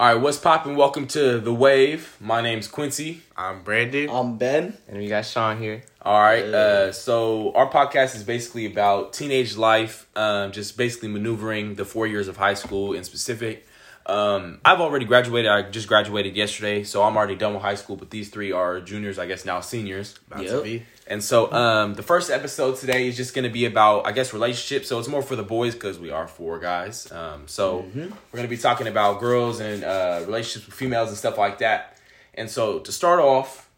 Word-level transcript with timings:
All 0.00 0.06
right, 0.06 0.14
what's 0.14 0.38
poppin'? 0.38 0.76
Welcome 0.76 1.06
to 1.08 1.40
the 1.40 1.52
Wave. 1.52 2.16
My 2.20 2.40
name's 2.40 2.66
Quincy. 2.68 3.20
I'm 3.36 3.62
Brandon. 3.62 4.08
I'm 4.08 4.38
Ben. 4.38 4.78
And 4.88 4.96
we 4.96 5.08
got 5.08 5.26
Sean 5.26 5.58
here. 5.58 5.82
All 6.00 6.18
right, 6.18 6.42
uh, 6.42 6.90
so 6.92 7.52
our 7.52 7.68
podcast 7.70 8.16
is 8.16 8.22
basically 8.22 8.64
about 8.64 9.12
teenage 9.12 9.58
life, 9.58 10.08
um, 10.16 10.52
just 10.52 10.78
basically 10.78 11.10
maneuvering 11.10 11.74
the 11.74 11.84
four 11.84 12.06
years 12.06 12.28
of 12.28 12.38
high 12.38 12.54
school 12.54 12.94
in 12.94 13.04
specific. 13.04 13.66
Um, 14.06 14.60
I've 14.64 14.80
already 14.80 15.04
graduated. 15.04 15.50
I 15.50 15.62
just 15.62 15.86
graduated 15.86 16.34
yesterday, 16.36 16.82
so 16.84 17.02
I'm 17.02 17.16
already 17.16 17.36
done 17.36 17.52
with 17.54 17.62
high 17.62 17.74
school. 17.76 17.96
But 17.96 18.10
these 18.10 18.28
three 18.30 18.50
are 18.52 18.80
juniors, 18.80 19.18
I 19.18 19.26
guess 19.26 19.44
now 19.44 19.60
seniors. 19.60 20.18
About 20.26 20.42
Yep. 20.44 20.50
to 20.52 20.62
be. 20.62 20.82
And 21.06 21.22
so 21.22 21.52
um, 21.52 21.94
the 21.94 22.02
first 22.04 22.30
episode 22.30 22.76
today 22.76 23.08
is 23.08 23.16
just 23.16 23.34
going 23.34 23.42
to 23.44 23.50
be 23.50 23.64
about, 23.66 24.06
I 24.06 24.12
guess, 24.12 24.32
relationships. 24.32 24.88
So 24.88 24.98
it's 24.98 25.08
more 25.08 25.22
for 25.22 25.34
the 25.36 25.42
boys 25.42 25.74
because 25.74 25.98
we 25.98 26.10
are 26.10 26.26
four 26.28 26.58
guys. 26.60 27.10
Um, 27.10 27.46
so 27.46 27.84
we're 27.94 28.06
going 28.32 28.42
to 28.42 28.48
be 28.48 28.56
talking 28.56 28.86
about 28.86 29.18
girls 29.20 29.58
and 29.60 29.82
uh, 29.84 30.22
relationships 30.24 30.66
with 30.66 30.74
females 30.74 31.08
and 31.08 31.18
stuff 31.18 31.36
like 31.36 31.58
that. 31.58 31.96
And 32.34 32.48
so 32.48 32.78
to 32.80 32.92
start 32.92 33.18
off, 33.20 33.68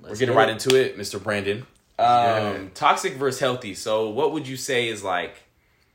we're 0.00 0.16
getting 0.16 0.34
right 0.34 0.48
it. 0.48 0.52
into 0.52 0.76
it, 0.80 0.96
Mr. 0.98 1.22
Brandon. 1.22 1.58
Um, 1.98 2.06
Yeah. 2.06 2.58
Toxic 2.74 3.14
versus 3.16 3.40
healthy. 3.40 3.74
So 3.74 4.08
what 4.08 4.32
would 4.32 4.48
you 4.48 4.56
say 4.56 4.88
is 4.88 5.04
like 5.04 5.36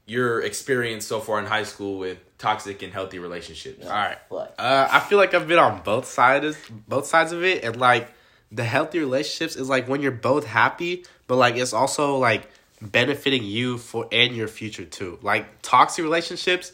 your 0.05 0.41
experience 0.41 1.05
so 1.07 1.20
far 1.21 1.40
in 1.40 1.45
high 1.45 1.63
school 1.63 1.98
with 1.98 2.20
toxic 2.43 2.83
and 2.83 2.93
healthy 2.93 3.20
relationships? 3.20 3.85
All 3.85 3.91
right. 3.91 4.17
What? 4.29 4.53
Uh, 4.59 4.88
I 4.91 4.99
feel 4.99 5.17
like 5.17 5.34
I've 5.34 5.47
been 5.47 5.59
on 5.59 5.81
both 5.81 6.05
sides, 6.05 6.57
both 6.88 7.07
sides 7.07 7.31
of 7.31 7.43
it, 7.43 7.63
and 7.63 7.77
like 7.77 8.09
the 8.51 8.63
healthy 8.63 8.99
relationships 8.99 9.55
is 9.55 9.70
like 9.70 9.88
when 9.88 10.01
you're 10.01 10.11
both 10.11 10.45
happy, 10.45 11.05
but 11.27 11.37
like 11.37 11.55
it's 11.55 11.73
also 11.73 12.17
like 12.17 12.49
benefiting 12.81 13.43
you 13.43 13.77
for 13.77 14.07
and 14.11 14.35
your 14.35 14.49
future 14.49 14.85
too. 14.85 15.17
Like 15.21 15.61
toxic 15.61 16.03
relationships, 16.03 16.73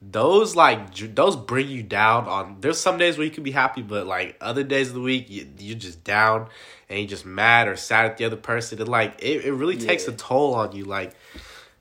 those 0.00 0.56
like 0.56 0.94
those 1.14 1.36
bring 1.36 1.68
you 1.68 1.82
down. 1.82 2.26
On 2.26 2.56
there's 2.60 2.80
some 2.80 2.96
days 2.96 3.18
where 3.18 3.26
you 3.26 3.30
can 3.30 3.44
be 3.44 3.52
happy, 3.52 3.82
but 3.82 4.06
like 4.06 4.36
other 4.40 4.64
days 4.64 4.88
of 4.88 4.94
the 4.94 5.00
week 5.00 5.28
you 5.28 5.46
you're 5.58 5.78
just 5.78 6.02
down 6.02 6.48
and 6.88 6.98
you're 6.98 7.08
just 7.08 7.26
mad 7.26 7.68
or 7.68 7.76
sad 7.76 8.06
at 8.06 8.16
the 8.16 8.24
other 8.24 8.36
person, 8.36 8.80
and 8.80 8.88
like 8.88 9.14
it, 9.18 9.44
it 9.44 9.52
really 9.52 9.76
takes 9.76 10.08
a 10.08 10.12
toll 10.12 10.54
on 10.54 10.74
you. 10.74 10.84
Like 10.84 11.14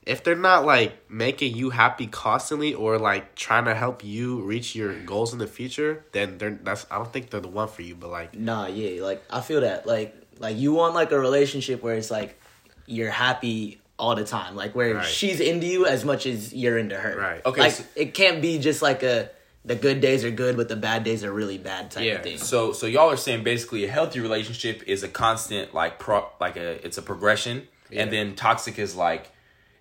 if 0.05 0.23
they're 0.23 0.35
not 0.35 0.65
like 0.65 1.09
making 1.09 1.55
you 1.55 1.69
happy 1.69 2.07
constantly 2.07 2.73
or 2.73 2.97
like 2.97 3.35
trying 3.35 3.65
to 3.65 3.73
help 3.75 4.03
you 4.03 4.41
reach 4.41 4.75
your 4.75 4.93
goals 5.03 5.33
in 5.33 5.39
the 5.39 5.47
future, 5.47 6.03
then 6.11 6.37
they're 6.37 6.59
that's 6.63 6.85
I 6.91 6.97
don't 6.97 7.11
think 7.11 7.29
they're 7.29 7.39
the 7.41 7.47
one 7.47 7.67
for 7.67 7.81
you. 7.81 7.95
But 7.95 8.09
like 8.11 8.33
Nah, 8.37 8.67
yeah, 8.67 9.01
like 9.03 9.23
I 9.29 9.41
feel 9.41 9.61
that. 9.61 9.85
Like 9.85 10.15
like 10.39 10.57
you 10.57 10.73
want 10.73 10.93
like 10.95 11.11
a 11.11 11.19
relationship 11.19 11.81
where 11.83 11.95
it's 11.95 12.11
like 12.11 12.39
you're 12.85 13.11
happy 13.11 13.79
all 13.97 14.15
the 14.15 14.25
time. 14.25 14.55
Like 14.55 14.75
where 14.75 14.95
Right. 14.95 15.05
she's 15.05 15.39
into 15.39 15.67
you 15.67 15.85
as 15.85 16.03
much 16.03 16.25
as 16.25 16.53
you're 16.53 16.77
into 16.77 16.97
her. 16.97 17.17
Right. 17.17 17.45
Okay, 17.45 17.61
Like 17.61 17.71
so- 17.73 17.83
it 17.95 18.13
can't 18.13 18.41
be 18.41 18.59
just 18.59 18.81
like 18.81 19.03
a 19.03 19.29
the 19.65 19.75
good 19.75 20.01
days 20.01 20.25
are 20.25 20.31
good 20.31 20.57
but 20.57 20.67
the 20.67 20.75
bad 20.75 21.05
days 21.05 21.23
are 21.23 21.31
really 21.31 21.57
bad 21.57 21.89
type 21.91 22.03
Yeah, 22.03 22.15
of 22.15 22.23
thing. 22.23 22.37
So 22.37 22.73
so 22.73 22.85
y'all 22.87 23.09
are 23.09 23.15
saying 23.15 23.43
basically 23.45 23.85
a 23.85 23.89
healthy 23.89 24.19
relationship 24.19 24.83
is 24.87 25.03
a 25.03 25.07
constant 25.07 25.73
like 25.73 25.99
pro 25.99 26.27
like 26.41 26.57
a 26.57 26.85
it's 26.85 26.97
a 26.97 27.01
progression 27.01 27.67
and 27.89 28.11
then 28.11 28.35
toxic 28.35 28.77
is 28.79 28.95
like 28.95 29.29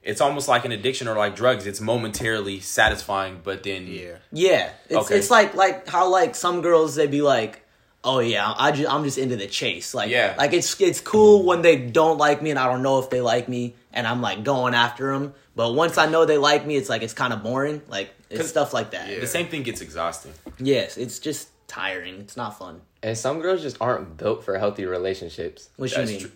it's 0.03 0.21
almost 0.21 0.49
like 0.49 0.65
an 0.65 0.73
addiction 0.73 1.09
or 1.09 1.17
like 1.17 1.37
drugs. 1.37 1.67
It's 1.67 1.81
momentarily 1.81 2.61
satisfying, 2.61 3.41
but 3.43 3.63
then 3.63 3.87
yeah, 3.87 4.17
Yeah, 4.33 4.71
it's 4.89 5.07
Okay. 5.07 5.19
it's 5.19 5.31
like 5.31 5.55
like 5.55 5.89
how 5.89 6.09
like 6.11 6.35
some 6.35 6.61
girls 6.63 6.95
they 6.97 7.07
be 7.07 7.23
like, 7.23 7.63
oh 8.05 8.19
yeah, 8.19 8.53
I 8.57 8.73
just 8.73 8.91
I'm 8.93 9.05
just 9.05 9.19
into 9.19 9.37
the 9.37 9.47
chase. 9.47 9.95
Like 9.95 10.11
Yeah. 10.11 10.35
like 10.37 10.53
it's 10.53 10.81
it's 10.81 11.01
cool 11.01 11.45
when 11.45 11.63
they 11.63 11.77
don't 11.77 12.19
like 12.19 12.43
me 12.43 12.51
and 12.51 12.59
I 12.59 12.67
don't 12.67 12.83
know 12.83 12.99
if 12.99 13.11
they 13.11 13.21
like 13.21 13.49
me 13.49 13.75
and 13.93 14.07
I'm 14.07 14.21
like 14.21 14.43
going 14.45 14.75
after 14.75 15.13
them. 15.13 15.35
But 15.55 15.75
once 15.75 15.99
I 15.99 16.07
know 16.07 16.25
they 16.25 16.39
like 16.39 16.67
me, 16.67 16.77
it's 16.77 16.89
like 16.89 17.03
it's 17.03 17.13
kind 17.15 17.33
of 17.33 17.43
boring. 17.43 17.83
Like 17.89 18.11
it's 18.31 18.41
'Cause- 18.41 18.49
stuff 18.51 18.73
like 18.73 18.91
that. 18.93 19.21
the 19.21 19.27
same 19.27 19.47
thing 19.49 19.63
gets 19.63 19.81
exhausting. 19.83 20.33
Yes, 20.59 20.97
it's 20.97 21.19
just 21.19 21.49
tiring. 21.69 22.19
It's 22.21 22.37
not 22.37 22.59
fun. 22.59 22.81
And 23.05 23.17
some 23.19 23.41
girls 23.41 23.63
just 23.63 23.77
aren't 23.81 24.17
built 24.17 24.45
for 24.45 24.59
healthy 24.59 24.85
relationships. 24.87 25.69
What 25.77 25.91
you 25.97 26.05
mean? 26.05 26.21
true. 26.21 26.31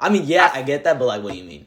I 0.00 0.08
mean, 0.10 0.24
yeah, 0.26 0.50
I 0.52 0.62
get 0.62 0.84
that, 0.84 0.98
but 0.98 1.04
like, 1.06 1.22
what 1.22 1.32
do 1.32 1.38
you 1.38 1.44
mean? 1.44 1.66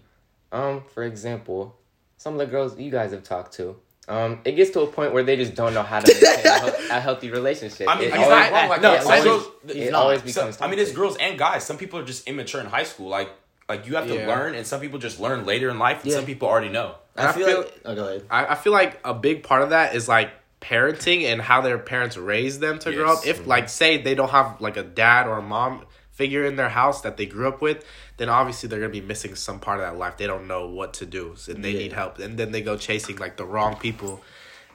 Um, 0.52 0.84
for 0.94 1.04
example, 1.04 1.76
some 2.18 2.34
of 2.34 2.40
the 2.40 2.46
girls 2.48 2.78
you 2.80 2.92
guys 2.92 3.12
have 3.12 3.24
talked 3.24 3.54
to, 3.56 3.76
um, 4.08 4.40
it 4.44 4.54
gets 4.54 4.72
to 4.72 4.82
a 4.82 4.88
point 4.88 5.14
where 5.14 5.24
they 5.24 5.36
just 5.36 5.54
don't 5.56 5.74
know 5.76 5.84
how 5.84 6.00
to 6.00 6.12
maintain 6.14 6.46
a, 6.46 6.60
hel- 6.60 6.98
a 6.98 7.00
healthy 7.00 7.30
relationship. 7.30 7.88
I 7.88 7.96
mean, 8.00 8.06
it 8.10 8.16
he's 8.16 8.24
always, 8.28 8.30
not 8.30 8.52
wrong. 8.52 8.70
Like, 8.70 8.82
no, 8.82 8.94
it 8.94 9.02
always, 9.04 9.24
girls- 9.24 9.48
it 9.68 9.76
he's 9.76 9.92
not. 9.92 10.18
So, 10.20 10.26
becomes. 10.26 10.62
I 10.62 10.68
mean, 10.68 10.80
it's 10.80 10.92
girls 10.92 11.18
and 11.18 11.38
guys. 11.38 11.64
Some 11.64 11.78
people 11.78 12.00
are 12.00 12.04
just 12.06 12.28
immature 12.28 12.60
in 12.62 12.68
high 12.68 12.84
school. 12.84 13.08
Like 13.08 13.30
like 13.70 13.86
you 13.86 13.96
have 13.98 14.08
to 14.08 14.16
Yeah. 14.16 14.28
learn, 14.28 14.56
and 14.56 14.66
some 14.66 14.82
people 14.82 14.98
just 14.98 15.20
learn 15.20 15.46
later 15.46 15.70
in 15.70 15.78
life, 15.78 16.02
and 16.02 16.12
Yeah. 16.12 16.18
some 16.18 16.26
people 16.26 16.48
already 16.48 16.70
know. 16.70 16.96
And 17.16 17.28
I 17.28 17.30
I 17.30 17.34
feel, 17.34 17.46
feel- 17.46 17.58
like. 17.60 17.82
Oh, 17.86 17.94
go 17.96 18.08
ahead. 18.08 18.26
I, 18.32 18.46
I 18.48 18.56
feel 18.56 18.74
like 18.74 19.00
a 19.06 19.14
big 19.14 19.44
part 19.44 19.62
of 19.62 19.70
that 19.70 19.94
is 19.94 20.08
like 20.08 20.32
parenting 20.60 21.24
and 21.24 21.40
how 21.42 21.62
their 21.62 21.78
parents 21.78 22.18
raise 22.18 22.58
them 22.58 22.80
to 22.80 22.92
grow 22.92 23.14
up. 23.14 23.28
If 23.28 23.46
like 23.46 23.70
say 23.70 24.02
they 24.02 24.16
don't 24.16 24.32
have 24.32 24.60
like 24.60 24.78
a 24.78 24.84
dad 24.84 25.28
or 25.28 25.38
a 25.38 25.42
mom 25.44 25.86
figure 26.20 26.44
in 26.50 26.56
their 26.62 26.70
house 26.82 27.00
that 27.06 27.16
they 27.18 27.26
grew 27.34 27.48
up 27.48 27.60
with, 27.68 27.80
then 28.18 28.28
obviously 28.40 28.66
they're 28.70 28.80
gonna 28.84 29.00
be 29.02 29.08
missing 29.14 29.34
some 29.36 29.60
part 29.66 29.80
of 29.80 29.86
that 29.88 29.98
life. 30.04 30.16
They 30.18 30.28
don't 30.34 30.48
know 30.54 30.64
what 30.80 30.90
to 31.00 31.06
do, 31.06 31.24
and 31.52 31.64
they 31.64 31.72
Yeah. 31.72 31.80
need 31.84 31.94
help. 32.02 32.20
And 32.20 32.38
then 32.40 32.52
they 32.54 32.62
go 32.62 32.76
chasing 32.90 33.18
like 33.26 33.36
the 33.42 33.46
wrong 33.54 33.74
people, 33.88 34.14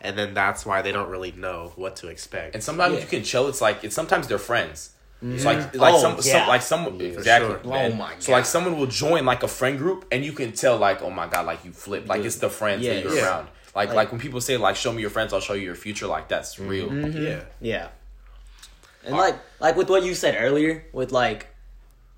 and 0.01 0.13
then 0.19 0.33
that's 0.35 0.65
why 0.69 0.79
they 0.85 0.93
don't 0.97 1.11
really 1.17 1.33
know 1.33 1.59
what 1.83 1.93
to 2.01 2.09
expect. 2.15 2.55
And 2.55 2.63
sometimes 2.69 2.95
Yeah. 2.95 3.01
you 3.03 3.07
can 3.15 3.23
chill. 3.31 3.45
It's 3.53 3.61
like 3.69 3.79
it's 3.85 3.95
sometimes 4.01 4.25
they're 4.29 4.47
friends. 4.53 4.79
So 5.21 5.29
like 5.51 5.59
mm-hmm. 5.59 5.79
like 5.85 5.95
Oh, 5.95 6.01
some, 6.05 6.21
some 6.21 6.37
yeah. 6.41 6.47
like 6.55 6.63
some 6.73 6.83
exactly. 7.01 7.49
sure. 7.49 7.61
Oh, 7.65 7.89
my 8.03 8.13
So 8.19 8.33
like 8.33 8.45
someone 8.55 8.75
will 8.79 8.93
join 9.05 9.23
like 9.33 9.43
a 9.43 9.49
friend 9.59 9.77
group, 9.83 10.01
and 10.13 10.19
you 10.29 10.33
can 10.41 10.51
tell 10.63 10.77
like 10.89 10.99
oh 11.07 11.11
my 11.21 11.27
god, 11.33 11.45
like 11.53 11.61
you 11.67 11.73
flip. 11.73 12.03
Like 12.13 12.23
it's 12.29 12.37
the 12.47 12.51
friends 12.61 12.83
Yeah. 12.83 12.95
that 12.95 13.05
you're 13.05 13.17
Yeah. 13.17 13.27
around. 13.29 13.47
Like, 13.79 13.91
like 14.01 14.09
when 14.13 14.21
people 14.21 14.41
say 14.49 14.57
like 14.67 14.77
show 14.85 14.93
me 14.93 15.01
your 15.07 15.11
friends, 15.17 15.33
I'll 15.33 15.41
show 15.49 15.55
you 15.61 15.65
your 15.73 15.81
future. 15.87 16.07
Like 16.17 16.27
that's 16.29 16.59
real. 16.59 16.89
Mm-hmm. 16.91 17.23
yeah. 17.27 17.41
Yeah. 17.61 17.89
And 19.07 19.17
like 19.17 19.37
like 19.61 19.77
with 19.77 19.89
what 19.91 20.03
you 20.05 20.15
said 20.15 20.37
earlier, 20.39 20.85
with 20.93 21.13
like, 21.13 21.47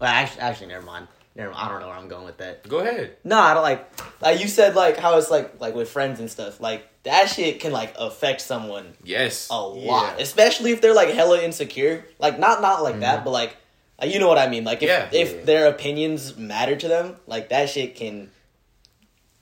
well, 0.01 0.11
actually, 0.11 0.41
actually, 0.43 0.67
never 0.69 0.85
mind. 0.85 1.09
Never 1.35 1.51
mind. 1.51 1.63
I 1.67 1.69
don't 1.71 1.81
know 1.81 1.89
where 1.89 1.97
I'm 1.97 2.09
going 2.09 2.25
with 2.25 2.39
that. 2.39 2.67
Go 2.69 2.79
ahead. 2.79 3.17
No, 3.25 3.39
I 3.39 3.55
don't 3.55 3.63
like 3.63 3.89
like 4.21 4.41
you 4.41 4.49
said 4.49 4.75
like 4.75 4.97
how 4.97 5.19
it's 5.19 5.31
like 5.31 5.61
like 5.61 5.75
with 5.75 5.89
friends 5.89 6.21
and 6.21 6.31
stuff. 6.31 6.61
Like 6.61 6.87
that 7.03 7.29
shit 7.29 7.61
can 7.61 7.73
like 7.73 7.95
affect 7.99 8.41
someone 8.41 8.95
Yes. 9.05 9.49
a 9.51 9.61
lot, 9.61 10.17
Yeah. 10.17 10.23
especially 10.23 10.71
if 10.73 10.81
they're 10.81 10.95
like 10.95 11.11
hella 11.11 11.43
insecure. 11.43 12.05
Like 12.19 12.39
not 12.39 12.63
not 12.63 12.83
like 12.83 13.01
that, 13.01 13.17
mm-hmm. 13.17 13.25
but 13.25 13.31
like 13.33 13.57
you 14.03 14.19
know 14.19 14.29
what 14.29 14.39
I 14.39 14.49
mean. 14.49 14.65
Like 14.65 14.83
if 14.83 14.89
Yeah. 14.89 15.09
if 15.13 15.35
Yeah. 15.35 15.45
their 15.45 15.67
opinions 15.69 16.37
matter 16.37 16.77
to 16.77 16.89
them, 16.89 17.17
like 17.27 17.51
that 17.51 17.69
shit 17.69 17.97
can 17.97 18.31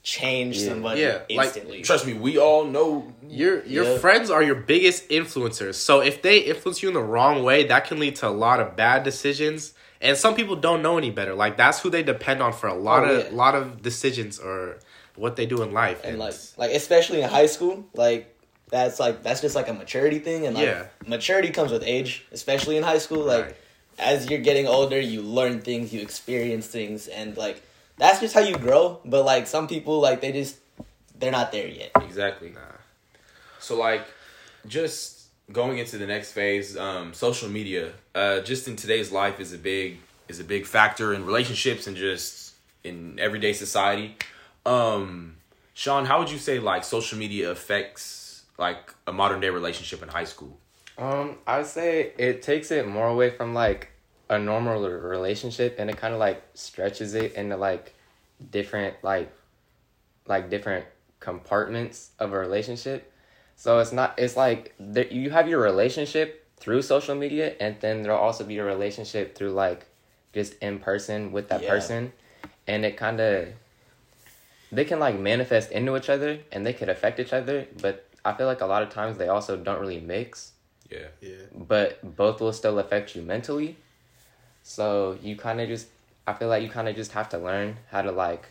change 0.03 0.57
Yeah. 0.57 0.69
somebody 0.69 1.01
Yeah, 1.01 1.21
like, 1.29 1.47
instantly. 1.47 1.81
Trust 1.81 2.05
me, 2.05 2.13
we 2.13 2.37
all 2.37 2.65
know. 2.65 3.11
Your 3.29 3.63
your 3.65 3.85
Yeah. 3.85 3.97
friends 3.99 4.29
are 4.29 4.43
your 4.43 4.55
biggest 4.55 5.09
influencers. 5.09 5.75
So 5.75 6.01
if 6.01 6.21
they 6.21 6.39
influence 6.39 6.81
you 6.83 6.89
in 6.89 6.93
the 6.95 7.03
wrong 7.03 7.43
way, 7.43 7.63
that 7.65 7.85
can 7.87 7.99
lead 7.99 8.15
to 8.17 8.27
a 8.27 8.29
lot 8.45 8.59
of 8.59 8.75
bad 8.75 9.03
decisions. 9.03 9.73
And 10.01 10.17
some 10.17 10.35
people 10.35 10.55
don't 10.55 10.81
know 10.81 10.97
any 10.97 11.09
better. 11.09 11.33
Like 11.33 11.57
that's 11.57 11.79
who 11.81 11.89
they 11.89 12.03
depend 12.03 12.41
on 12.43 12.53
for 12.53 12.67
a 12.67 12.73
lot 12.75 13.03
Oh, 13.03 13.09
of 13.11 13.25
yeah. 13.25 13.29
lot 13.31 13.55
of 13.55 13.81
decisions 13.81 14.39
or 14.39 14.77
what 15.15 15.35
they 15.37 15.45
do 15.45 15.61
in 15.63 15.71
life. 15.71 16.01
and 16.03 16.19
like 16.19 16.35
like 16.57 16.71
especially 16.71 17.21
in 17.21 17.29
high 17.29 17.45
school, 17.47 17.85
like 17.93 18.35
that's 18.69 18.99
like 18.99 19.23
that's 19.23 19.41
just 19.41 19.55
like 19.55 19.69
a 19.69 19.73
maturity 19.73 20.19
thing, 20.19 20.45
and 20.45 20.55
like 20.55 20.65
Yeah. 20.65 20.85
maturity 21.07 21.49
comes 21.49 21.71
with 21.71 21.83
age, 21.83 22.25
especially 22.31 22.77
in 22.77 22.83
high 22.83 22.97
school. 22.99 23.23
Like 23.23 23.45
Right. 23.45 23.55
as 23.97 24.29
you're 24.29 24.39
getting 24.49 24.67
older, 24.67 24.99
you 24.99 25.21
learn 25.21 25.61
things, 25.61 25.93
you 25.93 26.01
experience 26.01 26.67
things, 26.67 27.07
and 27.07 27.37
like 27.37 27.61
that's 27.97 28.19
just 28.19 28.33
how 28.33 28.41
you 28.41 28.57
grow. 28.57 28.99
But 29.05 29.23
like 29.23 29.47
some 29.47 29.67
people, 29.67 29.99
like 30.01 30.19
they 30.21 30.31
just 30.33 30.57
they're 31.17 31.31
not 31.31 31.51
there 31.53 31.67
yet. 31.67 31.91
Exactly. 32.03 32.53
So 33.65 33.75
like, 33.75 34.05
just 34.67 35.29
going 35.51 35.79
into 35.79 35.97
the 35.97 36.05
next 36.05 36.33
phase, 36.33 36.77
um, 36.77 37.15
social 37.15 37.49
media, 37.49 37.93
uh, 38.13 38.41
just 38.41 38.67
in 38.67 38.75
today's 38.75 39.11
life 39.11 39.39
is 39.39 39.53
a 39.53 39.57
big 39.57 39.97
is 40.27 40.39
a 40.39 40.43
big 40.43 40.67
factor 40.67 41.15
in 41.15 41.25
relationships 41.25 41.87
and 41.87 41.97
just 41.97 42.53
in 42.83 43.17
everyday 43.19 43.53
society. 43.53 44.17
Um, 44.67 45.37
Sean, 45.73 46.05
how 46.05 46.19
would 46.19 46.29
you 46.29 46.37
say 46.37 46.59
like 46.59 46.83
social 46.83 47.17
media 47.17 47.49
affects 47.49 48.43
like 48.59 48.93
a 49.07 49.11
modern 49.11 49.39
day 49.39 49.49
relationship 49.49 50.03
in 50.03 50.09
high 50.09 50.25
school? 50.25 50.59
Um, 50.99 51.39
I 51.47 51.57
would 51.57 51.65
say 51.65 52.13
it 52.19 52.43
takes 52.43 52.69
it 52.69 52.87
more 52.87 53.07
away 53.07 53.31
from 53.31 53.55
like 53.55 53.89
a 54.29 54.37
normal 54.37 54.87
relationship, 54.87 55.77
and 55.79 55.89
it 55.89 55.97
kind 55.97 56.13
of 56.13 56.19
like 56.19 56.43
stretches 56.53 57.15
it 57.15 57.33
into 57.33 57.57
like 57.57 57.95
different 58.51 58.95
like 59.01 59.33
like 60.27 60.51
different 60.51 60.85
compartments 61.19 62.11
of 62.19 62.31
a 62.31 62.37
relationship. 62.37 63.11
So 63.55 63.79
it's 63.79 63.91
not. 63.91 64.17
It's 64.17 64.35
like 64.37 64.73
there, 64.79 65.07
you 65.07 65.29
have 65.31 65.47
your 65.47 65.61
relationship 65.61 66.45
through 66.57 66.81
social 66.81 67.15
media, 67.15 67.55
and 67.59 67.75
then 67.81 68.03
there'll 68.03 68.19
also 68.19 68.43
be 68.43 68.57
a 68.57 68.63
relationship 68.63 69.35
through 69.35 69.51
like 69.51 69.85
just 70.33 70.55
in 70.61 70.79
person 70.79 71.31
with 71.31 71.49
that 71.49 71.63
Yeah. 71.63 71.69
person, 71.69 72.13
and 72.67 72.85
it 72.85 72.97
kind 72.97 73.19
of 73.19 73.47
they 74.71 74.83
can 74.85 74.99
like 74.99 75.17
manifest 75.17 75.71
into 75.71 75.95
each 75.95 76.09
other, 76.09 76.39
and 76.51 76.65
they 76.65 76.73
could 76.73 76.89
affect 76.89 77.19
each 77.19 77.33
other. 77.33 77.67
But 77.81 78.05
I 78.25 78.33
feel 78.33 78.47
like 78.47 78.61
a 78.61 78.65
lot 78.65 78.83
of 78.83 78.89
times 78.89 79.17
they 79.17 79.27
also 79.29 79.55
don't 79.55 79.79
really 79.79 79.99
mix 79.99 80.51
Yeah. 80.89 81.07
yeah. 81.21 81.45
but 81.53 82.15
both 82.15 82.41
will 82.41 82.53
still 82.53 82.79
affect 82.79 83.15
you 83.15 83.21
mentally. 83.21 83.77
So 84.63 85.17
you 85.21 85.35
kind 85.35 85.61
of 85.61 85.67
just, 85.67 85.87
I 86.25 86.33
feel 86.33 86.47
like 86.47 86.63
you 86.63 86.69
kind 86.69 86.89
of 86.89 86.95
just 86.95 87.11
have 87.11 87.29
to 87.29 87.37
learn 87.37 87.77
how 87.91 88.01
to 88.01 88.11
like 88.11 88.47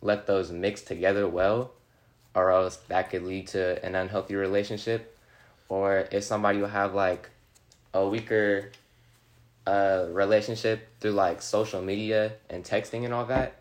let 0.00 0.26
those 0.26 0.50
mix 0.50 0.82
together 0.82 1.28
well, 1.28 1.70
or 2.34 2.50
else 2.50 2.76
that 2.88 3.10
could 3.10 3.22
lead 3.22 3.46
to 3.48 3.84
an 3.84 3.94
unhealthy 3.94 4.34
relationship, 4.34 5.16
or 5.68 6.08
if 6.10 6.24
somebody 6.24 6.58
will 6.60 6.68
have 6.68 6.94
like 6.94 7.28
a 7.94 8.06
weaker 8.08 8.70
uh 9.66 10.06
relationship 10.10 10.88
through 11.00 11.12
like 11.12 11.40
social 11.40 11.80
media 11.80 12.32
and 12.50 12.64
texting 12.64 13.04
and 13.04 13.14
all 13.14 13.24
that 13.26 13.60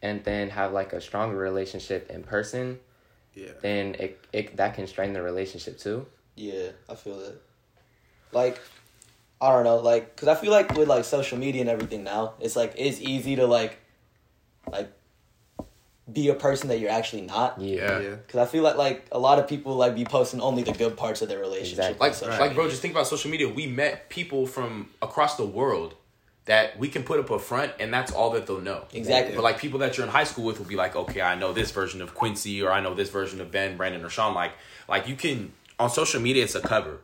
and 0.00 0.24
then 0.24 0.48
have 0.48 0.72
like 0.72 0.94
a 0.94 1.00
stronger 1.00 1.36
relationship 1.36 2.10
in 2.10 2.22
person 2.22 2.78
Yeah. 3.34 3.52
then 3.60 3.94
it, 3.98 4.18
it 4.32 4.56
that 4.56 4.74
can 4.74 4.86
strain 4.86 5.12
the 5.12 5.20
relationship 5.22 5.78
too 5.78 6.06
Yeah, 6.36 6.70
I 6.88 6.94
feel 6.94 7.18
that. 7.18 7.36
Like, 8.32 8.58
I 9.40 9.50
don't 9.52 9.64
know, 9.64 9.76
like, 9.76 10.16
cause 10.16 10.28
I 10.28 10.34
feel 10.34 10.50
like 10.50 10.74
with 10.74 10.88
like 10.88 11.04
social 11.04 11.38
media 11.38 11.60
and 11.60 11.70
everything 11.70 12.02
now, 12.04 12.34
it's 12.40 12.56
like 12.56 12.72
it's 12.76 13.00
easy 13.00 13.36
to 13.36 13.46
like, 13.46 13.78
like, 14.70 14.90
be 16.12 16.28
a 16.28 16.34
person 16.34 16.68
that 16.68 16.78
you're 16.80 16.90
actually 16.90 17.22
not. 17.22 17.60
yeah, 17.60 17.98
Yeah. 18.00 18.16
Cause 18.28 18.46
I 18.46 18.50
feel 18.50 18.62
like 18.62 18.76
like 18.76 19.06
a 19.10 19.18
lot 19.18 19.38
of 19.38 19.48
people 19.48 19.74
like 19.76 19.94
be 19.94 20.04
posting 20.04 20.40
only 20.40 20.62
the 20.62 20.72
good 20.72 20.96
parts 20.96 21.22
of 21.22 21.28
their 21.28 21.38
relationship. 21.38 21.78
Exactly. 21.78 22.06
Like, 22.06 22.14
social 22.14 22.38
like, 22.38 22.54
bro, 22.54 22.68
just 22.68 22.82
think 22.82 22.92
about 22.92 23.06
social 23.06 23.30
media. 23.30 23.48
We 23.48 23.66
met 23.66 24.10
people 24.10 24.46
from 24.46 24.90
across 25.00 25.36
the 25.36 25.46
world 25.46 25.94
that 26.44 26.78
we 26.78 26.88
can 26.88 27.04
put 27.04 27.18
up 27.18 27.30
a 27.30 27.38
front, 27.38 27.72
and 27.80 27.92
that's 27.92 28.12
all 28.12 28.30
that 28.30 28.46
they'll 28.46 28.60
know. 28.60 28.84
Exactly. 28.92 29.34
But 29.34 29.42
like 29.42 29.58
people 29.58 29.78
that 29.80 29.96
you're 29.96 30.04
in 30.06 30.12
high 30.12 30.24
school 30.24 30.44
with 30.44 30.58
will 30.58 30.66
be 30.66 30.76
like, 30.76 30.94
okay, 30.94 31.22
I 31.22 31.36
know 31.36 31.54
this 31.54 31.70
version 31.70 32.02
of 32.02 32.14
Quincy, 32.14 32.62
or 32.62 32.70
I 32.70 32.80
know 32.80 32.94
this 32.94 33.08
version 33.08 33.40
of 33.40 33.50
Ben, 33.50 33.78
Brandon, 33.78 34.04
or 34.04 34.10
Sean. 34.10 34.34
Like, 34.34 34.52
like 34.88 35.08
you 35.08 35.16
can 35.16 35.52
on 35.78 35.90
social 35.90 36.20
media, 36.20 36.44
it's 36.44 36.54
a 36.54 36.60
cover. 36.60 37.00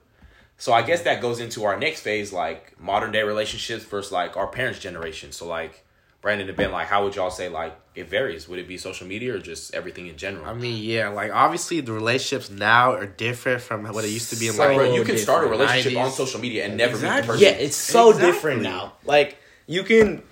So 0.59 0.75
I 0.75 0.83
guess 0.83 1.03
that 1.03 1.23
goes 1.23 1.41
into 1.41 1.65
our 1.65 1.79
next 1.79 2.01
phase, 2.01 2.35
like 2.35 2.79
modern 2.79 3.13
day 3.13 3.23
relationships 3.23 3.85
versus 3.85 4.13
like 4.13 4.37
our 4.37 4.47
parents' 4.47 4.79
generation. 4.79 5.33
So 5.33 5.47
like 5.47 5.85
Brandon 6.23 6.49
and 6.49 6.57
Ben, 6.57 6.71
like 6.71 6.87
how 6.87 7.05
would 7.05 7.17
y'all 7.17 7.31
say 7.31 7.49
like 7.49 7.75
it 7.95 8.09
varies? 8.09 8.47
Would 8.49 8.59
it 8.59 8.69
be 8.69 8.77
social 8.77 9.07
media 9.07 9.35
or 9.37 9.39
just 9.39 9.75
everything 9.75 10.07
in 10.07 10.17
general? 10.17 10.45
I 10.47 10.53
mean, 10.53 10.83
yeah, 10.83 11.09
like 11.09 11.33
obviously 11.33 11.81
the 11.81 11.93
relationships 11.93 12.51
now 12.51 12.93
are 12.93 13.07
different 13.07 13.63
from 13.63 13.85
what 13.85 14.05
it 14.05 14.09
used 14.11 14.31
to 14.31 14.37
be 14.37 14.47
in 14.49 14.53
So 14.53 14.67
like. 14.67 14.77
Bro, 14.77 14.95
you 14.95 15.05
can 15.05 15.17
start 15.17 15.45
a 15.47 15.49
relationship 15.49 15.93
90s. 15.99 16.05
on 16.05 16.11
social 16.13 16.41
media 16.41 16.67
and 16.67 16.77
never 16.77 16.97
meet 16.99 17.23
the 17.23 17.27
person. 17.27 17.43
Yeah, 17.43 17.51
it's 17.51 17.77
so 17.77 18.11
Exactly. 18.11 18.33
different 18.33 18.63
now. 18.63 18.93
Like 19.05 19.39
you 19.67 19.83
can, 19.83 20.23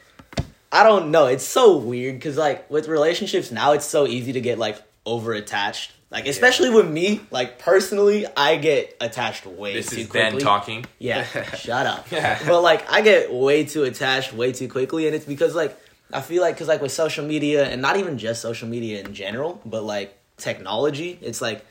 I 0.70 0.82
don't 0.82 1.10
know. 1.10 1.26
It's 1.26 1.44
so 1.44 1.78
weird 1.78 2.16
because 2.16 2.36
like 2.36 2.70
with 2.70 2.86
relationships 2.88 3.50
now, 3.50 3.72
it's 3.72 3.86
so 3.86 4.06
easy 4.06 4.32
to 4.34 4.40
get 4.42 4.58
like 4.58 4.76
over 5.06 5.32
attached. 5.32 5.92
Like 6.10 6.26
especially 6.26 6.70
with 6.70 6.88
me, 6.90 7.20
like 7.30 7.58
personally, 7.58 8.26
I 8.34 8.56
get 8.56 8.96
attached 9.00 9.44
way 9.46 9.74
This 9.74 9.90
too 9.90 10.06
quickly. 10.06 10.20
This 10.20 10.32
is. 10.32 10.32
Ben 10.32 10.40
talking. 10.40 10.84
Yeah, 10.98 11.24
shut 11.54 11.86
up. 11.86 12.10
Yeah. 12.10 12.38
but 12.46 12.62
like, 12.62 12.90
I 12.90 13.02
get 13.02 13.32
way 13.32 13.64
too 13.64 13.84
attached 13.84 14.32
way 14.32 14.52
too 14.52 14.68
quickly, 14.68 15.06
and 15.06 15.14
it's 15.14 15.26
because 15.26 15.54
like 15.54 15.78
I 16.12 16.22
feel 16.22 16.40
like 16.40 16.54
because 16.54 16.66
like 16.68 16.80
with 16.80 16.92
social 16.92 17.26
media 17.26 17.66
and 17.68 17.82
not 17.82 17.98
even 17.98 18.16
just 18.16 18.40
social 18.40 18.68
media 18.68 19.00
in 19.00 19.12
general, 19.12 19.60
but 19.66 19.82
like 19.84 20.16
technology, 20.38 21.18
it's 21.20 21.42
like 21.42 21.64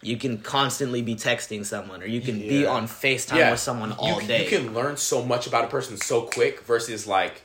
you 0.00 0.16
can 0.16 0.38
constantly 0.38 1.02
be 1.02 1.14
texting 1.14 1.64
someone 1.64 2.02
or 2.02 2.06
you 2.06 2.20
can 2.22 2.38
be 2.38 2.66
on 2.66 2.86
Facetime 2.86 3.50
with 3.50 3.60
someone 3.60 3.92
all 3.92 4.20
you, 4.20 4.26
day. 4.28 4.44
You 4.44 4.58
can 4.58 4.74
learn 4.74 4.96
so 4.96 5.22
much 5.24 5.46
about 5.46 5.64
a 5.64 5.68
person 5.68 5.96
so 5.98 6.22
quick 6.22 6.60
versus 6.62 7.06
like 7.06 7.42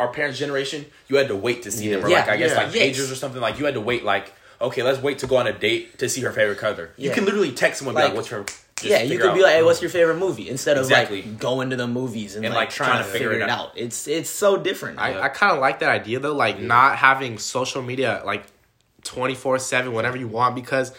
our 0.00 0.08
parents' 0.08 0.38
generation. 0.38 0.86
You 1.08 1.16
had 1.16 1.28
to 1.28 1.36
wait 1.36 1.62
to 1.64 1.70
see 1.70 1.90
them, 1.90 2.04
or 2.04 2.08
Yeah. 2.08 2.20
like 2.20 2.28
I 2.30 2.36
guess 2.38 2.50
Yeah. 2.52 2.62
like 2.64 2.72
pagers 2.72 3.12
or 3.12 3.14
something. 3.14 3.40
Like 3.42 3.58
you 3.58 3.66
had 3.66 3.74
to 3.74 3.80
wait. 3.80 4.04
Like 4.04 4.32
okay, 4.62 4.82
let's 4.82 5.00
wait 5.02 5.18
to 5.20 5.26
go 5.26 5.36
on 5.36 5.46
a 5.46 5.52
date 5.52 5.98
to 5.98 6.08
see 6.08 6.20
her 6.22 6.32
favorite 6.32 6.58
color. 6.58 6.90
You 6.96 7.08
Yeah. 7.08 7.14
can 7.14 7.24
literally 7.24 7.52
text 7.52 7.78
someone, 7.80 7.94
Like, 7.94 8.06
like, 8.06 8.14
"What's 8.14 8.28
her?" 8.28 8.44
yeah, 8.82 9.02
you 9.02 9.18
could 9.18 9.30
out. 9.30 9.34
be 9.36 9.42
like, 9.42 9.52
"Hey, 9.52 9.62
what's 9.62 9.80
your 9.80 9.90
favorite 9.90 10.16
movie?" 10.18 10.48
Instead 10.48 10.76
of 10.76 10.84
Exactly. 10.84 11.22
like 11.22 11.38
going 11.38 11.70
to 11.70 11.76
the 11.76 11.86
movies 11.86 12.34
and, 12.36 12.44
And, 12.44 12.52
like, 12.54 12.68
like, 12.68 12.74
trying, 12.74 12.98
to 12.98 13.08
figure 13.08 13.32
it 13.32 13.42
out. 13.48 13.72
It's 13.76 14.08
it's 14.08 14.30
so 14.30 14.56
different. 14.56 14.98
I, 14.98 15.10
Yeah. 15.12 15.20
I 15.22 15.28
kind 15.28 15.52
of 15.52 15.58
like 15.60 15.78
that 15.80 15.88
idea 15.90 16.18
though, 16.18 16.34
like 16.34 16.58
not 16.58 16.96
having 16.96 17.38
social 17.38 17.82
media 17.82 18.22
like 18.24 18.44
twenty 19.04 19.34
four 19.34 19.58
seven 19.58 19.92
whenever 19.92 20.16
you 20.16 20.28
want 20.28 20.54
because 20.54 20.92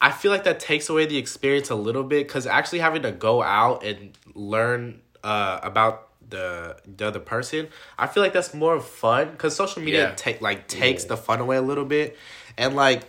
I 0.00 0.10
feel 0.10 0.30
like 0.32 0.44
that 0.44 0.60
takes 0.60 0.88
away 0.88 1.04
the 1.06 1.18
experience 1.18 1.68
a 1.70 1.74
little 1.74 2.02
bit 2.04 2.26
because 2.26 2.46
actually 2.46 2.78
having 2.78 3.02
to 3.02 3.12
go 3.12 3.42
out 3.42 3.84
and 3.84 4.16
learn 4.34 5.00
uh, 5.22 5.60
about 5.62 6.08
the 6.28 6.76
the 6.86 7.06
other 7.08 7.18
person, 7.20 7.68
I 7.98 8.06
feel 8.06 8.22
like 8.22 8.32
that's 8.32 8.54
more 8.54 8.80
fun 8.80 9.30
because 9.32 9.54
social 9.56 9.82
media 9.82 10.08
Yeah. 10.10 10.14
take 10.16 10.40
like 10.40 10.68
takes 10.68 11.04
the 11.04 11.16
fun 11.16 11.40
away 11.40 11.56
a 11.56 11.62
little 11.62 11.84
bit, 11.84 12.16
and 12.56 12.76
like 12.76 13.02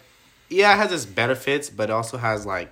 yeah, 0.50 0.74
it 0.74 0.78
has 0.78 0.92
its 0.92 1.06
benefits, 1.06 1.70
but 1.70 1.90
it 1.90 1.94
also 1.94 2.18
has 2.18 2.46
like 2.46 2.72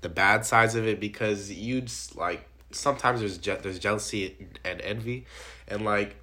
the 0.00 0.08
bad 0.08 0.44
sides 0.44 0.74
of 0.74 0.86
it 0.86 0.98
because 1.00 1.50
you'd 1.52 1.90
like 2.16 2.46
sometimes 2.72 3.20
there's 3.20 3.38
je- 3.38 3.58
there's 3.62 3.78
jealousy 3.78 4.48
and 4.64 4.80
envy, 4.80 5.26
and 5.68 5.84
like 5.84 6.16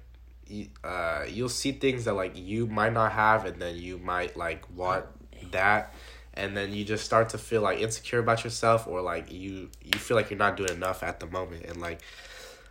uh, 0.84 1.24
you'll 1.28 1.48
see 1.48 1.72
things 1.72 2.04
that 2.04 2.14
like 2.14 2.32
you 2.36 2.66
might 2.66 2.92
not 2.92 3.12
have, 3.12 3.46
and 3.46 3.60
then 3.60 3.76
you 3.76 3.98
might 3.98 4.36
like 4.36 4.64
want 4.76 5.06
that, 5.52 5.94
and 6.34 6.56
then 6.56 6.72
you 6.72 6.84
just 6.84 7.04
start 7.04 7.30
to 7.30 7.38
feel 7.38 7.62
like 7.62 7.80
insecure 7.80 8.18
about 8.18 8.44
yourself, 8.44 8.86
or 8.86 9.00
like 9.00 9.32
you 9.32 9.70
you 9.82 9.98
feel 9.98 10.16
like 10.16 10.30
you're 10.30 10.38
not 10.38 10.56
doing 10.56 10.70
enough 10.72 11.02
at 11.02 11.18
the 11.20 11.26
moment, 11.26 11.64
and 11.64 11.80
like 11.80 12.00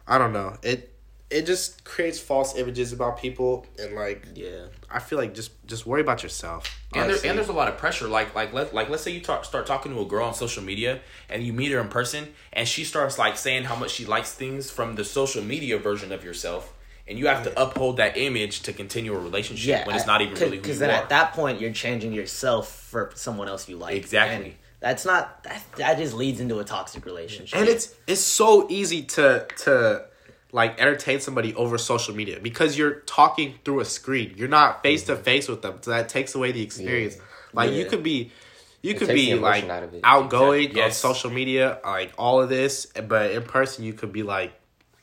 I 0.08 0.18
don't 0.18 0.34
know. 0.34 0.56
It. 0.62 0.94
It 1.30 1.46
just 1.46 1.84
creates 1.84 2.20
false 2.20 2.56
images 2.56 2.92
about 2.92 3.20
people, 3.20 3.66
and 3.78 3.96
like 3.96 4.26
yeah, 4.34 4.66
I 4.90 5.00
feel 5.00 5.20
like 5.20 5.36
just 5.36 5.52
just 5.68 5.86
worry 5.86 6.02
about 6.02 6.24
yourself. 6.24 6.80
and, 6.96 7.10
there, 7.10 7.18
and 7.24 7.38
there's 7.38 7.50
a 7.50 7.54
lot 7.54 7.68
of 7.68 7.78
pressure. 7.78 8.08
Like 8.08 8.34
like 8.34 8.52
let 8.52 8.74
like 8.74 8.90
let's 8.90 9.04
say 9.04 9.12
you 9.12 9.22
talk, 9.22 9.46
start 9.46 9.68
talking 9.68 9.94
to 9.94 10.02
a 10.02 10.06
girl 10.06 10.26
on 10.26 10.34
social 10.34 10.64
media 10.64 11.02
and 11.30 11.44
you 11.44 11.54
meet 11.54 11.72
her 11.72 11.80
in 11.80 11.88
person 11.88 12.30
and 12.52 12.68
she 12.68 12.84
starts 12.84 13.20
like 13.20 13.38
saying 13.38 13.66
how 13.66 13.76
much 13.76 13.92
she 13.92 14.06
likes 14.06 14.34
things 14.34 14.72
from 14.72 14.96
the 14.96 15.06
social 15.06 15.44
media 15.44 15.78
version 15.78 16.12
of 16.12 16.24
yourself, 16.24 16.74
and 17.08 17.20
you 17.20 17.28
have 17.28 17.44
to 17.44 17.62
uphold 17.62 17.98
that 17.98 18.18
image 18.18 18.62
to 18.64 18.74
continue 18.74 19.14
a 19.14 19.20
relationship 19.20 19.68
yeah. 19.68 19.86
when 19.86 19.96
it's 19.96 20.08
not 20.08 20.22
even 20.22 20.34
really 20.34 20.58
who 20.58 20.62
because 20.64 20.80
then 20.80 20.90
are. 20.90 20.94
at 20.94 21.10
that 21.10 21.34
point 21.34 21.62
you're 21.62 21.74
changing 21.74 22.12
yourself 22.12 22.72
for 22.72 23.12
someone 23.14 23.48
else 23.48 23.70
you 23.70 23.78
like. 23.78 23.96
Exactly. 23.96 24.46
And 24.46 24.56
that's 24.80 25.06
not 25.06 25.44
that. 25.44 25.62
That 25.78 25.98
just 25.98 26.14
leads 26.16 26.40
into 26.40 26.60
a 26.60 26.64
toxic 26.64 27.06
relationship. 27.06 27.60
and 27.60 27.70
it's 27.70 27.94
it's 28.08 28.22
so 28.22 28.66
easy 28.70 29.04
to 29.04 29.46
to 29.58 30.09
like 30.52 30.80
entertain 30.80 31.20
somebody 31.20 31.54
over 31.56 31.78
social 31.78 32.16
media 32.16 32.40
because 32.42 32.78
you're 32.78 33.02
talking 33.02 33.56
through 33.64 33.82
a 33.82 33.86
screen. 33.86 34.34
You're 34.36 34.48
not 34.48 34.84
face 34.84 35.04
to 35.04 35.14
mm-hmm. 35.14 35.24
face 35.24 35.48
with 35.48 35.62
them. 35.62 35.78
So 35.82 35.92
that 35.92 36.10
takes 36.10 36.36
away 36.36 36.52
the 36.52 36.62
experience. 36.62 37.18
Like 37.54 37.72
you 37.72 37.86
could 37.86 38.04
be 38.04 38.32
you 38.82 38.92
It 38.92 38.98
could 38.98 39.10
be 39.10 39.36
like 39.36 39.66
out 39.66 39.90
outgoing 40.04 40.62
Exactly. 40.62 40.82
on 40.84 40.92
social 40.92 41.30
media 41.30 41.80
like 41.84 42.14
all 42.18 42.42
of 42.42 42.48
this 42.48 42.86
but 42.86 43.32
in 43.32 43.44
person 43.44 43.84
you 43.84 43.92
could 43.92 44.14
be 44.14 44.24
like 44.24 44.54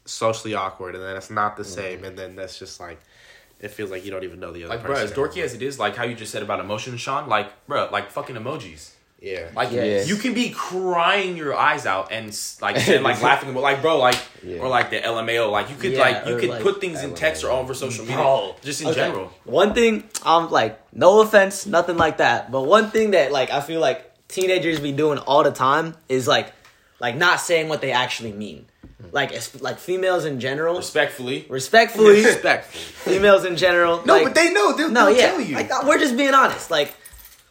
socially 0.07 0.55
awkward 0.55 0.95
and 0.95 1.05
then 1.05 1.15
it's 1.15 1.29
not 1.29 1.59
the 1.59 1.63
mm-hmm. 1.63 1.73
same 1.73 2.05
and 2.05 2.19
then 2.19 2.37
that's 2.37 2.59
just 2.59 2.81
like 2.81 2.99
it 3.61 3.69
feels 3.69 3.91
like 3.91 4.05
you 4.05 4.11
don't 4.11 4.25
even 4.25 4.41
know 4.41 4.53
the 4.53 4.65
other 4.65 4.75
like, 4.75 4.85
bro, 4.85 4.97
as 4.97 5.13
dorky 5.13 5.43
as 5.43 5.55
it 5.55 5.63
is, 5.63 5.79
like 5.79 5.97
how 5.97 6.05
you 6.05 6.15
just 6.15 6.31
said 6.31 6.43
about 6.43 6.61
emotions, 6.61 7.01
Sean, 7.01 7.29
like, 7.29 7.67
bro, 7.67 7.89
like 7.91 8.11
fucking 8.11 8.37
emojis. 8.37 8.93
Yeah 9.21 9.49
Like 9.55 9.73
Yes. 9.73 10.09
you 10.09 10.17
can 10.17 10.35
be 10.35 10.51
crying 10.51 11.37
your 11.37 11.55
eyes 11.55 11.87
out 11.87 12.13
and 12.13 12.27
like 12.61 12.77
and, 12.89 13.03
like 13.03 13.21
laughing, 13.29 13.53
but 13.55 13.63
like 13.63 13.81
bro, 13.83 13.99
like 13.99 14.19
Yeah. 14.45 14.59
or 14.59 14.69
like 14.69 14.91
the 14.91 15.01
LMAO, 15.01 15.51
like 15.51 15.71
you 15.71 15.77
could 15.77 15.93
Yeah, 15.93 16.01
like 16.01 16.27
you 16.27 16.37
could 16.39 16.51
like, 16.51 16.63
put 16.63 16.81
things 16.81 17.03
in 17.03 17.15
text 17.15 17.43
or 17.45 17.51
over 17.51 17.73
social 17.75 18.05
media, 18.05 18.17
Bro. 18.19 18.57
just 18.63 18.81
in 18.83 18.89
Okay. 18.89 18.97
general. 18.97 19.33
One 19.45 19.73
thing, 19.75 20.05
um, 20.25 20.51
like 20.51 20.79
no 20.95 21.21
offense, 21.23 21.67
nothing 21.67 21.97
like 21.97 22.19
that, 22.19 22.51
but 22.51 22.63
one 22.63 22.91
thing 22.91 23.13
that 23.13 23.33
like 23.33 23.51
I 23.51 23.61
feel 23.61 23.81
like 23.81 24.13
teenagers 24.29 24.81
be 24.81 24.93
doing 24.93 25.19
all 25.19 25.43
the 25.45 25.53
time 25.53 25.95
is 26.09 26.27
like, 26.29 26.53
like 27.01 27.17
not 27.17 27.41
saying 27.41 27.69
what 27.69 27.81
they 27.81 27.93
actually 27.93 28.33
mean. 28.33 28.67
Like, 29.13 29.31
it's, 29.33 29.61
like 29.63 29.79
females 29.79 30.25
in 30.25 30.41
general, 30.41 30.77
Respectfully, 30.77 31.47
respectfully, 31.49 32.25
respectful 32.33 32.81
females 33.13 33.45
in 33.45 33.57
general. 33.57 34.03
no, 34.05 34.15
like, 34.15 34.25
but 34.25 34.35
they 34.35 34.53
know 34.53 34.75
they'll, 34.77 34.91
no, 34.91 35.07
they'll 35.07 35.17
yeah, 35.17 35.31
tell 35.31 35.41
you. 35.41 35.55
like 35.55 35.71
we're 35.87 35.99
just 35.99 36.17
being 36.17 36.35
honest. 36.35 36.71
Like, 36.71 36.93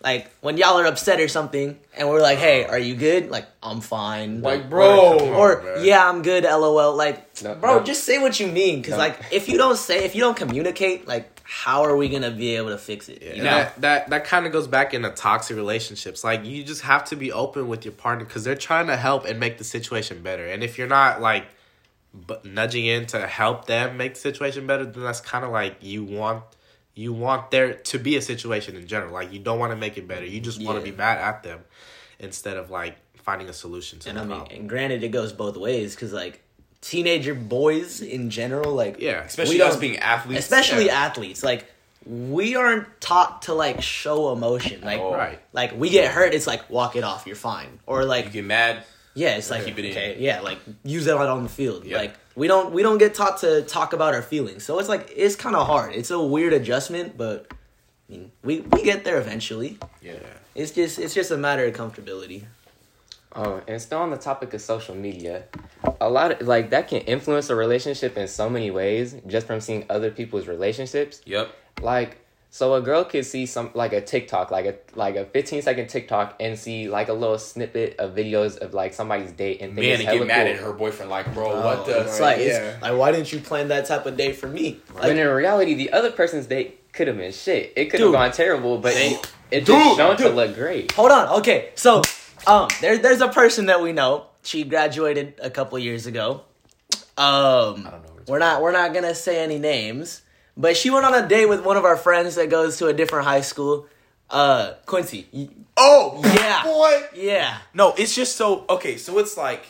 like 0.03 0.29
when 0.41 0.57
y'all 0.57 0.77
are 0.79 0.85
upset 0.85 1.19
or 1.19 1.27
something, 1.27 1.79
and 1.97 2.07
we're 2.09 2.21
like, 2.21 2.37
"Hey, 2.37 2.65
are 2.65 2.77
you 2.77 2.95
good?" 2.95 3.29
Like, 3.31 3.47
I'm 3.63 3.81
fine. 3.81 4.41
Like, 4.41 4.69
bro, 4.69 5.17
Come 5.19 5.27
on, 5.29 5.33
or 5.35 5.63
man. 5.63 5.85
yeah, 5.85 6.07
I'm 6.07 6.21
good. 6.21 6.43
LOL. 6.43 6.95
Like, 6.95 7.41
No, 7.43 7.55
bro, 7.55 7.79
no. 7.79 7.83
just 7.83 8.03
say 8.03 8.19
what 8.19 8.39
you 8.39 8.47
mean. 8.47 8.81
Because 8.81 8.93
No. 8.93 8.97
like, 8.99 9.19
if 9.31 9.49
you 9.49 9.57
don't 9.57 9.77
say, 9.77 10.03
if 10.05 10.13
you 10.13 10.21
don't 10.21 10.37
communicate, 10.37 11.07
like, 11.07 11.31
how 11.43 11.83
are 11.83 11.95
we 11.95 12.09
gonna 12.09 12.31
be 12.31 12.55
able 12.55 12.69
to 12.69 12.77
fix 12.77 13.07
it? 13.09 13.21
Yeah. 13.23 13.33
You 13.33 13.43
know? 13.43 13.49
that 13.49 13.81
that, 13.81 14.09
that 14.09 14.25
kind 14.25 14.45
of 14.45 14.51
goes 14.51 14.67
back 14.67 14.93
into 14.93 15.09
toxic 15.11 15.55
relationships. 15.55 16.23
Like 16.23 16.43
you 16.45 16.63
just 16.63 16.81
have 16.81 17.05
to 17.05 17.15
be 17.15 17.31
open 17.31 17.67
with 17.67 17.85
your 17.85 17.91
partner 17.93 18.25
because 18.25 18.43
they're 18.43 18.55
trying 18.55 18.87
to 18.87 18.97
help 18.97 19.25
and 19.25 19.39
make 19.39 19.57
the 19.57 19.63
situation 19.63 20.21
better. 20.23 20.45
And 20.45 20.63
if 20.63 20.77
you're 20.77 20.87
not 20.87 21.21
like 21.21 21.45
bu- 22.13 22.37
nudging 22.43 22.85
in 22.87 23.05
to 23.07 23.27
help 23.27 23.65
them 23.65 23.95
make 23.97 24.15
the 24.15 24.19
situation 24.19 24.65
better, 24.67 24.85
then 24.85 25.03
that's 25.03 25.21
kind 25.21 25.45
of 25.45 25.51
like 25.51 25.77
you 25.81 26.03
want 26.03 26.43
you 26.95 27.11
want 27.13 27.51
there 27.51 27.73
to 27.73 27.99
be 27.99 28.15
a 28.15 28.21
situation 28.21 28.75
in 28.75 28.87
general. 28.87 29.13
Like 29.13 29.31
you 29.33 29.39
don't 29.39 29.59
want 29.59 29.71
to 29.71 29.75
make 29.75 29.97
it 29.97 30.07
better. 30.07 30.25
You 30.25 30.39
just 30.39 30.61
want 30.63 30.79
to 30.79 30.85
Yeah. 30.85 30.91
be 30.91 30.97
mad 30.97 31.17
at 31.17 31.43
them 31.43 31.59
instead 32.19 32.57
of 32.57 32.71
like 32.71 32.95
finding 33.21 33.49
a 33.49 33.53
solution 33.53 33.99
to 33.99 34.09
And 34.09 34.17
the 34.17 34.21
I 34.21 34.25
mean, 34.25 34.37
problem. 34.37 34.59
and 34.59 34.69
granted, 34.69 35.03
it 35.03 35.09
goes 35.09 35.33
both 35.33 35.57
ways 35.57 35.93
because 35.95 36.13
like 36.13 36.41
teenager 36.81 37.33
boys 37.33 38.01
in 38.01 38.29
general, 38.29 38.73
like 38.73 38.99
Yeah, 38.99 39.23
especially 39.23 39.61
us 39.61 39.75
being 39.75 39.97
athletes, 39.97 40.39
especially 40.45 40.85
Yeah. 40.87 41.03
athletes, 41.05 41.43
like 41.43 41.65
we 42.05 42.55
aren't 42.55 42.85
taught 43.01 43.41
to 43.43 43.53
like 43.53 43.81
show 43.81 44.31
emotion. 44.31 44.81
Like, 44.81 44.99
Oh. 44.99 45.13
right. 45.13 45.39
like 45.53 45.73
we 45.77 45.89
get 45.89 46.11
hurt, 46.11 46.33
it's 46.33 46.45
like 46.47 46.69
walk 46.69 46.95
it 46.95 47.03
off, 47.03 47.25
you're 47.25 47.35
fine. 47.35 47.79
Or 47.87 48.05
like 48.05 48.25
you 48.25 48.27
like 48.27 48.33
get 48.33 48.45
mad. 48.45 48.83
yeah, 49.15 49.35
it's 49.37 49.49
like 49.49 49.65
Keep 49.65 49.79
it 49.79 49.85
in. 49.85 50.21
yeah, 50.21 50.41
like 50.41 50.59
use 50.83 51.07
it 51.07 51.13
out 51.17 51.27
on 51.27 51.43
the 51.43 51.49
field. 51.49 51.83
Yeah. 51.83 51.97
Like 51.97 52.13
we 52.35 52.47
don't 52.47 52.73
we 52.73 52.83
don't 52.83 52.97
get 52.97 53.13
taught 53.13 53.39
to 53.39 53.61
talk 53.63 53.93
about 53.93 54.13
our 54.13 54.21
feelings, 54.21 54.63
so 54.63 54.79
it's 54.79 54.89
like 54.89 55.11
it's 55.15 55.35
kind 55.35 55.55
of 55.55 55.67
hard. 55.67 55.93
It's 55.93 56.11
a 56.11 56.21
weird 56.21 56.53
adjustment, 56.53 57.17
but 57.17 57.47
I 58.09 58.13
mean 58.13 58.31
we 58.43 58.61
we 58.61 58.83
get 58.83 59.03
there 59.03 59.19
eventually. 59.19 59.77
Yeah. 60.01 60.13
It's 60.53 60.71
just 60.71 60.99
it's 60.99 61.13
just 61.13 61.31
a 61.31 61.37
matter 61.37 61.65
of 61.65 61.73
comfortability. 61.73 62.43
Oh, 63.35 63.61
and 63.67 63.81
still 63.81 63.99
on 63.99 64.11
the 64.11 64.17
topic 64.17 64.53
of 64.53 64.61
social 64.61 64.95
media, 64.95 65.43
a 65.99 66.09
lot 66.09 66.31
of 66.31 66.47
like 66.47 66.69
that 66.69 66.87
can 66.87 67.01
influence 67.01 67.49
a 67.49 67.55
relationship 67.55 68.17
in 68.17 68.29
so 68.29 68.49
many 68.49 68.71
ways 68.71 69.15
just 69.27 69.45
from 69.45 69.59
seeing 69.59 69.85
other 69.89 70.09
people's 70.09 70.47
relationships. 70.47 71.21
Yep. 71.25 71.49
Like, 71.81 72.24
so 72.55 72.73
a 72.73 72.81
girl 72.81 73.03
could 73.03 73.25
see 73.25 73.45
some 73.45 73.69
like 73.73 73.91
a 73.91 73.99
TikTok, 73.99 74.49
like 74.49 74.65
a 74.65 74.75
like 74.97 75.17
a 75.17 75.25
fifteen 75.25 75.61
second 75.61 75.89
TikTok, 75.89 76.37
and 76.39 76.57
see 76.57 76.87
like 76.87 77.09
a 77.09 77.13
little 77.13 77.37
snippet 77.37 77.97
of 77.99 78.15
videos 78.15 78.57
of 78.59 78.73
like 78.73 78.93
somebody's 78.93 79.33
date 79.33 79.59
and 79.59 79.75
think 79.75 79.85
Man, 79.85 79.99
it's 79.99 80.09
and 80.09 80.19
get 80.19 80.25
mad 80.25 80.47
cool. 80.47 80.55
at 80.55 80.61
her 80.61 80.71
boyfriend, 80.71 81.11
like, 81.11 81.33
bro, 81.33 81.61
what 81.61 81.85
the? 81.85 82.05
It's 82.05 82.21
like, 82.21 82.37
yeah. 82.37 82.45
it's, 82.45 82.81
like, 82.81 82.97
why 82.97 83.11
didn't 83.11 83.33
you 83.33 83.41
plan 83.41 83.67
that 83.67 83.87
type 83.87 84.05
of 84.05 84.15
date 84.15 84.37
for 84.37 84.47
me? 84.47 84.79
But 84.87 85.03
Like, 85.03 85.17
in 85.17 85.27
reality, 85.27 85.73
the 85.73 85.91
other 85.91 86.11
person's 86.11 86.45
date 86.45 86.93
could 86.93 87.09
have 87.09 87.17
been 87.17 87.33
shit. 87.33 87.73
It 87.75 87.89
could 87.89 87.99
have 87.99 88.07
Dude. 88.07 88.13
gone 88.13 88.31
terrible, 88.31 88.77
but 88.77 88.93
it, 88.95 89.33
it 89.51 89.65
Dude, 89.65 89.75
just 89.75 89.97
shown 89.97 90.15
to 90.15 90.29
look 90.29 90.55
great. 90.55 90.93
hold 90.93 91.11
on. 91.11 91.27
Okay, 91.39 91.71
so 91.75 92.03
um, 92.47 92.69
there, 92.79 92.97
there's 92.97 93.19
a 93.19 93.27
person 93.27 93.65
that 93.65 93.81
we 93.81 93.91
know. 93.91 94.27
She 94.43 94.63
graduated 94.63 95.33
a 95.41 95.49
couple 95.49 95.77
years 95.77 96.05
ago. 96.05 96.43
Um, 97.17 97.17
I 97.17 97.73
don't 97.75 97.85
know. 97.85 97.99
we're 98.29 98.39
not 98.39 98.61
we're 98.61 98.71
not 98.71 98.93
gonna 98.93 99.13
say 99.13 99.43
any 99.43 99.59
names, 99.59 100.21
but 100.57 100.77
she 100.77 100.89
went 100.89 101.05
on 101.05 101.13
a 101.13 101.27
date 101.27 101.47
with 101.47 101.63
one 101.65 101.77
of 101.77 101.85
our 101.85 101.97
friends 101.97 102.35
that 102.35 102.49
goes 102.49 102.77
to 102.77 102.87
a 102.87 102.93
different 102.93 103.25
high 103.25 103.41
school. 103.41 103.87
Uh, 104.29 104.73
Quincy. 104.85 105.27
Oh 105.77 106.21
Yeah. 106.23 106.63
boy. 106.63 107.03
Yeah. 107.15 107.57
No, 107.73 107.93
it's 107.97 108.15
just 108.15 108.35
so 108.35 108.65
okay. 108.69 108.97
So 108.97 109.19
it's 109.19 109.37
like 109.37 109.65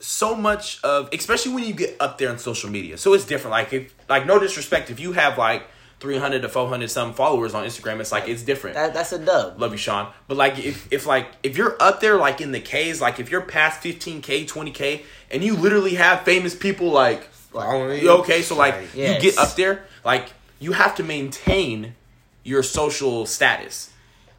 so 0.00 0.34
much 0.34 0.82
of, 0.84 1.08
especially 1.12 1.54
when 1.54 1.64
you 1.64 1.72
get 1.72 1.96
up 1.98 2.18
there 2.18 2.30
on 2.30 2.38
social 2.38 2.70
media. 2.70 2.98
So 2.98 3.14
it's 3.14 3.24
different. 3.24 3.52
Like 3.52 3.72
if, 3.72 3.94
like 4.08 4.26
no 4.26 4.38
disrespect, 4.38 4.90
if 4.90 5.00
you 5.00 5.12
have 5.12 5.38
like 5.38 5.64
three 5.98 6.18
hundred 6.18 6.42
to 6.42 6.48
four 6.48 6.68
hundred 6.68 6.90
some 6.90 7.14
followers 7.14 7.54
on 7.54 7.64
Instagram, 7.64 8.00
it's 8.00 8.12
like 8.12 8.28
it's 8.28 8.42
different. 8.42 8.74
That, 8.74 8.92
that's 8.94 9.12
a 9.12 9.18
dub. 9.18 9.58
Love 9.60 9.72
you, 9.72 9.78
Sean. 9.78 10.12
But 10.28 10.36
like 10.36 10.58
if 10.58 10.92
if 10.92 11.06
like 11.06 11.28
if 11.42 11.56
you're 11.56 11.76
up 11.80 12.00
there 12.00 12.16
like 12.16 12.40
in 12.40 12.52
the 12.52 12.60
K's, 12.60 13.00
like 13.00 13.18
if 13.18 13.30
you're 13.30 13.40
past 13.40 13.80
fifteen 13.82 14.20
K, 14.20 14.44
twenty 14.44 14.70
K, 14.70 15.04
and 15.30 15.42
you 15.42 15.56
literally 15.56 15.94
have 15.94 16.22
famous 16.22 16.54
people 16.54 16.90
like 16.90 17.24
Following 17.54 18.02
you 18.02 18.10
okay, 18.18 18.42
so 18.42 18.56
like 18.56 18.74
Like, 18.74 18.94
Yes. 18.96 19.22
you 19.22 19.30
get 19.30 19.38
up 19.38 19.54
there, 19.54 19.84
like 20.04 20.32
you 20.60 20.72
have 20.72 20.94
to 20.96 21.02
maintain 21.02 21.94
your 22.42 22.62
social 22.62 23.26
status. 23.26 23.90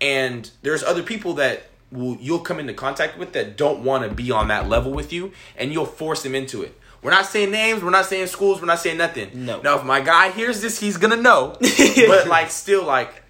And 0.02 0.50
there's 0.62 0.84
other 0.84 1.04
people 1.04 1.34
that 1.36 1.64
will 1.92 2.18
you'll 2.20 2.40
come 2.40 2.60
into 2.60 2.74
contact 2.74 3.18
with 3.18 3.34
that 3.34 3.56
don't 3.58 3.84
want 3.84 4.08
to 4.08 4.14
be 4.14 4.32
on 4.32 4.48
that 4.50 4.68
level 4.68 4.92
with 4.92 5.14
you 5.14 5.32
and 5.58 5.72
you'll 5.72 5.86
force 5.86 6.24
them 6.24 6.36
into 6.36 6.62
it. 6.64 6.80
We're 7.02 7.12
not 7.12 7.26
saying 7.28 7.52
names, 7.52 7.84
we're 7.84 7.92
not 7.92 8.06
saying 8.06 8.28
schools, 8.28 8.60
we're 8.60 8.68
not 8.68 8.80
saying 8.80 8.98
nothing. 8.98 9.46
No. 9.46 9.62
Now 9.62 9.78
if 9.78 9.84
my 9.84 10.02
guy 10.02 10.32
hears 10.32 10.62
this, 10.62 10.80
he's 10.80 10.98
gonna 10.98 11.16
know. 11.16 11.56
but 12.08 12.28
like 12.28 12.50
still 12.52 12.84
like 12.84 13.24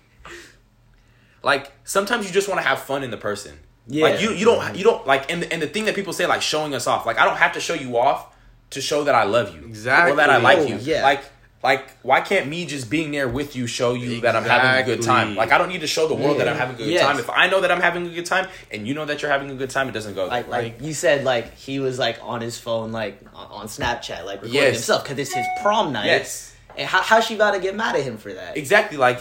like 1.44 1.72
sometimes 1.84 2.25
you 2.27 2.34
just 2.34 2.48
want 2.48 2.60
to 2.62 2.68
have 2.68 2.80
fun 2.80 3.04
in 3.04 3.12
the 3.12 3.18
person. 3.18 3.58
Yeah. 3.88 4.04
Like 4.06 4.22
you 4.22 4.32
you 4.32 4.46
don't 4.46 4.75
you 4.75 4.84
don't 4.84 5.06
like 5.06 5.32
and 5.32 5.44
and 5.46 5.62
the 5.62 5.68
thing 5.68 5.86
that 5.86 5.96
people 5.96 6.13
say 6.13 6.25
like 6.25 6.42
showing 6.42 6.74
us 6.74 6.88
off. 6.88 7.06
Like 7.06 7.20
I 7.20 7.25
don't 7.25 7.38
have 7.38 7.54
to 7.54 7.60
show 7.60 7.74
you 7.75 7.98
off 7.98 8.34
to 8.72 8.82
show 8.82 9.04
that 9.04 9.13
I 9.13 9.24
love 9.25 9.54
you. 9.56 9.62
Exactly. 9.65 10.13
Or 10.13 10.15
that 10.15 10.30
I 10.30 10.38
like 10.38 10.60
Oh, 10.60 10.65
you. 10.65 10.77
yeah. 10.77 11.04
Like 11.04 11.24
like 11.65 11.89
why 12.03 12.22
can't 12.22 12.48
me 12.48 12.65
just 12.65 12.89
being 12.89 13.12
there 13.12 13.27
with 13.27 13.55
you 13.55 13.65
show 13.67 13.93
you 13.95 14.22
that 14.22 14.36
I'm 14.36 14.43
having 14.43 14.81
a 14.81 14.86
good 14.86 15.03
time? 15.03 15.36
Like 15.36 15.51
I 15.51 15.57
don't 15.57 15.69
need 15.69 15.81
to 15.81 15.88
show 15.88 16.07
the 16.07 16.13
world 16.15 16.39
that 16.39 16.48
I'm 16.48 16.55
having 16.55 16.75
a 16.75 16.77
good 16.77 16.88
Yes. 16.88 17.03
time. 17.03 17.19
If 17.19 17.29
I 17.29 17.48
know 17.50 17.60
that 17.62 17.72
I'm 17.72 17.81
having 17.81 18.05
a 18.05 18.10
good 18.10 18.25
time 18.25 18.48
and 18.72 18.88
you 18.88 18.93
know 18.93 19.05
that 19.05 19.22
you're 19.22 19.31
having 19.31 19.50
a 19.51 19.55
good 19.55 19.72
time, 19.72 19.89
it 19.89 19.91
doesn't 19.91 20.13
go 20.13 20.27
Like, 20.27 20.48
like 20.48 20.81
you 20.81 20.93
said, 20.93 21.24
like 21.25 21.55
he 21.55 21.79
was 21.79 21.98
like 22.00 22.17
on 22.22 22.39
his 22.41 22.57
phone, 22.57 22.91
like 22.91 23.19
on, 23.34 23.67
Snapchat, 23.67 24.24
like 24.25 24.41
recording 24.43 24.53
Yes. 24.53 24.74
himself 24.75 25.03
because 25.03 25.17
it's 25.17 25.34
his 25.34 25.45
prom 25.62 25.91
night. 25.91 26.05
Yes. 26.05 26.55
And 26.77 26.88
how 26.88 27.01
how's 27.01 27.25
she 27.25 27.36
about 27.36 27.51
to 27.55 27.60
get 27.60 27.75
mad 27.75 27.95
at 27.95 28.03
him 28.03 28.17
for 28.17 28.31
that? 28.34 28.55
Exactly 28.57 28.98
like 28.98 29.19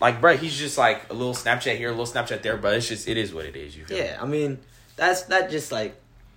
like 0.00 0.20
bro, 0.20 0.36
he's 0.36 0.58
just 0.58 0.76
like 0.76 1.08
a 1.10 1.14
little 1.14 1.34
Snapchat 1.34 1.76
here, 1.76 1.88
a 1.88 1.92
little 1.92 2.12
Snapchat 2.12 2.42
there, 2.42 2.56
but 2.56 2.74
it's 2.74 2.88
just 2.88 3.06
it 3.08 3.16
is 3.16 3.32
what 3.32 3.44
it 3.46 3.56
is. 3.56 3.76
You 3.76 3.84
feel 3.84 3.96
me? 3.98 4.04
Yeah, 4.04 4.18
I 4.20 4.26
mean, 4.26 4.58
that's 4.96 5.22
that 5.32 5.50
just 5.50 5.70
like 5.70 5.94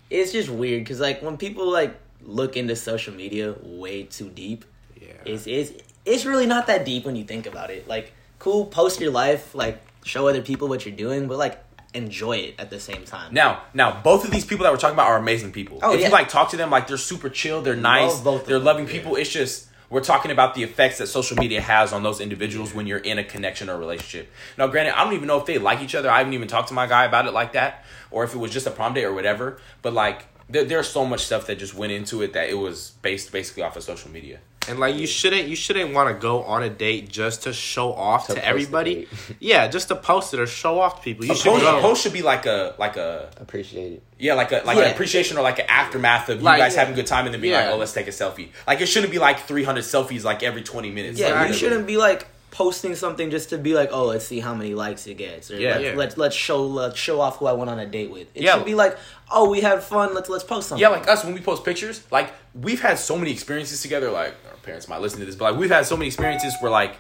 it's 0.10 0.32
just 0.32 0.50
weird 0.50 0.84
because 0.84 1.00
like 1.00 1.22
when 1.22 1.36
people 1.38 1.70
like 1.72 1.96
look 2.22 2.56
into 2.58 2.76
social 2.76 3.14
media 3.14 3.56
way 3.62 4.04
too 4.04 4.30
deep, 4.30 4.66
Yeah. 5.08 5.14
it's 5.26 5.48
it's 5.48 5.72
it's 6.06 6.26
really 6.26 6.46
not 6.46 6.68
that 6.68 6.86
deep 6.86 7.06
when 7.06 7.16
you 7.16 7.24
think 7.24 7.46
about 7.46 7.70
it. 7.70 7.88
Like, 7.88 8.14
cool, 8.40 8.66
post 8.66 9.00
your 9.00 9.12
life, 9.12 9.56
like 9.56 9.82
show 10.04 10.28
other 10.28 10.42
people 10.42 10.68
what 10.68 10.86
you're 10.86 10.96
doing, 10.96 11.28
but 11.28 11.38
like 11.38 11.64
enjoy 11.94 12.38
it 12.38 12.56
at 12.60 12.70
the 12.70 12.80
same 12.80 13.04
time. 13.04 13.34
Now, 13.34 13.64
now, 13.74 14.02
both 14.02 14.24
of 14.26 14.32
these 14.32 14.46
people 14.46 14.64
that 14.64 14.72
we're 14.72 14.78
talking 14.78 14.96
about 14.96 15.08
are 15.08 15.18
amazing 15.18 15.52
people. 15.52 15.80
Oh, 15.82 15.94
if 15.94 16.00
yeah. 16.00 16.08
you 16.08 16.14
like 16.14 16.30
talk 16.30 16.52
to 16.52 16.58
them, 16.58 16.70
like 16.70 16.88
they're 16.88 16.98
super 16.98 17.30
chill, 17.30 17.62
they're 17.62 17.76
nice, 17.76 18.20
they're 18.20 18.40
them. 18.40 18.64
loving 18.64 18.88
people. 18.88 19.16
It's 19.16 19.32
just 19.32 19.68
we're 19.90 20.02
talking 20.02 20.32
about 20.32 20.54
the 20.54 20.64
effects 20.64 20.98
that 20.98 21.08
social 21.08 21.38
media 21.38 21.62
has 21.62 21.94
on 21.94 22.04
those 22.04 22.20
individuals 22.20 22.74
when 22.74 22.88
you're 22.88 22.98
in 22.98 23.20
a 23.20 23.24
connection 23.24 23.70
or 23.70 23.78
relationship. 23.78 24.32
Now, 24.58 24.68
granted, 24.68 24.98
I 24.98 25.04
don't 25.04 25.14
even 25.14 25.28
know 25.28 25.40
if 25.40 25.46
they 25.46 25.58
like 25.58 25.82
each 25.82 25.96
other. 25.96 26.10
I 26.10 26.18
haven't 26.18 26.34
even 26.34 26.48
talked 26.48 26.70
to 26.70 26.74
my 26.74 26.88
guy 26.88 27.06
about 27.06 27.26
it 27.26 27.34
like 27.34 27.54
that, 27.54 27.86
or 28.12 28.24
if 28.24 28.34
it 28.34 28.38
was 28.38 28.52
just 28.52 28.68
a 28.68 28.72
prom 28.72 28.94
date 28.94 29.06
or 29.06 29.14
whatever. 29.14 29.60
But 29.82 29.94
like, 29.94 30.26
there, 30.50 30.66
there's 30.66 30.90
so 30.90 31.06
much 31.06 31.26
stuff 31.26 31.48
that 31.48 31.58
just 31.58 31.74
went 31.74 31.92
into 31.92 32.22
it 32.22 32.34
that 32.34 32.50
it 32.50 32.56
was 32.56 32.92
based 33.02 33.32
basically 33.32 33.64
off 33.64 33.78
of 33.78 33.84
social 33.84 34.12
media. 34.12 34.40
And 34.70 34.80
like 34.80 34.96
you 34.96 35.08
shouldn't 35.08 35.48
you 35.48 35.56
shouldn't 35.56 35.94
want 35.94 36.10
to 36.14 36.20
go 36.22 36.44
on 36.44 36.64
a 36.64 36.70
date 36.70 37.10
just 37.10 37.44
to 37.44 37.54
show 37.54 37.94
off 37.94 38.28
To 38.28 38.34
to, 38.36 38.46
everybody. 38.46 39.08
yeah, 39.40 39.68
just 39.68 39.88
to 39.90 39.96
post 39.96 40.34
it 40.34 40.40
or 40.40 40.48
show 40.48 40.80
off 40.80 40.98
to 40.98 41.02
people. 41.02 41.26
You 41.26 41.32
A 41.32 41.36
should 41.36 41.52
post, 41.52 41.64
go. 41.64 41.82
post 41.82 42.04
should 42.04 42.14
be 42.14 42.22
like 42.22 42.46
a 42.46 42.76
like 42.78 42.98
a 42.98 43.30
Appreciate 43.40 43.94
it. 43.94 44.04
Yeah, 44.20 44.34
like 44.34 44.52
a 44.52 44.62
like 44.66 44.78
Yeah. 44.78 44.86
an 44.86 44.92
appreciation 44.92 45.38
or 45.38 45.42
like 45.42 45.60
an 45.60 45.66
aftermath 45.70 46.30
of 46.30 46.42
Like- 46.42 46.58
you 46.58 46.64
guys 46.66 46.76
having 46.76 46.94
a 46.94 46.96
good 46.96 47.08
time 47.08 47.26
and 47.26 47.34
then 47.34 47.42
being 47.42 47.54
Yeah. 47.54 47.66
like, 47.66 47.74
oh, 47.76 47.78
let's 47.78 47.94
take 47.94 48.08
a 48.08 48.12
selfie. 48.12 48.50
Like 48.68 48.82
it 48.82 48.88
shouldn't 48.88 49.12
be 49.12 49.20
like 49.20 49.40
300 49.40 49.84
selfies 49.84 50.24
like 50.24 50.44
every 50.44 50.64
20 50.64 50.92
minutes. 50.92 51.20
Yeah, 51.20 51.34
Like, 51.40 51.50
you 51.50 51.54
shouldn't 51.54 51.88
be 51.88 51.98
like 51.98 52.28
posting 52.58 52.96
something 52.96 53.30
just 53.30 53.50
to 53.50 53.58
be 53.60 53.76
like, 53.76 53.90
oh, 53.92 54.06
let's 54.06 54.26
see 54.26 54.40
how 54.40 54.56
many 54.56 54.74
likes 54.74 55.06
it 55.06 55.14
gets, 55.16 55.52
or 55.52 55.60
Yeah. 55.60 55.74
let's, 55.74 55.84
Yeah. 55.84 55.94
let's 55.96 56.18
let's 56.18 56.36
show 56.36 56.66
let's 56.66 56.98
show 56.98 57.22
off 57.22 57.38
who 57.38 57.46
I 57.46 57.52
went 57.54 57.70
on 57.70 57.78
a 57.78 57.86
date 57.86 58.10
with. 58.10 58.28
It 58.34 58.42
Yeah. 58.42 58.56
should 58.56 58.66
be 58.66 58.74
like, 58.74 58.98
oh, 59.32 59.48
we 59.48 59.62
had 59.62 59.84
fun. 59.84 60.16
Let's 60.16 60.28
let's 60.28 60.44
post 60.44 60.70
something. 60.70 60.82
Yeah, 60.82 60.90
like 60.90 61.08
us 61.08 61.24
when 61.24 61.36
we 61.36 61.40
post 61.42 61.64
pictures, 61.64 62.02
like 62.12 62.34
we've 62.56 62.82
had 62.82 62.98
so 62.98 63.16
many 63.16 63.32
experiences 63.32 63.84
together. 63.84 64.10
Like 64.10 64.34
our 64.50 64.58
parents 64.64 64.88
might 64.88 65.02
listen 65.02 65.20
to 65.20 65.26
this, 65.28 65.36
but 65.36 65.52
like 65.52 65.60
we've 65.62 65.70
had 65.70 65.86
so 65.86 65.96
many 65.96 66.08
experiences 66.08 66.56
where 66.60 66.72
like 66.72 66.96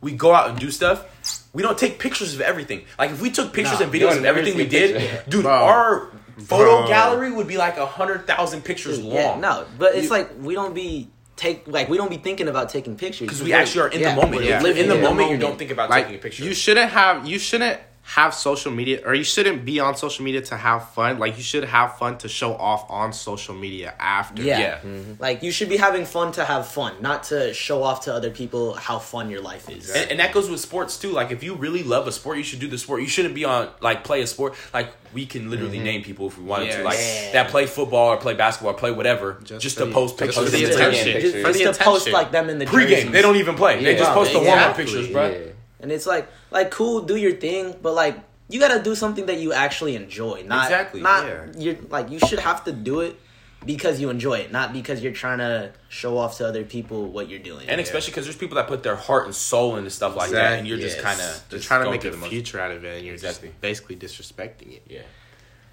we 0.00 0.12
go 0.12 0.32
out 0.34 0.48
and 0.48 0.58
do 0.58 0.70
stuff. 0.70 1.04
We 1.52 1.62
don't 1.62 1.76
take 1.76 1.98
pictures 1.98 2.34
of 2.34 2.40
everything. 2.40 2.86
Like 2.98 3.10
if 3.10 3.20
we 3.20 3.30
took 3.30 3.52
pictures 3.52 3.80
Nah, 3.80 3.84
and 3.86 3.92
videos 3.92 4.16
of 4.16 4.24
everything 4.24 4.56
we 4.56 4.66
did, 4.66 4.96
picture. 4.96 5.22
dude, 5.28 5.42
Bro. 5.42 5.52
our 5.52 6.08
photo 6.38 6.78
Bro. 6.78 6.86
gallery 6.88 7.30
would 7.30 7.48
be 7.48 7.58
like 7.58 7.76
a 7.76 7.84
hundred 7.86 8.26
thousand 8.26 8.64
pictures 8.64 8.98
long. 9.00 9.14
Yeah, 9.14 9.38
no, 9.38 9.66
but 9.78 9.94
it's 9.96 10.04
You- 10.04 10.10
like 10.10 10.30
we 10.40 10.54
don't 10.54 10.72
be 10.74 11.08
take 11.38 11.66
like 11.66 11.88
we 11.88 11.96
don't 11.96 12.10
be 12.10 12.18
thinking 12.18 12.48
about 12.48 12.68
taking 12.68 12.96
pictures 12.96 13.26
because 13.28 13.42
we 13.42 13.52
actually 13.52 13.80
are 13.82 13.88
in 13.88 14.00
yeah, 14.00 14.10
the 14.10 14.20
moment. 14.20 14.42
we're 14.42 14.48
Yeah. 14.48 14.58
In 14.58 14.88
the 14.88 14.96
in 14.96 15.02
moment, 15.02 15.30
you 15.30 15.38
don't 15.38 15.58
think 15.58 15.70
about 15.70 15.88
like 15.88 16.04
taking 16.04 16.18
a 16.18 16.22
picture. 16.22 16.44
you 16.44 16.52
shouldn't 16.52 16.90
have 16.90 17.26
you 17.26 17.38
shouldn't 17.38 17.80
have 18.14 18.32
social 18.32 18.72
media 18.72 19.02
or 19.04 19.14
you 19.14 19.22
shouldn't 19.22 19.66
be 19.66 19.80
on 19.80 19.94
social 19.94 20.24
media 20.24 20.40
to 20.40 20.56
have 20.56 20.88
fun. 20.92 21.18
Like 21.18 21.36
you 21.36 21.42
should 21.42 21.64
have 21.64 21.98
fun 21.98 22.16
to 22.18 22.28
show 22.28 22.54
off 22.54 22.90
on 22.90 23.12
social 23.12 23.54
media 23.54 23.94
after. 23.98 24.42
Yeah. 24.42 24.58
Yeah. 24.58 24.78
Mm-hmm. 24.78 25.12
Like 25.20 25.42
you 25.42 25.52
should 25.52 25.68
be 25.68 25.76
having 25.76 26.06
fun 26.06 26.32
to 26.32 26.44
have 26.46 26.66
fun, 26.66 26.94
not 27.02 27.24
to 27.24 27.52
show 27.52 27.82
off 27.82 28.04
to 28.06 28.14
other 28.14 28.30
people 28.30 28.72
how 28.72 28.98
fun 28.98 29.28
your 29.28 29.42
life 29.42 29.68
is. 29.68 29.90
And, 29.90 30.12
and 30.12 30.20
that 30.20 30.32
goes 30.32 30.48
with 30.48 30.60
sports 30.60 30.96
too. 30.98 31.10
Like 31.10 31.32
if 31.32 31.42
you 31.42 31.54
really 31.54 31.82
love 31.82 32.06
a 32.06 32.12
sport, 32.12 32.38
you 32.38 32.44
should 32.44 32.60
do 32.60 32.68
the 32.68 32.78
sport. 32.78 33.02
You 33.02 33.08
shouldn't 33.08 33.34
be 33.34 33.44
on 33.44 33.68
like 33.82 34.04
play 34.04 34.22
a 34.22 34.26
sport. 34.26 34.54
Like 34.72 34.88
we 35.12 35.26
can 35.26 35.50
literally 35.50 35.76
mm-hmm. 35.76 35.84
name 35.84 36.02
people 36.02 36.28
if 36.28 36.38
we 36.38 36.44
wanted 36.44 36.72
to, 36.72 36.84
like 36.84 36.96
Yeah. 36.98 37.32
that 37.32 37.48
play 37.50 37.66
football 37.66 38.08
or 38.08 38.16
play 38.16 38.32
basketball 38.32 38.72
or 38.72 38.78
play 38.78 38.90
whatever, 38.90 39.38
just, 39.44 39.60
Just 39.62 39.76
to 39.78 39.84
for- 39.86 39.92
post 39.92 40.18
just 40.18 40.34
pictures. 40.34 40.50
for 40.50 40.56
the 40.56 40.64
attention. 40.64 41.12
just, 41.12 41.24
Pictures. 41.34 41.46
For 41.46 41.52
the 41.52 41.58
just 41.58 41.78
to 41.78 41.84
post 41.84 42.08
like 42.10 42.30
them 42.30 42.48
in 42.48 42.58
the 42.58 42.64
Pre-game, 42.64 42.90
jerseys. 42.96 43.12
they 43.12 43.20
don't 43.20 43.36
even 43.36 43.54
play. 43.54 43.84
they 43.84 43.96
just 43.96 44.12
post 44.12 44.32
the 44.32 44.38
warm 44.38 44.58
up 44.58 44.78
exactly. 44.78 44.84
pictures, 44.84 45.12
bro. 45.12 45.47
Yeah. 45.78 45.84
And 45.84 45.92
it's 45.92 46.06
like 46.06 46.28
like 46.50 46.70
cool, 46.70 47.02
do 47.02 47.16
your 47.16 47.32
thing, 47.32 47.74
but 47.82 47.94
like 47.94 48.18
you 48.48 48.58
gotta 48.60 48.82
do 48.82 48.94
something 48.94 49.26
that 49.26 49.38
you 49.40 49.52
actually 49.52 49.94
enjoy. 49.96 50.42
Not 50.46 50.64
Exactly, 50.66 51.00
Not 51.00 51.26
yeah. 51.26 51.46
you're 51.56 51.76
like 51.90 52.10
you 52.10 52.18
should 52.18 52.38
have 52.40 52.64
to 52.64 52.72
do 52.72 53.00
it 53.00 53.18
because 53.66 54.00
you 54.00 54.08
enjoy 54.08 54.34
it, 54.38 54.52
not 54.52 54.72
because 54.72 55.02
you're 55.02 55.12
trying 55.12 55.38
to 55.38 55.72
show 55.88 56.16
off 56.16 56.38
to 56.38 56.46
other 56.46 56.64
people 56.64 57.06
what 57.10 57.28
you're 57.28 57.40
doing. 57.40 57.68
And 57.68 57.80
especially 57.80 58.12
because 58.12 58.24
there's 58.24 58.36
people 58.36 58.54
that 58.56 58.68
put 58.68 58.82
their 58.84 58.94
heart 58.96 59.26
and 59.26 59.34
soul 59.34 59.76
into 59.76 59.90
stuff 59.90 60.14
like 60.16 60.30
that, 60.30 60.58
and 60.60 60.66
you're 60.68 60.78
just 60.78 61.00
kind 61.00 61.20
of 61.20 61.44
They're 61.50 61.58
trying 61.58 61.84
to 61.84 61.90
make 61.90 62.04
a 62.04 62.10
the 62.10 62.16
motions. 62.16 62.32
future 62.32 62.60
out 62.60 62.70
of 62.70 62.84
it 62.84 62.96
and 62.98 63.04
you're 63.04 63.14
Exactly. 63.14 63.48
just 63.48 63.60
basically 63.60 63.96
disrespecting 63.96 64.74
it. 64.74 64.82
Yeah. 64.88 65.00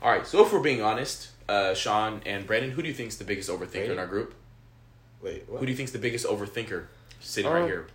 All 0.01 0.11
right. 0.11 0.25
So 0.27 0.43
if 0.45 0.51
we're 0.51 0.59
being 0.59 0.81
honest, 0.81 1.29
uh, 1.47 1.73
Sean 1.75 2.21
and 2.25 2.45
Brandon, 2.47 2.71
who 2.71 2.81
do 2.81 2.87
you 2.87 2.93
think 2.93 3.09
is 3.09 3.17
the 3.17 3.23
biggest 3.23 3.49
overthinker 3.49 3.89
in 3.91 3.99
our 3.99 4.07
group? 4.07 4.33
Wait, 5.21 5.45
Who 5.47 5.65
do 5.65 5.71
you 5.71 5.75
think 5.77 5.87
is 5.87 5.93
the 5.93 5.99
biggest 5.99 6.25
overthinker 6.27 6.85
sitting 7.19 7.49
Um, 7.49 7.57
right 7.57 7.65
here? 7.65 7.87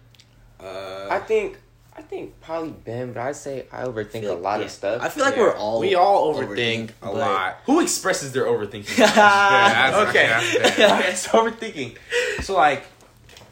uh, 0.60 1.08
I 1.10 1.18
think 1.20 1.58
I 2.00 2.02
think 2.02 2.40
probably 2.40 2.70
Ben, 2.70 3.12
but 3.12 3.20
I 3.20 3.32
say 3.32 3.66
I 3.70 3.84
overthink 3.84 4.26
a 4.26 4.32
lot 4.32 4.60
Yeah. 4.60 4.64
of 4.64 4.70
stuff. 4.70 5.02
I 5.02 5.10
feel 5.10 5.22
like 5.22 5.36
Yeah. 5.36 5.42
we're 5.42 5.54
all 5.54 5.80
we 5.80 5.94
all 5.94 6.34
overthink, 6.34 6.92
a 7.02 7.10
lot. 7.10 7.58
Who 7.66 7.80
expresses 7.80 8.32
their 8.32 8.44
overthinking? 8.46 8.96
Yeah, 8.98 10.06
okay. 10.08 10.26
that's 10.28 10.74
fair. 10.76 10.98
okay, 10.98 11.14
so 11.14 11.28
overthinking. 11.30 11.96
So 12.42 12.54
like 12.56 12.84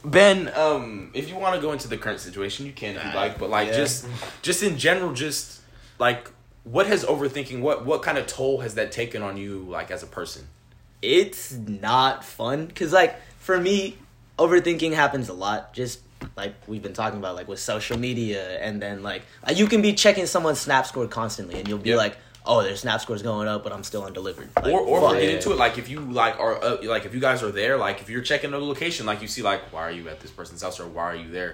Ben, 0.03 0.51
um, 0.55 1.11
if 1.13 1.29
you 1.29 1.37
want 1.37 1.57
to 1.57 1.61
go 1.61 1.73
into 1.73 1.89
the 1.89 1.99
current 1.99 2.21
situation, 2.21 2.65
you 2.65 2.73
can 2.73 2.97
if 2.97 3.05
you 3.05 3.11
like, 3.13 3.39
but 3.39 3.51
like 3.51 3.69
Yeah. 3.69 3.77
just 3.77 4.07
just 4.41 4.63
in 4.63 4.79
general, 4.79 5.13
just 5.13 5.61
like 5.99 6.31
what 6.65 6.87
has 6.87 7.05
overthinking 7.05 7.61
what 7.61 7.85
what 7.85 8.03
kind 8.03 8.17
of 8.17 8.27
toll 8.27 8.61
has 8.61 8.77
that 8.77 8.93
taken 8.93 9.23
on 9.23 9.37
you 9.37 9.59
like 9.69 9.91
as 9.91 10.03
a 10.03 10.07
person? 10.07 10.49
it's 11.03 11.53
not 11.53 12.25
fun 12.25 12.67
because 12.67 12.93
like 12.93 13.15
for 13.39 13.61
me 13.61 13.97
overthinking 14.39 14.93
happens 14.95 15.29
a 15.29 15.33
lot 15.33 15.73
just 15.73 16.01
like 16.39 16.55
we've 16.67 16.83
been 16.83 16.95
talking 17.03 17.19
about 17.19 17.35
like 17.39 17.49
with 17.49 17.59
social 17.61 17.99
media 17.99 18.59
and 18.67 18.81
then 18.81 19.03
like 19.03 19.23
uh, 19.47 19.53
you 19.53 19.67
can 19.67 19.83
be 19.83 19.93
checking 19.93 20.25
someone's 20.27 20.61
snap 20.61 20.87
score 20.87 21.07
constantly 21.07 21.57
and 21.59 21.69
you'll 21.69 21.79
be 21.91 21.91
Yep. 21.91 21.99
like 21.99 22.17
oh, 22.51 22.63
their 22.63 22.77
snap 22.77 22.99
score's 23.03 23.21
going 23.21 23.47
up, 23.47 23.63
but 23.63 23.75
I'm 23.75 23.85
still 23.85 24.03
undelivered. 24.05 24.49
Like, 24.57 24.73
or 24.73 24.81
or 24.81 25.01
we'll 25.03 25.13
get 25.21 25.29
into 25.37 25.51
it 25.53 25.57
like 25.59 25.77
if 25.77 25.91
you 25.91 26.01
like 26.01 26.41
are 26.41 26.55
uh, 26.65 26.79
like 26.85 27.05
if 27.05 27.13
you 27.13 27.21
guys 27.21 27.43
are 27.43 27.53
there 27.53 27.77
like 27.77 28.01
if 28.01 28.09
you're 28.09 28.23
checking 28.23 28.53
the 28.53 28.59
location 28.59 29.05
like 29.05 29.21
you 29.21 29.29
see 29.29 29.43
like 29.43 29.61
why 29.73 29.83
are 29.83 29.91
you 29.91 30.09
at 30.09 30.21
this 30.21 30.31
person's 30.31 30.63
house 30.63 30.81
or 30.81 30.87
why 30.89 31.03
are 31.13 31.17
you 31.25 31.29
there 31.31 31.53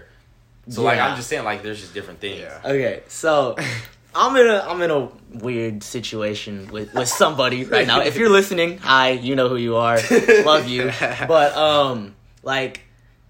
so 0.68 0.82
like 0.82 1.00
i'm 1.00 1.16
just 1.16 1.28
saying 1.28 1.44
like 1.44 1.62
there's 1.64 1.80
just 1.80 1.94
different 1.94 2.20
things 2.20 2.40
Yeah. 2.40 2.60
Okay, 2.72 3.02
so 3.08 3.56
I'm 4.14 4.36
in 4.36 4.46
a 4.46 4.58
I'm 4.70 4.80
in 4.86 4.90
a 4.92 5.08
weird 5.46 5.82
situation 5.82 6.68
with 6.70 6.94
with 6.94 7.08
somebody 7.08 7.64
right 7.64 7.86
now. 7.92 8.00
If 8.02 8.14
you're 8.16 8.30
listening, 8.40 8.78
hi, 8.78 9.10
you 9.10 9.34
know 9.34 9.48
who 9.48 9.56
you 9.56 9.74
are. 9.74 9.98
Love 10.52 10.68
you. 10.68 10.92
But 11.26 11.50
um 11.56 12.14
like 12.44 12.82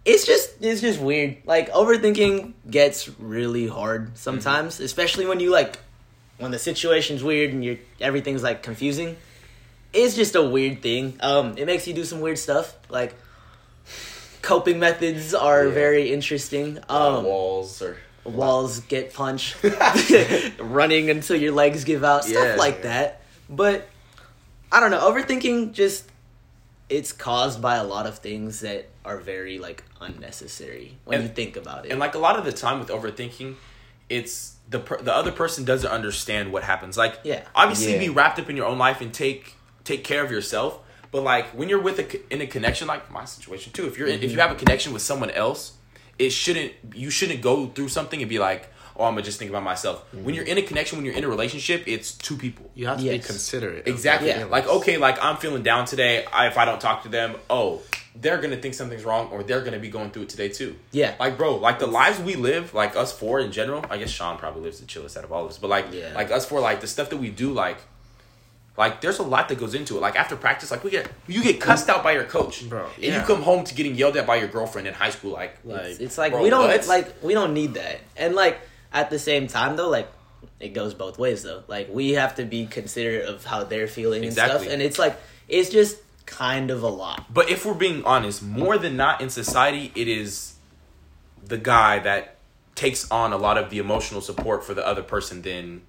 it's 0.05 0.27
just 0.27 0.61
it's 0.61 0.81
just 0.81 1.01
weird. 1.01 1.39
Like 1.47 1.71
overthinking 1.71 2.53
gets 2.71 3.09
really 3.19 3.67
hard 3.69 4.17
sometimes, 4.19 4.81
especially 4.81 5.27
when 5.27 5.41
you 5.41 5.51
like 5.51 5.79
when 6.39 6.51
the 6.51 6.59
situation's 6.59 7.23
weird 7.23 7.53
and 7.53 7.65
you're 7.65 7.79
everything's 8.01 8.43
like 8.43 8.63
confusing. 8.63 9.17
It's 9.93 10.15
just 10.17 10.35
a 10.35 10.43
weird 10.43 10.83
thing. 10.83 11.17
Um 11.21 11.57
it 11.57 11.67
makes 11.67 11.87
you 11.87 11.95
do 11.95 12.05
some 12.05 12.21
weird 12.21 12.39
stuff. 12.39 12.75
Like 12.89 13.15
coping 14.43 14.79
methods 14.79 15.33
are 15.35 15.65
Yeah. 15.67 15.73
very 15.75 16.13
interesting. 16.13 16.79
Uh, 16.89 17.19
Um 17.19 17.25
walls 17.25 17.81
or 17.81 17.97
walls 18.25 18.81
get 18.81 19.13
punched, 19.15 19.57
running 20.59 21.11
until 21.11 21.37
your 21.37 21.53
legs 21.53 21.85
give 21.85 22.05
out, 22.05 22.25
stuff 22.25 22.45
Yeah. 22.45 22.57
like 22.57 22.83
that. 22.83 23.21
But 23.49 23.89
I 24.73 24.81
don't 24.81 24.91
know, 24.91 25.01
overthinking 25.11 25.73
just 25.73 26.05
it's 26.91 27.13
caused 27.13 27.63
by 27.63 27.77
a 27.77 27.85
lot 27.85 28.07
of 28.07 28.19
things 28.19 28.61
that 28.61 28.89
are 29.05 29.19
very 29.19 29.59
like 29.59 29.83
unnecessary 30.05 30.97
when 31.05 31.21
And- 31.21 31.29
you 31.29 31.35
think 31.35 31.57
about 31.57 31.87
it. 31.87 31.91
and 31.91 31.99
like 32.01 32.15
a 32.15 32.19
lot 32.19 32.37
of 32.39 32.45
the 32.45 32.53
time 32.53 32.79
with 32.79 32.89
overthinking 32.89 33.57
it's 34.09 34.55
the 34.69 34.79
per- 34.79 35.01
the 35.03 35.15
other 35.15 35.33
person 35.33 35.65
doesn't 35.65 35.91
understand 35.91 36.53
what 36.53 36.63
happens 36.63 36.97
like 36.97 37.19
Yeah. 37.25 37.43
obviously 37.55 37.93
Yeah. 37.95 37.99
be 37.99 38.09
wrapped 38.11 38.39
up 38.39 38.49
in 38.51 38.57
your 38.57 38.67
own 38.67 38.79
life 38.79 39.01
and 39.01 39.13
take 39.13 39.55
take 39.85 40.05
care 40.05 40.23
of 40.25 40.31
yourself 40.31 40.79
but 41.11 41.23
like 41.23 41.47
when 41.49 41.69
you're 41.69 41.81
with 41.81 41.99
a 41.99 42.33
in 42.33 42.41
a 42.41 42.47
connection 42.47 42.87
like 42.89 43.11
my 43.11 43.25
situation 43.25 43.73
too 43.73 43.87
if 43.87 43.99
you're 43.99 44.09
in, 44.09 44.17
if 44.17 44.23
you 44.25 44.31
mm-hmm. 44.31 44.41
have 44.41 44.51
a 44.53 44.55
connection 44.55 44.93
with 44.93 45.03
someone 45.03 45.31
else 45.31 45.73
it 46.19 46.31
shouldn't 46.31 46.73
you 46.95 47.11
shouldn't 47.11 47.41
go 47.41 47.67
through 47.69 47.89
something 47.89 48.21
and 48.21 48.29
be 48.29 48.39
like 48.39 48.71
oh 48.97 49.05
i'm 49.05 49.13
gonna 49.15 49.23
just 49.23 49.39
think 49.39 49.51
about 49.51 49.63
myself 49.63 50.05
when 50.13 50.21
mm-hmm. 50.23 50.35
you're 50.35 50.45
in 50.45 50.59
a 50.59 50.63
connection 50.63 50.97
when 50.99 51.05
you're 51.05 51.15
in 51.15 51.25
a 51.25 51.29
relationship 51.29 51.83
it's 51.87 52.13
two 52.13 52.37
people 52.37 52.71
You 52.75 52.87
have 52.89 52.99
to 52.99 53.03
be 53.05 53.11
Yes. 53.11 53.27
considerate. 53.27 53.87
Exactly. 53.87 54.29
Yeah. 54.29 54.45
Like 54.45 54.67
okay, 54.67 54.97
like 54.99 55.17
I'm 55.23 55.37
feeling 55.37 55.63
down 55.63 55.87
today. 55.87 56.25
I, 56.33 56.49
if 56.49 56.57
I 56.59 56.65
don't 56.65 56.81
talk 56.81 57.03
to 57.05 57.09
them, 57.09 57.37
oh, 57.49 57.83
they're 58.16 58.38
gonna 58.38 58.56
think 58.56 58.75
something's 58.75 59.04
wrong, 59.04 59.28
or 59.33 59.42
they're 59.42 59.62
gonna 59.62 59.78
be 59.78 59.88
going 59.88 60.11
through 60.11 60.23
it 60.23 60.28
today 60.28 60.49
too. 60.49 60.76
Yeah. 60.92 61.14
Like 61.18 61.37
bro, 61.37 61.56
like 61.56 61.78
the 61.78 61.87
lives 61.87 62.21
we 62.21 62.37
live, 62.37 62.73
like 62.75 62.97
us 62.97 63.12
four 63.12 63.40
in 63.40 63.50
general. 63.52 63.85
I 63.90 63.99
guess 63.99 64.11
Sean 64.11 64.38
probably 64.38 64.62
lives 64.62 64.80
the 64.80 64.87
chillest 64.87 65.16
out 65.16 65.25
of 65.25 65.33
all 65.33 65.44
of 65.44 65.50
us, 65.50 65.59
but 65.59 65.68
like, 65.68 65.87
Yeah. 65.92 66.12
like 66.14 66.30
us 66.30 66.47
four, 66.47 66.61
like 66.61 66.80
the 66.80 66.87
stuff 66.87 67.11
that 67.11 67.18
we 67.18 67.30
do, 67.30 67.52
like. 67.52 67.78
Like 68.76 69.00
there's 69.00 69.21
a 69.21 69.23
lot 69.23 69.49
that 69.50 69.59
goes 69.59 69.73
into 69.75 69.97
it. 69.97 70.00
Like 70.00 70.16
after 70.16 70.35
practice, 70.35 70.73
like 70.73 70.83
we 70.83 70.90
get 70.90 71.09
you 71.28 71.44
get 71.44 71.61
cussed 71.61 71.88
out 71.88 72.02
by 72.02 72.11
your 72.11 72.25
coach, 72.25 72.68
Bro, 72.68 72.87
and 72.97 73.04
yeah. 73.04 73.21
you 73.21 73.25
come 73.25 73.40
home 73.40 73.62
to 73.62 73.73
getting 73.73 73.94
yelled 73.94 74.16
at 74.16 74.26
by 74.26 74.35
your 74.35 74.49
girlfriend 74.49 74.88
in 74.88 74.94
high 74.94 75.11
school. 75.11 75.30
Like, 75.30 75.56
it's, 75.64 76.00
it's 76.00 76.18
like 76.18 76.33
bro, 76.33 76.42
we 76.42 76.50
don't 76.50 76.66
what? 76.66 76.88
like 76.88 77.23
we 77.23 77.35
don't 77.35 77.54
need 77.54 77.75
that. 77.75 78.00
And 78.16 78.35
like 78.35 78.59
at 78.92 79.11
the 79.11 79.18
same 79.21 79.47
time 79.47 79.76
though, 79.76 79.90
like 79.90 80.11
it 80.59 80.71
goes 80.71 80.92
both 80.92 81.21
ways 81.21 81.44
though. 81.44 81.62
Like 81.68 81.88
we 81.88 82.14
have 82.14 82.35
to 82.35 82.44
be 82.44 82.66
considerate 82.66 83.28
of 83.28 83.44
how 83.44 83.62
they're 83.62 83.87
feeling 83.87 84.25
and 84.25 84.33
stuff. 84.33 84.66
And 84.66 84.83
it's 84.83 84.99
like 84.99 85.21
it's 85.47 85.71
just 85.71 85.97
kind 86.26 86.71
of 86.71 86.83
a 86.83 86.88
lot. 86.88 87.33
But 87.33 87.50
if 87.50 87.64
we're 87.66 87.75
being 87.75 88.04
honest, 88.04 88.43
more 88.43 88.78
than 88.78 88.97
not 88.97 89.21
in 89.21 89.31
society, 89.31 89.93
it 89.95 90.09
is 90.09 90.54
the 91.45 91.59
guy 91.59 91.99
that 92.00 92.37
takes 92.75 93.11
on 93.11 93.33
a 93.33 93.37
lot 93.37 93.57
of 93.59 93.71
the 93.71 93.78
emotional 93.78 94.21
support 94.21 94.64
for 94.64 94.75
the 94.75 94.87
other 94.87 95.02
person 95.02 95.43
than 95.43 95.83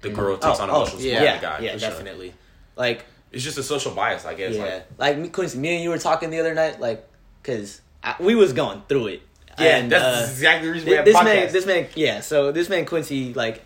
the 0.00 0.10
girl 0.10 0.36
takes 0.36 0.58
on 0.60 0.68
emotional 0.70 1.00
yeah, 1.00 1.12
support 1.18 1.24
yeah, 1.24 1.36
the 1.36 1.40
guy. 1.42 1.58
yeah, 1.60 1.70
sure. 1.76 1.90
definitely. 1.90 2.34
Like 2.76 3.04
It's 3.32 3.44
just 3.44 3.58
a 3.58 3.62
social 3.62 3.92
bias, 3.94 4.24
I 4.24 4.34
guess. 4.34 4.54
yeah, 4.54 4.62
Like, 4.64 4.98
like, 4.98 5.18
me, 5.18 5.28
Quincy, 5.28 5.58
me 5.58 5.74
and 5.74 5.82
you 5.82 5.90
were 5.90 5.98
talking 5.98 6.30
the 6.30 6.40
other 6.40 6.54
night, 6.54 6.80
like, 6.80 7.06
cause 7.42 7.80
I, 8.02 8.16
we 8.20 8.34
was 8.34 8.52
going 8.52 8.82
through 8.88 9.08
it. 9.08 9.22
yeah, 9.58 9.76
And, 9.76 9.92
that's 9.92 10.04
uh, 10.04 10.30
exactly 10.30 10.68
the 10.68 10.72
reason 10.72 10.88
we 10.88 10.96
have 10.96 11.04
this 11.04 11.16
podcasts. 11.16 11.24
man, 11.24 11.52
this 11.52 11.66
man, 11.66 11.86
yeah. 11.94 12.20
So 12.20 12.52
this 12.52 12.68
man 12.68 12.86
Quincy, 12.86 13.34
like, 13.34 13.62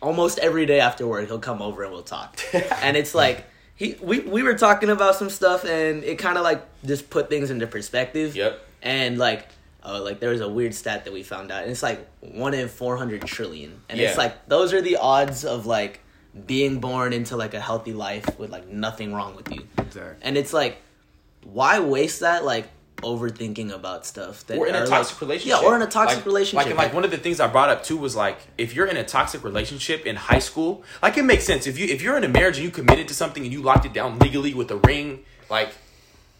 almost 0.00 0.38
every 0.38 0.66
day 0.66 0.80
after 0.80 1.06
work, 1.06 1.26
he'll 1.26 1.38
come 1.38 1.62
over 1.62 1.82
and 1.82 1.92
we'll 1.92 2.02
talk. 2.02 2.38
and 2.82 2.96
it's 2.96 3.14
like 3.14 3.46
he, 3.76 3.96
we, 4.02 4.20
we 4.20 4.42
were 4.42 4.54
talking 4.54 4.88
about 4.88 5.14
some 5.16 5.30
stuff, 5.30 5.64
and 5.64 6.02
it 6.02 6.18
kind 6.18 6.36
of 6.38 6.44
like 6.44 6.64
just 6.84 7.08
put 7.10 7.28
things 7.28 7.50
into 7.50 7.66
perspective. 7.66 8.34
Yep. 8.34 8.60
And 8.82 9.18
like, 9.18 9.48
uh, 9.84 10.02
like 10.02 10.18
there 10.20 10.30
was 10.30 10.40
a 10.40 10.48
weird 10.48 10.74
stat 10.74 11.04
that 11.04 11.12
we 11.12 11.22
found 11.22 11.52
out, 11.52 11.62
and 11.62 11.70
it's 11.70 11.82
like 11.82 12.06
one 12.20 12.54
in 12.54 12.68
four 12.68 12.96
hundred 12.96 13.22
trillion, 13.26 13.80
and 13.88 13.98
Yeah. 13.98 14.08
it's 14.08 14.18
like 14.18 14.48
those 14.48 14.72
are 14.72 14.80
the 14.80 14.96
odds 14.96 15.44
of 15.44 15.66
like 15.66 16.00
being 16.46 16.80
born 16.80 17.12
into 17.12 17.36
like 17.36 17.54
a 17.54 17.60
healthy 17.60 17.92
life 17.92 18.38
with 18.38 18.50
like 18.50 18.68
nothing 18.68 19.14
wrong 19.14 19.36
with 19.36 19.52
you. 19.52 19.66
Exactly. 19.78 20.16
And 20.22 20.36
it's 20.36 20.52
like, 20.52 20.78
why 21.44 21.78
waste 21.80 22.20
that 22.20 22.44
like 22.44 22.68
overthinking 23.02 23.72
about 23.72 24.06
stuff 24.06 24.46
that 24.46 24.58
or 24.58 24.66
in 24.66 24.74
are, 24.74 24.78
a 24.78 24.80
like- 24.80 24.88
toxic 24.88 25.20
relationship. 25.20 25.60
Yeah, 25.62 25.66
or 25.68 25.76
in 25.76 25.82
a 25.82 25.86
toxic 25.86 26.18
Like- 26.18 26.26
relationship. 26.26 26.56
Like, 26.56 26.66
and, 26.68 26.76
like 26.78 26.94
one 26.94 27.04
of 27.04 27.10
the 27.10 27.18
things 27.18 27.40
I 27.40 27.46
brought 27.46 27.68
up 27.68 27.82
too 27.84 27.96
was 27.96 28.16
like 28.16 28.38
if 28.58 28.74
you're 28.74 28.86
in 28.86 28.96
a 28.96 29.04
toxic 29.04 29.44
relationship 29.44 30.06
in 30.06 30.16
high 30.16 30.38
school, 30.38 30.82
like 31.02 31.16
it 31.16 31.24
makes 31.24 31.44
sense. 31.44 31.66
If 31.66 31.78
you 31.78 31.86
if 31.86 32.02
you're 32.02 32.16
in 32.16 32.24
a 32.24 32.28
marriage 32.28 32.56
and 32.56 32.64
you 32.64 32.70
committed 32.70 33.08
to 33.08 33.14
something 33.14 33.42
and 33.44 33.52
you 33.52 33.62
locked 33.62 33.84
it 33.86 33.92
down 33.92 34.18
legally 34.18 34.54
with 34.54 34.70
a 34.70 34.76
ring, 34.76 35.24
like 35.50 35.70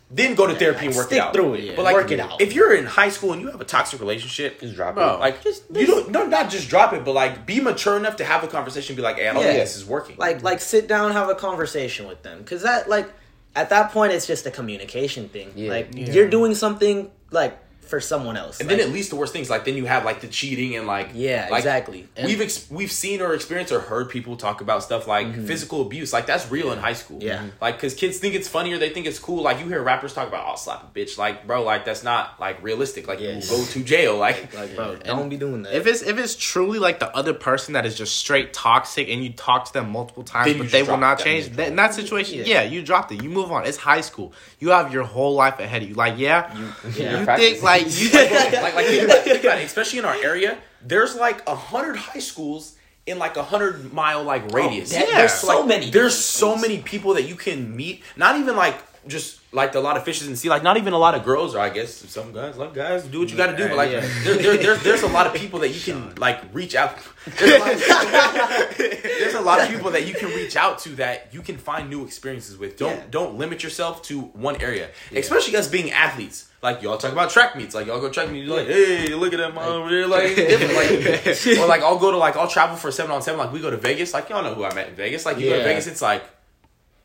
then 0.08 0.36
go 0.36 0.46
to 0.46 0.54
therapy 0.54 0.86
and 0.86 0.94
work 0.94 1.06
stick 1.08 1.18
it 1.18 1.20
out. 1.20 1.34
through 1.34 1.54
it, 1.54 1.74
But 1.74 1.82
like 1.84 1.94
work 1.94 2.12
it 2.12 2.20
out. 2.20 2.40
if 2.40 2.52
you're 2.52 2.72
in 2.72 2.86
high 2.86 3.08
school 3.08 3.32
and 3.32 3.42
you 3.42 3.48
have 3.50 3.60
a 3.60 3.64
toxic 3.64 3.98
relationship, 3.98 4.60
Just 4.60 4.76
drop 4.76 4.94
Bro. 4.94 5.14
it. 5.14 5.18
like 5.18 5.42
Just- 5.42 5.64
you 5.74 5.84
don't 5.84 6.10
no 6.10 6.24
not 6.26 6.48
just 6.48 6.68
drop 6.68 6.92
it, 6.92 7.04
but 7.04 7.12
like 7.12 7.44
be 7.44 7.60
mature 7.60 7.96
enough 7.96 8.14
to 8.16 8.24
have 8.24 8.44
a 8.44 8.46
conversation. 8.46 8.92
and 8.92 8.96
Be 8.98 9.02
like, 9.02 9.16
hey, 9.16 9.26
I 9.28 9.32
don't 9.32 9.42
Yeah. 9.42 9.48
think 9.52 9.64
this 9.64 9.76
is 9.76 9.84
working. 9.84 10.14
like 10.16 10.42
like 10.44 10.60
sit 10.60 10.86
down, 10.86 11.10
have 11.12 11.28
a 11.28 11.34
conversation 11.34 12.06
with 12.06 12.22
them, 12.22 12.38
because 12.38 12.62
that 12.62 12.88
like 12.88 13.08
at 13.56 13.70
that 13.70 13.90
point 13.90 14.12
it's 14.12 14.26
just 14.26 14.46
a 14.46 14.50
communication 14.50 15.28
thing. 15.28 15.50
Yeah. 15.56 15.70
Like 15.70 15.88
Yeah. 15.92 16.12
you're 16.12 16.28
doing 16.28 16.54
something 16.54 17.10
like 17.30 17.58
for 17.86 18.00
someone 18.00 18.36
else. 18.36 18.60
And 18.60 18.68
Like, 18.68 18.78
then 18.78 18.86
at 18.88 18.92
least 18.92 19.10
the 19.10 19.16
worst 19.16 19.32
things, 19.32 19.48
like 19.50 19.64
then 19.64 19.76
you 19.76 19.86
have 19.86 20.04
like 20.04 20.20
the 20.20 20.28
cheating 20.28 20.76
and 20.76 20.86
like 20.86 21.10
Yeah, 21.14 21.48
like, 21.50 21.60
exactly. 21.60 22.08
And- 22.16 22.26
we've 22.26 22.40
ex- 22.40 22.66
we've 22.70 22.90
seen 22.92 23.20
or 23.20 23.34
experienced 23.34 23.72
or 23.72 23.80
heard 23.80 24.08
people 24.10 24.36
talk 24.36 24.60
about 24.60 24.82
stuff 24.82 25.06
like 25.06 25.34
physical 25.46 25.82
abuse, 25.82 26.12
like 26.12 26.26
that's 26.26 26.50
real 26.50 26.72
in 26.72 26.78
high 26.78 26.92
school. 26.94 27.18
Mm-hmm. 27.18 27.26
Yeah. 27.28 27.44
like 27.60 27.76
because 27.76 27.94
kids 27.94 28.18
think 28.18 28.34
it's 28.34 28.48
funny 28.48 28.72
or 28.72 28.78
they 28.78 28.90
think 28.90 29.06
it's 29.06 29.18
cool. 29.18 29.42
Like 29.42 29.60
you 29.60 29.66
hear 29.68 29.82
rappers 29.82 30.12
talk 30.14 30.28
about, 30.28 30.46
"I'll 30.46 30.56
slap 30.56 30.82
a 30.84 30.98
bitch," 30.98 31.16
like 31.18 31.46
bro, 31.46 31.62
like 31.62 31.84
that's 31.84 32.02
not 32.02 32.38
like 32.40 32.62
realistic. 32.62 33.06
Like 33.08 33.20
Yeah. 33.20 33.38
you 33.38 33.42
go 33.48 33.64
to 33.64 33.82
jail, 33.82 34.16
like 34.26 34.54
like 34.54 34.74
Bro, 34.76 34.96
don't 34.96 35.20
and 35.20 35.30
be 35.30 35.36
doing 35.36 35.62
that. 35.62 35.74
If 35.74 35.86
it's 35.86 36.02
if 36.02 36.18
it's 36.18 36.34
truly 36.34 36.78
like 36.78 36.98
the 36.98 37.14
other 37.16 37.34
person 37.34 37.74
that 37.74 37.86
is 37.86 37.96
just 37.96 38.16
straight 38.16 38.52
toxic 38.52 39.08
and 39.08 39.22
you 39.24 39.32
talk 39.32 39.66
to 39.66 39.72
them 39.72 39.90
multiple 39.90 40.22
times 40.24 40.48
Then 40.48 40.58
but 40.58 40.70
they 40.72 40.82
will 40.82 40.96
not 40.96 41.18
that 41.18 41.24
change, 41.24 41.46
and 41.46 41.56
then 41.56 41.68
in 41.68 41.76
that 41.76 41.94
situation, 41.94 42.38
Yeah. 42.38 42.44
yeah. 42.46 42.62
you 42.62 42.82
dropped 42.82 43.12
it. 43.12 43.22
You 43.22 43.30
move 43.30 43.52
on. 43.52 43.66
It's 43.66 43.76
high 43.76 44.00
school. 44.00 44.32
You 44.58 44.70
have 44.70 44.92
your 44.92 45.04
whole 45.04 45.34
life 45.34 45.58
ahead 45.60 45.82
of 45.82 45.88
you. 45.88 45.94
Like, 45.94 46.18
yeah, 46.18 46.56
you, 46.56 46.64
yeah. 47.04 47.36
think 47.36 47.62
like 47.62 47.75
you 47.78 48.10
like 48.12 48.74
like 48.74 48.86
think 48.86 49.04
about, 49.04 49.24
think 49.24 49.44
about 49.44 49.58
it, 49.58 49.64
especially 49.72 49.98
in 49.98 50.04
our 50.04 50.16
area. 50.16 50.58
There's 50.82 51.14
like 51.14 51.46
a 51.48 51.54
hundred 51.54 51.96
high 51.96 52.20
schools 52.20 52.76
in 53.06 53.18
like 53.18 53.36
a 53.36 53.42
hundred 53.42 53.92
mile 53.92 54.22
like 54.22 54.44
oh, 54.52 54.54
radius. 54.54 54.90
that- 54.90 55.08
there's 55.08 55.32
so 55.32 55.60
like, 55.60 55.68
many 55.68 55.90
There's 55.90 56.16
so 56.16 56.56
many 56.56 56.78
people 56.78 57.14
that 57.14 57.22
you 57.22 57.36
can 57.36 57.74
meet. 57.74 58.02
Not 58.16 58.38
even 58.38 58.56
like 58.56 58.76
just 59.06 59.40
like 59.56 59.74
a 59.74 59.80
lot 59.80 59.96
of 59.96 60.04
fishes 60.04 60.26
in 60.26 60.32
the 60.34 60.36
sea. 60.36 60.50
Like 60.50 60.62
not 60.62 60.76
even 60.76 60.92
a 60.92 60.98
lot 60.98 61.14
of 61.14 61.24
girls, 61.24 61.54
or 61.54 61.60
I 61.60 61.70
guess 61.70 61.94
some 62.10 62.30
guys 62.32 62.56
love 62.58 62.74
guys 62.74 63.04
do 63.04 63.20
what 63.20 63.30
you 63.30 63.36
got 63.36 63.50
to 63.52 63.56
do. 63.56 63.68
But 63.68 63.76
like 63.78 63.90
Yeah. 63.90 64.06
there, 64.24 64.36
there, 64.36 64.56
there's 64.58 64.82
there's 64.82 65.02
a 65.02 65.08
lot 65.08 65.26
of 65.26 65.34
people 65.34 65.58
that 65.60 65.70
you 65.70 65.80
can 65.80 66.14
like 66.16 66.38
reach 66.52 66.74
out. 66.76 66.94
There's 67.26 67.56
a, 67.56 67.58
lot 67.58 67.72
of, 67.72 68.78
there's 68.78 69.34
a 69.34 69.40
lot 69.40 69.60
of 69.60 69.68
people 69.68 69.90
that 69.90 70.06
you 70.06 70.14
can 70.14 70.28
reach 70.28 70.54
out 70.54 70.78
to 70.84 70.90
that 71.02 71.28
you 71.32 71.42
can 71.42 71.56
find 71.58 71.90
new 71.90 72.04
experiences 72.04 72.56
with. 72.56 72.76
Don't 72.76 72.94
Yeah. 72.96 73.02
don't 73.10 73.36
limit 73.36 73.64
yourself 73.64 74.00
to 74.04 74.20
one 74.20 74.54
area, 74.62 74.90
especially 75.12 75.56
us 75.56 75.66
being 75.66 75.90
athletes. 75.90 76.46
Like 76.62 76.82
y'all 76.82 76.98
talk 76.98 77.10
about 77.10 77.30
track 77.30 77.56
meets, 77.56 77.74
like 77.74 77.86
y'all 77.88 78.00
go 78.00 78.10
track 78.10 78.30
meets, 78.30 78.46
you're 78.46 78.56
like, 78.56 78.68
hey, 78.68 79.12
look 79.14 79.32
at 79.32 79.38
them 79.38 79.58
over 79.58 79.90
there, 79.90 80.06
like 80.06 80.36
different, 80.52 80.74
like, 80.74 81.58
or 81.58 81.66
like 81.66 81.82
I'll 81.82 81.98
go 81.98 82.12
to 82.12 82.16
like 82.16 82.36
I'll 82.36 82.46
travel 82.48 82.76
for 82.76 82.92
seven 82.92 83.10
on 83.10 83.22
seven, 83.22 83.38
like 83.40 83.52
we 83.52 83.58
go 83.60 83.70
to 83.70 83.76
Vegas, 83.76 84.14
like 84.14 84.28
y'all 84.28 84.44
know 84.44 84.54
who 84.54 84.62
I 84.64 84.72
met 84.74 84.88
in 84.88 84.94
Vegas, 84.94 85.26
like 85.26 85.38
you 85.38 85.48
go 85.48 85.56
to 85.58 85.64
Vegas, 85.64 85.88
it's 85.88 86.02
like, 86.02 86.22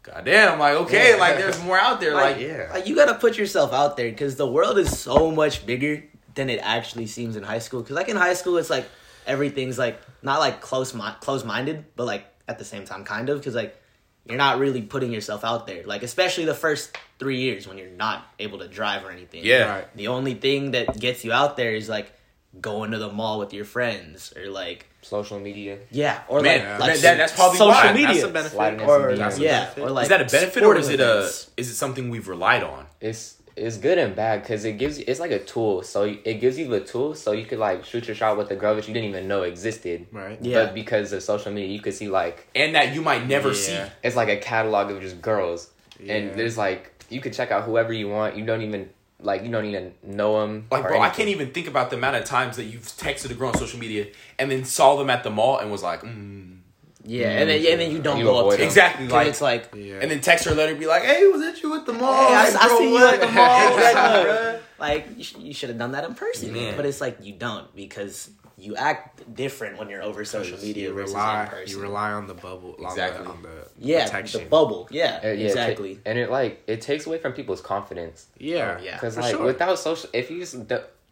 goddamn, 0.03 0.59
like 0.59 0.75
okay, 0.75 1.11
Yeah. 1.11 1.15
like 1.17 1.37
there's 1.37 1.61
more 1.63 1.79
out 1.79 1.99
there, 1.99 2.13
like, 2.13 2.37
like, 2.37 2.45
yeah. 2.45 2.69
like 2.73 2.87
you 2.87 2.95
gotta 2.95 3.15
put 3.15 3.37
yourself 3.37 3.73
out 3.73 3.97
there 3.97 4.09
because 4.09 4.35
the 4.35 4.47
world 4.47 4.77
is 4.77 4.97
so 4.97 5.31
much 5.31 5.65
bigger 5.65 6.03
than 6.35 6.49
it 6.49 6.59
actually 6.63 7.07
seems 7.07 7.35
in 7.35 7.43
high 7.43 7.59
school. 7.59 7.81
Because 7.81 7.95
like 7.95 8.09
in 8.09 8.15
high 8.17 8.33
school, 8.33 8.57
it's 8.57 8.69
like 8.69 8.85
everything's 9.27 9.77
like 9.77 9.99
not 10.21 10.39
like 10.39 10.61
close 10.61 10.93
mi- 10.93 11.15
close 11.19 11.43
minded, 11.43 11.85
but 11.95 12.05
like 12.05 12.25
at 12.47 12.57
the 12.59 12.65
same 12.65 12.85
time, 12.85 13.03
kind 13.03 13.29
of 13.29 13.39
because 13.39 13.55
like 13.55 13.77
you're 14.25 14.37
not 14.37 14.59
really 14.59 14.81
putting 14.81 15.11
yourself 15.11 15.43
out 15.43 15.67
there. 15.67 15.83
Like 15.85 16.03
especially 16.03 16.45
the 16.45 16.53
first 16.53 16.95
three 17.19 17.37
years 17.37 17.67
when 17.67 17.77
you're 17.77 17.89
not 17.89 18.25
able 18.39 18.59
to 18.59 18.67
drive 18.67 19.03
or 19.03 19.11
anything. 19.11 19.43
Yeah. 19.43 19.69
Right. 19.69 19.97
The 19.97 20.07
only 20.07 20.35
thing 20.35 20.71
that 20.71 20.99
gets 20.99 21.23
you 21.25 21.31
out 21.33 21.57
there 21.57 21.73
is 21.73 21.89
like 21.89 22.11
going 22.59 22.91
to 22.91 22.97
the 22.97 23.09
mall 23.11 23.39
with 23.39 23.53
your 23.53 23.63
friends 23.65 24.33
or 24.35 24.47
like 24.49 24.87
Social 25.03 25.39
media. 25.39 25.79
yeah 25.89 26.21
or 26.27 26.41
Man, 26.41 26.57
like, 26.59 26.63
man, 26.67 26.79
like 26.81 26.99
that- 26.99 27.17
that's 27.17 27.33
probably 27.33 27.57
social 27.57 27.73
why. 27.73 27.93
media 27.93 28.07
That's 28.07 28.23
a 28.23 28.27
benefit. 28.27 28.51
Sliding 28.55 28.81
or 28.81 29.15
That's 29.15 29.37
a 29.37 29.41
yeah 29.41 29.59
benefit. 29.63 29.83
or 29.83 29.89
like 29.89 30.03
is 30.03 30.09
that 30.09 30.21
a 30.21 30.25
benefit 30.25 30.63
or 30.63 30.75
is 30.75 30.89
it 30.89 30.99
a 30.99 31.17
events. 31.19 31.49
is 31.57 31.69
it 31.69 31.75
something 31.75 32.09
we've 32.09 32.27
relied 32.27 32.61
on? 32.63 32.85
It's 32.99 33.37
it's 33.55 33.77
good 33.77 33.97
and 33.97 34.15
bad 34.15 34.41
because 34.43 34.63
it 34.65 34.73
gives 34.73 34.97
you 34.99 35.05
it's 35.07 35.19
like 35.19 35.31
a 35.31 35.39
tool. 35.39 35.81
So 35.83 36.03
it 36.03 36.35
gives 36.39 36.57
you 36.59 36.67
the 36.67 36.81
tool 36.81 37.15
so 37.15 37.31
you 37.31 37.45
could 37.45 37.57
like 37.59 37.83
shoot 37.85 38.05
your 38.07 38.15
shot 38.15 38.37
with 38.37 38.49
the 38.49 38.55
girl 38.55 38.75
that 38.75 38.87
you 38.87 38.93
didn't 38.93 39.09
even 39.09 39.27
know 39.27 39.43
existed. 39.43 40.07
Right. 40.11 40.37
Yeah. 40.41 40.65
But 40.65 40.73
because 40.75 41.13
of 41.13 41.23
social 41.23 41.51
media, 41.51 41.69
you 41.69 41.81
could 41.81 41.93
see 41.93 42.07
like 42.09 42.47
and 42.53 42.75
that 42.75 42.93
you 42.93 43.01
might 43.01 43.25
never 43.27 43.49
Yeah. 43.49 43.55
see. 43.55 43.79
it's 44.03 44.15
like 44.15 44.29
a 44.29 44.37
catalog 44.37 44.91
of 44.91 45.01
just 45.01 45.21
girls, 45.21 45.69
Yeah. 45.99 46.13
and 46.15 46.35
there's 46.39 46.57
like 46.57 46.91
you 47.09 47.19
could 47.21 47.33
check 47.33 47.49
out 47.51 47.63
whoever 47.63 47.91
you 47.91 48.07
want. 48.09 48.35
You 48.37 48.45
don't 48.45 48.61
even 48.61 48.89
like 49.21 49.43
you 49.43 49.49
don't 49.51 49.65
even 49.65 49.93
know 50.03 50.41
them. 50.41 50.67
Like, 50.71 50.83
bro, 50.87 50.99
I 51.01 51.09
can't 51.09 51.29
even 51.29 51.51
think 51.51 51.67
about 51.67 51.89
the 51.89 51.95
amount 51.97 52.15
of 52.17 52.25
times 52.25 52.57
that 52.57 52.65
you've 52.65 52.83
texted 52.83 53.29
a 53.31 53.33
girl 53.35 53.49
on 53.49 53.57
social 53.57 53.79
media 53.79 54.07
and 54.39 54.49
then 54.51 54.65
saw 54.65 54.95
them 54.97 55.09
at 55.09 55.23
the 55.23 55.29
mall 55.29 55.57
and 55.59 55.71
was 55.71 55.83
like, 55.83 56.01
mm. 56.01 56.57
Yeah, 57.03 57.29
and 57.39 57.49
then 57.49 57.61
yeah, 57.63 57.71
and 57.71 57.81
then 57.81 57.91
you 57.91 57.99
don't 57.99 58.19
You 58.19 58.25
go 58.25 58.45
up 58.47 58.51
to 58.51 58.57
them. 58.57 58.65
exactly 58.67 59.05
Like, 59.07 59.13
like, 59.13 59.27
it's 59.27 59.41
like, 59.41 59.73
Yeah. 59.75 59.95
and 60.01 60.11
then 60.11 60.21
text 60.21 60.45
her 60.45 60.53
later, 60.53 60.75
be 60.75 60.85
like, 60.85 61.01
hey, 61.03 61.25
was 61.27 61.41
it 61.41 61.61
you 61.63 61.73
at 61.75 61.85
the 61.87 61.93
mall? 61.93 62.13
hey, 62.13 62.35
I, 62.35 62.49
Like, 62.49 62.55
I 62.61 62.67
bro, 62.67 62.77
see 62.77 62.89
you 62.91 63.07
at 63.07 63.19
the 63.21 63.27
mall. 63.31 64.59
Like, 64.79 65.07
like 65.07 65.17
you, 65.17 65.23
sh- 65.23 65.35
you 65.39 65.53
should 65.53 65.69
have 65.69 65.79
done 65.79 65.93
that 65.93 66.03
in 66.03 66.13
person. 66.13 66.55
Yeah. 66.55 66.73
But 66.75 66.85
it's 66.85 67.01
like 67.01 67.17
you 67.23 67.33
don't 67.33 67.75
because 67.75 68.29
you 68.61 68.75
act 68.75 69.33
different 69.35 69.77
when 69.79 69.89
you're 69.89 70.03
over 70.03 70.23
social 70.23 70.57
media 70.59 70.89
you 70.89 70.93
versus 70.93 71.13
rely 71.15 71.43
in 71.43 71.49
person. 71.49 71.75
you 71.75 71.81
rely 71.81 72.11
on 72.11 72.27
the 72.27 72.33
bubble 72.33 72.75
on 72.79 72.85
Exactly. 72.85 73.23
the, 73.25 73.31
on 73.31 73.41
the 73.41 73.67
yeah, 73.79 74.05
protection. 74.05 74.43
the 74.43 74.49
bubble. 74.49 74.87
Yeah, 74.91 75.19
Uh, 75.23 75.27
yeah, 75.27 75.31
it 75.31 75.37
ta- 75.37 75.45
exactly. 75.61 75.99
and 76.05 76.17
it 76.19 76.29
like 76.29 76.61
it 76.67 76.81
takes 76.81 77.05
away 77.07 77.17
from 77.17 77.33
people's 77.33 77.61
confidence. 77.61 78.27
yeah 78.37 78.77
Oh, 78.79 78.83
yeah. 78.83 78.95
Because 78.95 79.15
for 79.15 79.21
like 79.21 79.31
sure. 79.35 79.45
without 79.45 79.77
social, 79.79 80.09
if 80.13 80.29
you 80.31 80.39
just 80.39 80.55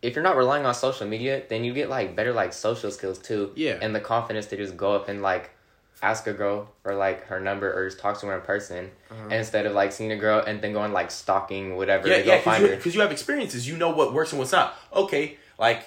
if 0.02 0.16
you're 0.16 0.24
not 0.24 0.38
relying 0.38 0.66
on 0.66 0.74
social 0.74 1.08
media, 1.08 1.44
then 1.50 1.64
you 1.66 1.74
get 1.74 1.90
like 1.90 2.16
better 2.16 2.32
like 2.34 2.54
social 2.54 2.90
skills 2.92 3.20
too. 3.20 3.52
Yeah. 3.56 3.78
And 3.82 3.94
the 3.94 4.00
confidence 4.00 4.46
to 4.48 4.56
just 4.58 4.78
go 4.78 4.94
up 4.94 5.10
and 5.10 5.22
like 5.22 5.50
ask 6.02 6.28
a 6.28 6.34
girl 6.34 6.70
or 6.86 6.96
like 6.96 7.26
her 7.26 7.42
number 7.42 7.68
or 7.74 7.86
just 7.90 8.00
talk 8.00 8.18
to 8.22 8.26
her 8.28 8.36
in 8.36 8.42
person 8.42 8.90
Uh-huh. 9.12 9.36
instead 9.36 9.66
of 9.66 9.74
like 9.74 9.92
seeing 9.92 10.14
a 10.14 10.16
girl 10.16 10.40
and 10.48 10.62
then 10.62 10.72
going 10.72 10.94
like 10.94 11.12
stalking 11.12 11.76
whatever 11.76 12.08
Yeah, 12.08 12.20
to 12.22 12.26
yeah, 12.26 12.38
because 12.38 12.86
you, 12.86 12.92
you 12.94 13.02
have 13.02 13.12
experiences. 13.12 13.68
You 13.68 13.76
know 13.76 13.90
what 13.90 14.14
works 14.14 14.32
and 14.32 14.40
what's 14.40 14.54
not. 14.54 14.74
Okay, 14.94 15.38
like, 15.58 15.82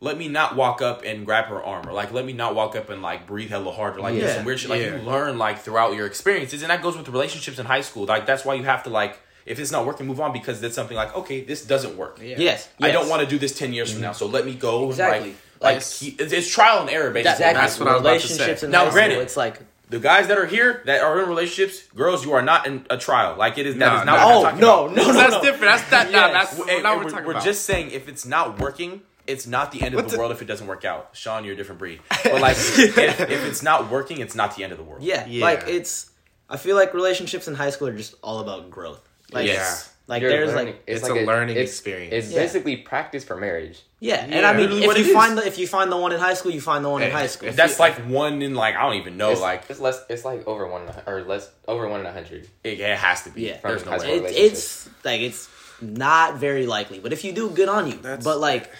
let 0.00 0.18
me 0.18 0.28
not 0.28 0.56
walk 0.56 0.82
up 0.82 1.02
and 1.04 1.24
grab 1.24 1.46
her 1.46 1.62
arm, 1.62 1.88
or 1.88 1.92
like, 1.92 2.12
let 2.12 2.24
me 2.24 2.32
not 2.32 2.54
walk 2.54 2.76
up 2.76 2.90
and 2.90 3.00
like 3.02 3.26
breathe 3.26 3.48
hella 3.50 3.72
hard, 3.72 3.96
or 3.96 4.00
like 4.00 4.14
Yeah, 4.14 4.34
some 4.36 4.44
weird 4.44 4.60
shit. 4.60 4.70
Like 4.70 4.82
yeah. 4.82 4.96
you 4.96 5.02
learn 5.02 5.38
like 5.38 5.58
throughout 5.60 5.94
your 5.94 6.06
experiences, 6.06 6.62
and 6.62 6.70
that 6.70 6.82
goes 6.82 6.96
with 6.96 7.08
relationships 7.08 7.58
in 7.58 7.66
high 7.66 7.80
school. 7.80 8.04
Like 8.04 8.26
that's 8.26 8.44
why 8.44 8.54
you 8.54 8.64
have 8.64 8.82
to 8.84 8.90
like, 8.90 9.18
if 9.46 9.58
it's 9.58 9.70
not 9.72 9.86
working, 9.86 10.06
move 10.06 10.20
on 10.20 10.32
because 10.32 10.60
that's 10.60 10.74
something 10.74 10.96
like, 10.96 11.14
okay, 11.16 11.42
this 11.42 11.64
doesn't 11.64 11.96
work. 11.96 12.18
Yeah. 12.22 12.36
Yes, 12.38 12.68
I 12.80 12.90
don't 12.90 13.08
want 13.08 13.22
to 13.22 13.28
do 13.28 13.38
this 13.38 13.56
ten 13.58 13.72
years 13.72 13.90
from 13.90 13.96
mm-hmm. 13.98 14.08
now, 14.08 14.12
so 14.12 14.26
let 14.26 14.44
me 14.44 14.54
go. 14.54 14.88
Exactly. 14.90 15.18
And, 15.18 15.26
like, 15.28 15.36
like 15.62 15.74
Like, 15.76 15.82
he, 15.84 16.08
it's, 16.18 16.32
it's 16.32 16.50
trial 16.50 16.80
and 16.82 16.90
error, 16.90 17.10
basically. 17.10 17.32
Exactly. 17.32 17.60
That's 17.60 17.78
what 17.78 17.88
I 17.88 17.92
was 17.92 18.00
about 18.02 18.08
to 18.08 18.08
Relationships 18.28 18.60
say. 18.60 18.66
in 18.66 18.70
Now, 18.72 18.90
granted- 18.90 19.18
it's 19.20 19.36
like 19.38 19.60
The 19.88 19.98
guys 20.00 20.26
that 20.28 20.36
are 20.36 20.44
here 20.46 20.82
that 20.84 21.00
are 21.00 21.22
in 21.22 21.28
relationships, 21.28 21.82
girls, 21.94 22.24
you 22.26 22.32
are 22.34 22.42
not 22.42 22.66
in 22.66 22.84
a 22.90 22.98
trial. 22.98 23.36
Like 23.38 23.56
it 23.56 23.66
is. 23.66 23.76
That 23.76 23.88
No, 23.88 24.00
is 24.00 24.04
no. 24.04 24.12
not 24.12 24.26
what 24.26 24.34
oh 24.36 24.42
talking 24.42 24.60
no, 24.60 24.84
about. 24.86 24.96
no, 24.96 25.06
no, 25.06 25.12
that's 25.14 25.32
no. 25.32 25.42
different. 25.42 25.72
That's 25.78 25.90
that. 25.90 26.10
Nah, 26.12 26.32
that's 26.32 26.56
Hey, 26.66 26.82
not 26.82 26.96
what 26.96 26.98
we're 26.98 27.04
we're, 27.04 27.10
talking 27.10 27.24
we're 27.26 27.30
about. 27.32 27.44
just 27.44 27.64
saying 27.64 27.92
if 27.92 28.08
it's 28.08 28.26
not 28.26 28.58
working, 28.60 29.00
it's 29.26 29.46
not 29.46 29.72
the 29.72 29.82
end 29.82 29.94
of 29.94 30.00
What's 30.00 30.12
the 30.12 30.18
world 30.18 30.32
if 30.32 30.42
it 30.42 30.46
doesn't 30.46 30.66
work 30.66 30.84
out. 30.84 31.10
Sean, 31.12 31.44
you're 31.44 31.54
a 31.54 31.56
different 31.56 31.78
breed. 31.78 32.00
But 32.24 32.40
like, 32.40 32.56
if, 32.56 32.98
if 33.20 33.44
it's 33.44 33.62
not 33.62 33.90
working, 33.90 34.18
it's 34.20 34.34
not 34.34 34.56
the 34.56 34.62
end 34.64 34.72
of 34.72 34.78
the 34.78 34.84
world. 34.84 35.02
Yeah, 35.02 35.26
Yeah. 35.26 35.44
like 35.44 35.64
it's. 35.68 36.10
I 36.48 36.56
feel 36.58 36.76
like 36.76 36.94
relationships 36.94 37.48
in 37.48 37.54
high 37.54 37.70
school 37.70 37.88
are 37.88 37.96
just 37.96 38.14
all 38.22 38.38
about 38.40 38.70
growth. 38.70 39.00
Like, 39.32 39.46
Yes. 39.46 39.92
like 40.06 40.22
You're 40.22 40.30
there's 40.30 40.54
learning- 40.54 40.74
like 40.74 40.82
It's 40.86 41.08
a 41.08 41.12
learning 41.12 41.56
it's- 41.56 41.70
experience. 41.70 42.12
It's 42.14 42.30
Yeah. 42.32 42.38
basically 42.42 42.76
practice 42.76 43.24
for 43.24 43.36
marriage. 43.36 43.82
yeah, 43.98 44.24
and 44.24 44.46
I 44.46 44.52
mean, 44.52 44.70
Literally 44.70 44.82
if 44.82 44.86
what 44.86 44.98
you 44.98 45.12
find 45.12 45.36
the 45.38 45.44
if 45.44 45.58
you 45.58 45.66
find 45.66 45.90
the 45.90 45.96
one 45.96 46.12
in 46.12 46.20
high 46.20 46.34
school, 46.34 46.52
you 46.52 46.60
find 46.60 46.84
the 46.84 46.88
one 46.90 47.02
in 47.02 47.10
high 47.10 47.26
school. 47.26 47.48
If 47.48 47.56
that's 47.56 47.80
like 47.80 47.96
one 48.06 48.42
in 48.42 48.54
like 48.54 48.76
I 48.76 48.82
don't 48.82 48.94
even 48.94 49.16
know. 49.16 49.30
it's 49.32 49.40
like 49.40 49.64
it's 49.68 49.80
less. 49.80 49.98
It's 50.08 50.24
like 50.24 50.46
over 50.46 50.68
one 50.68 50.82
in 50.82 50.88
a- 50.90 51.02
or 51.08 51.22
less 51.24 51.50
over 51.66 51.88
one 51.88 51.98
in 52.00 52.06
a 52.06 52.12
hundred. 52.12 52.48
it, 52.62 52.78
it 52.78 52.96
has 52.98 53.24
to 53.24 53.30
be. 53.30 53.42
Yeah. 53.48 53.58
There's 53.64 53.84
no 53.84 53.98
way. 53.98 54.18
it, 54.18 54.24
it's 54.36 54.88
like 55.04 55.20
it's 55.22 55.48
not 55.80 56.36
very 56.36 56.66
likely, 56.66 57.00
but 57.00 57.12
if 57.12 57.24
you 57.24 57.32
do, 57.32 57.50
good 57.50 57.68
on 57.68 57.88
you. 57.88 57.94
That's- 57.98 58.22
but 58.24 58.38
like. 58.38 58.70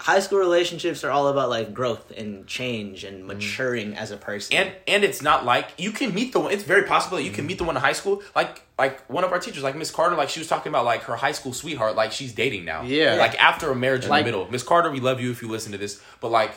High 0.00 0.20
school 0.20 0.38
relationships 0.38 1.02
are 1.02 1.10
all 1.10 1.26
about 1.26 1.48
like 1.50 1.74
growth 1.74 2.12
and 2.16 2.46
change 2.46 3.02
and 3.02 3.24
Mm. 3.24 3.26
maturing 3.26 3.96
as 3.96 4.10
a 4.12 4.16
person. 4.16 4.56
and 4.56 4.72
and 4.86 5.02
it's 5.02 5.22
not 5.22 5.44
like 5.44 5.66
you 5.76 5.90
can 5.90 6.14
meet 6.14 6.32
the 6.32 6.38
one. 6.40 6.52
It's 6.52 6.62
very 6.62 6.84
possible 6.84 7.16
that 7.16 7.24
you 7.24 7.32
can 7.32 7.46
meet 7.46 7.58
the 7.58 7.64
one 7.64 7.74
in 7.76 7.82
high 7.82 7.92
school. 7.94 8.22
Like 8.36 8.62
like 8.78 9.04
one 9.10 9.24
of 9.24 9.32
our 9.32 9.40
teachers, 9.40 9.62
like 9.64 9.74
Miss 9.74 9.90
Carter, 9.90 10.14
like 10.14 10.28
she 10.28 10.38
was 10.38 10.46
talking 10.48 10.70
about 10.70 10.84
like 10.84 11.02
her 11.02 11.16
high 11.16 11.32
school 11.32 11.52
sweetheart, 11.52 11.96
like 11.96 12.12
she's 12.12 12.32
dating 12.32 12.64
now. 12.64 12.82
Yeah. 12.82 13.14
Like 13.14 13.34
after 13.42 13.70
a 13.72 13.74
marriage 13.74 14.04
in 14.04 14.10
Like- 14.10 14.24
the 14.24 14.30
middle. 14.30 14.48
Miss 14.50 14.62
Carter, 14.62 14.90
we 14.90 15.00
love 15.00 15.20
you 15.20 15.32
if 15.32 15.42
you 15.42 15.48
listen 15.48 15.72
to 15.72 15.78
this, 15.78 16.00
but 16.20 16.30
like. 16.30 16.52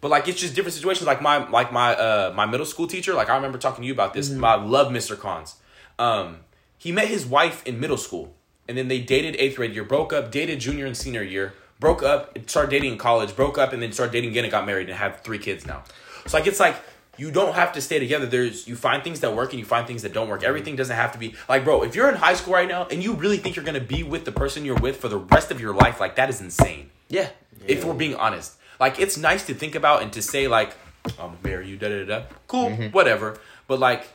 But 0.00 0.10
like 0.10 0.26
it's 0.28 0.40
just 0.40 0.54
different 0.54 0.72
situations. 0.72 1.06
Like 1.06 1.20
my 1.20 1.46
like 1.50 1.70
my 1.74 1.94
uh 1.94 2.32
my 2.34 2.46
middle 2.46 2.64
school 2.64 2.86
teacher. 2.86 3.12
Like 3.12 3.28
I 3.28 3.36
remember 3.36 3.58
talking 3.58 3.82
to 3.82 3.86
you 3.86 3.92
about 3.92 4.14
this. 4.14 4.30
I 4.32 4.54
love 4.54 4.88
Mr. 4.90 5.18
Cons. 5.18 5.56
Um, 5.98 6.38
he 6.78 6.90
met 6.92 7.08
his 7.08 7.26
wife 7.26 7.62
in 7.66 7.78
middle 7.78 7.98
school, 7.98 8.34
and 8.66 8.78
then 8.78 8.88
they 8.88 9.00
dated 9.00 9.36
eighth 9.38 9.56
grade 9.56 9.74
year, 9.74 9.84
broke 9.84 10.14
up, 10.14 10.30
dated 10.30 10.58
junior 10.60 10.86
and 10.86 10.96
senior 10.96 11.22
year, 11.22 11.52
broke 11.80 12.02
up, 12.02 12.38
started 12.48 12.70
dating 12.70 12.92
in 12.92 12.98
college, 12.98 13.34
broke 13.34 13.58
up, 13.58 13.72
and 13.72 13.82
then 13.82 13.90
started 13.92 14.12
dating 14.12 14.30
again 14.30 14.44
and 14.44 14.52
got 14.52 14.66
married 14.66 14.88
and 14.88 14.98
have 14.98 15.22
three 15.22 15.38
kids 15.38 15.66
now. 15.66 15.82
So 16.26 16.36
like 16.36 16.46
it's 16.46 16.60
like 16.60 16.76
you 17.16 17.30
don't 17.30 17.54
have 17.54 17.72
to 17.72 17.80
stay 17.80 17.98
together. 17.98 18.26
There's 18.26 18.68
you 18.68 18.76
find 18.76 19.02
things 19.02 19.20
that 19.20 19.34
work 19.34 19.50
and 19.50 19.58
you 19.58 19.64
find 19.64 19.86
things 19.86 20.02
that 20.02 20.12
don't 20.12 20.28
work. 20.28 20.42
Everything 20.44 20.76
doesn't 20.76 20.94
have 20.94 21.12
to 21.12 21.18
be 21.18 21.34
like 21.48 21.64
bro. 21.64 21.82
If 21.82 21.94
you're 21.94 22.08
in 22.08 22.14
high 22.16 22.34
school 22.34 22.54
right 22.54 22.68
now 22.68 22.86
and 22.86 23.02
you 23.02 23.14
really 23.14 23.38
think 23.38 23.56
you're 23.56 23.64
gonna 23.64 23.80
be 23.80 24.02
with 24.02 24.24
the 24.24 24.32
person 24.32 24.64
you're 24.64 24.76
with 24.76 24.98
for 24.98 25.08
the 25.08 25.18
rest 25.18 25.50
of 25.50 25.60
your 25.60 25.74
life, 25.74 25.98
like 25.98 26.16
that 26.16 26.28
is 26.30 26.40
insane. 26.40 26.90
yeah, 27.08 27.30
If 27.66 27.84
we're 27.84 27.94
being 27.94 28.14
honest, 28.14 28.56
like 28.78 29.00
it's 29.00 29.16
nice 29.16 29.46
to 29.46 29.54
think 29.54 29.74
about 29.74 30.02
and 30.02 30.12
to 30.12 30.22
say 30.22 30.48
like, 30.48 30.76
I'm 31.04 31.12
gonna 31.16 31.36
marry 31.42 31.68
you, 31.68 31.76
da 31.76 31.88
da 31.88 32.04
da. 32.04 32.22
Cool, 32.46 32.70
mm-hmm. 32.70 32.86
whatever. 32.88 33.38
But 33.66 33.78
like, 33.78 34.08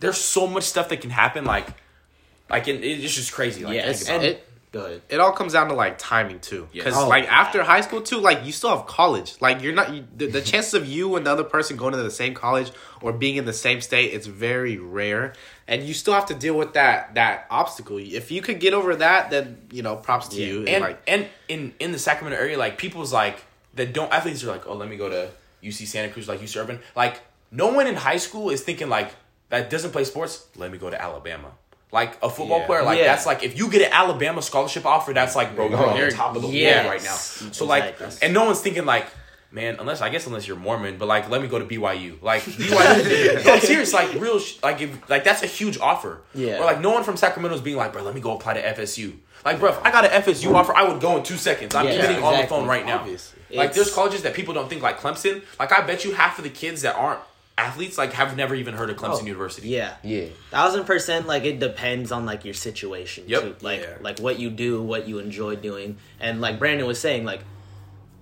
there's 0.00 0.18
so 0.18 0.46
much 0.46 0.64
stuff 0.64 0.88
that 0.88 1.00
can 1.00 1.10
happen. 1.10 1.44
Like, 1.44 1.68
like 2.48 2.68
it, 2.68 2.84
it's 2.84 3.14
just 3.14 3.32
crazy. 3.32 3.64
Like, 3.64 3.74
yes, 3.74 4.04
think 4.04 4.08
about 4.08 4.26
and 4.26 4.36
it. 4.36 4.49
It- 4.72 4.76
go 4.78 4.84
ahead. 4.86 5.02
it 5.08 5.18
all 5.20 5.32
comes 5.32 5.52
down 5.54 5.68
to 5.68 5.74
like 5.74 5.98
timing 5.98 6.38
too 6.40 6.68
Yes. 6.72 6.84
because 6.84 6.98
Oh, 7.02 7.08
like 7.08 7.30
after 7.30 7.62
high 7.64 7.80
school 7.80 8.00
too 8.02 8.18
like 8.18 8.44
you 8.44 8.52
still 8.52 8.70
have 8.76 8.86
college 8.86 9.34
like 9.40 9.62
you're 9.62 9.72
not 9.74 9.92
you, 9.92 10.04
the, 10.16 10.26
the 10.26 10.40
chances 10.50 10.74
of 10.74 10.86
you 10.86 11.16
and 11.16 11.26
the 11.26 11.30
other 11.32 11.42
person 11.44 11.76
going 11.76 11.92
to 11.92 11.98
the 12.02 12.10
same 12.10 12.34
college 12.34 12.70
or 13.02 13.12
being 13.12 13.36
in 13.36 13.44
the 13.46 13.52
same 13.52 13.80
state 13.80 14.12
it's 14.14 14.26
very 14.28 14.76
rare 14.78 15.32
and 15.66 15.82
you 15.82 15.92
still 15.94 16.14
have 16.14 16.26
to 16.26 16.34
deal 16.34 16.54
with 16.54 16.74
that 16.74 17.14
that 17.16 17.46
obstacle 17.50 17.98
if 17.98 18.30
you 18.30 18.40
could 18.42 18.60
get 18.60 18.72
over 18.72 18.94
that 18.96 19.30
then 19.30 19.58
you 19.72 19.82
know 19.82 19.96
props 19.96 20.28
to 20.28 20.36
Yeah. 20.40 20.46
you 20.46 20.64
and 20.66 20.82
like 20.84 21.02
and 21.08 21.26
in 21.48 21.74
in 21.80 21.90
the 21.92 21.98
Sacramento 21.98 22.38
area, 22.40 22.56
like 22.56 22.78
people's 22.78 23.12
like 23.12 23.42
that 23.74 23.92
don't 23.92 24.12
athletes 24.12 24.42
are 24.44 24.48
like, 24.48 24.66
oh, 24.68 24.74
let 24.74 24.88
me 24.88 24.96
go 24.96 25.08
to 25.08 25.30
UC 25.64 25.86
Santa 25.86 26.12
Cruz, 26.12 26.28
like 26.28 26.40
UC 26.40 26.56
Irvine. 26.60 26.78
Like 26.96 27.20
no 27.50 27.68
one 27.72 27.86
in 27.88 27.94
high 27.96 28.16
school 28.18 28.50
is 28.50 28.60
thinking 28.62 28.88
like 28.88 29.10
that 29.48 29.68
doesn't 29.70 29.90
play 29.90 30.04
sports. 30.04 30.46
Let 30.56 30.70
me 30.70 30.78
go 30.78 30.90
to 30.90 31.00
Alabama. 31.00 31.50
Like 31.92 32.16
a 32.22 32.30
football 32.30 32.60
Yeah. 32.60 32.66
player, 32.66 32.82
like 32.84 32.98
Yeah. 32.98 33.04
that's 33.06 33.26
like 33.26 33.42
if 33.42 33.58
you 33.58 33.68
get 33.68 33.82
an 33.82 33.92
Alabama 33.92 34.42
scholarship 34.42 34.86
offer, 34.86 35.12
that's 35.12 35.34
like 35.34 35.56
bro, 35.56 35.68
you're 35.68 35.78
on 35.86 35.98
the 35.98 36.10
top 36.12 36.36
of 36.36 36.42
the 36.42 36.48
yes. 36.48 36.84
world 36.84 36.94
right 36.94 37.02
now. 37.02 37.14
So 37.52 37.64
like, 37.66 37.84
Exactly. 38.00 38.18
and 38.26 38.32
no 38.34 38.44
one's 38.44 38.60
thinking 38.60 38.84
like, 38.86 39.06
man, 39.50 39.76
unless 39.80 40.00
I 40.00 40.08
guess 40.08 40.24
unless 40.28 40.46
you're 40.46 40.56
Mormon, 40.56 40.98
but 40.98 41.08
like, 41.08 41.28
let 41.28 41.42
me 41.42 41.48
go 41.48 41.58
to 41.58 41.64
BYU. 41.64 42.22
Like 42.22 42.42
BYU, 42.42 43.44
no, 43.44 43.58
serious, 43.58 43.92
like 43.92 44.14
real, 44.14 44.38
sh- 44.38 44.58
like 44.62 44.80
if 44.80 45.10
like 45.10 45.24
that's 45.24 45.42
a 45.42 45.46
huge 45.46 45.78
offer. 45.78 46.20
Yeah. 46.32 46.58
Or 46.58 46.64
like 46.64 46.80
no 46.80 46.90
one 46.90 47.02
from 47.02 47.16
Sacramento 47.16 47.56
is 47.56 47.60
being 47.62 47.76
like, 47.76 47.92
bro, 47.92 48.02
let 48.04 48.14
me 48.14 48.20
go 48.20 48.36
apply 48.36 48.54
to 48.54 48.62
FSU. 48.62 49.16
Like, 49.44 49.58
bro, 49.58 49.70
if 49.70 49.84
I 49.84 49.90
got 49.90 50.04
an 50.04 50.22
FSU 50.22 50.54
offer, 50.54 50.76
I 50.76 50.84
would 50.84 51.00
go 51.00 51.16
in 51.16 51.22
two 51.24 51.38
seconds. 51.38 51.74
I'm 51.74 51.86
Yeah, 51.86 51.96
getting 51.96 52.22
on 52.22 52.40
the 52.40 52.46
phone 52.46 52.66
right 52.68 52.84
now. 52.86 52.98
Obviously. 52.98 53.40
Like, 53.50 53.70
It's- 53.70 53.74
there's 53.74 53.92
colleges 53.94 54.22
that 54.22 54.34
people 54.34 54.52
don't 54.54 54.68
think 54.68 54.82
like 54.82 55.00
Clemson. 55.00 55.42
Like, 55.58 55.72
I 55.72 55.80
bet 55.80 56.04
you 56.04 56.12
half 56.14 56.36
of 56.38 56.44
the 56.44 56.50
kids 56.50 56.82
that 56.82 56.94
aren't 56.94 57.20
athletes 57.60 57.98
like 57.98 58.12
have 58.14 58.36
never 58.36 58.54
even 58.54 58.74
heard 58.74 58.90
of 58.90 58.96
Clemson 58.96 59.22
Oh, 59.22 59.26
University. 59.26 59.68
Yeah, 59.68 59.94
Yeah. 60.02 60.26
thousand 60.50 60.84
percent. 60.84 61.26
Like 61.26 61.44
it 61.44 61.60
depends 61.60 62.10
on 62.12 62.24
like 62.26 62.44
your 62.44 62.54
situation. 62.54 63.24
Yep. 63.26 63.42
Too. 63.42 63.56
Like 63.60 63.80
Yeah. 63.80 63.94
like 64.00 64.18
what 64.18 64.38
you 64.38 64.50
do, 64.50 64.82
what 64.82 65.06
you 65.08 65.18
enjoy 65.18 65.56
doing, 65.56 65.98
and 66.18 66.40
like 66.40 66.58
Brandon 66.58 66.86
was 66.86 66.98
saying, 67.00 67.24
like 67.24 67.42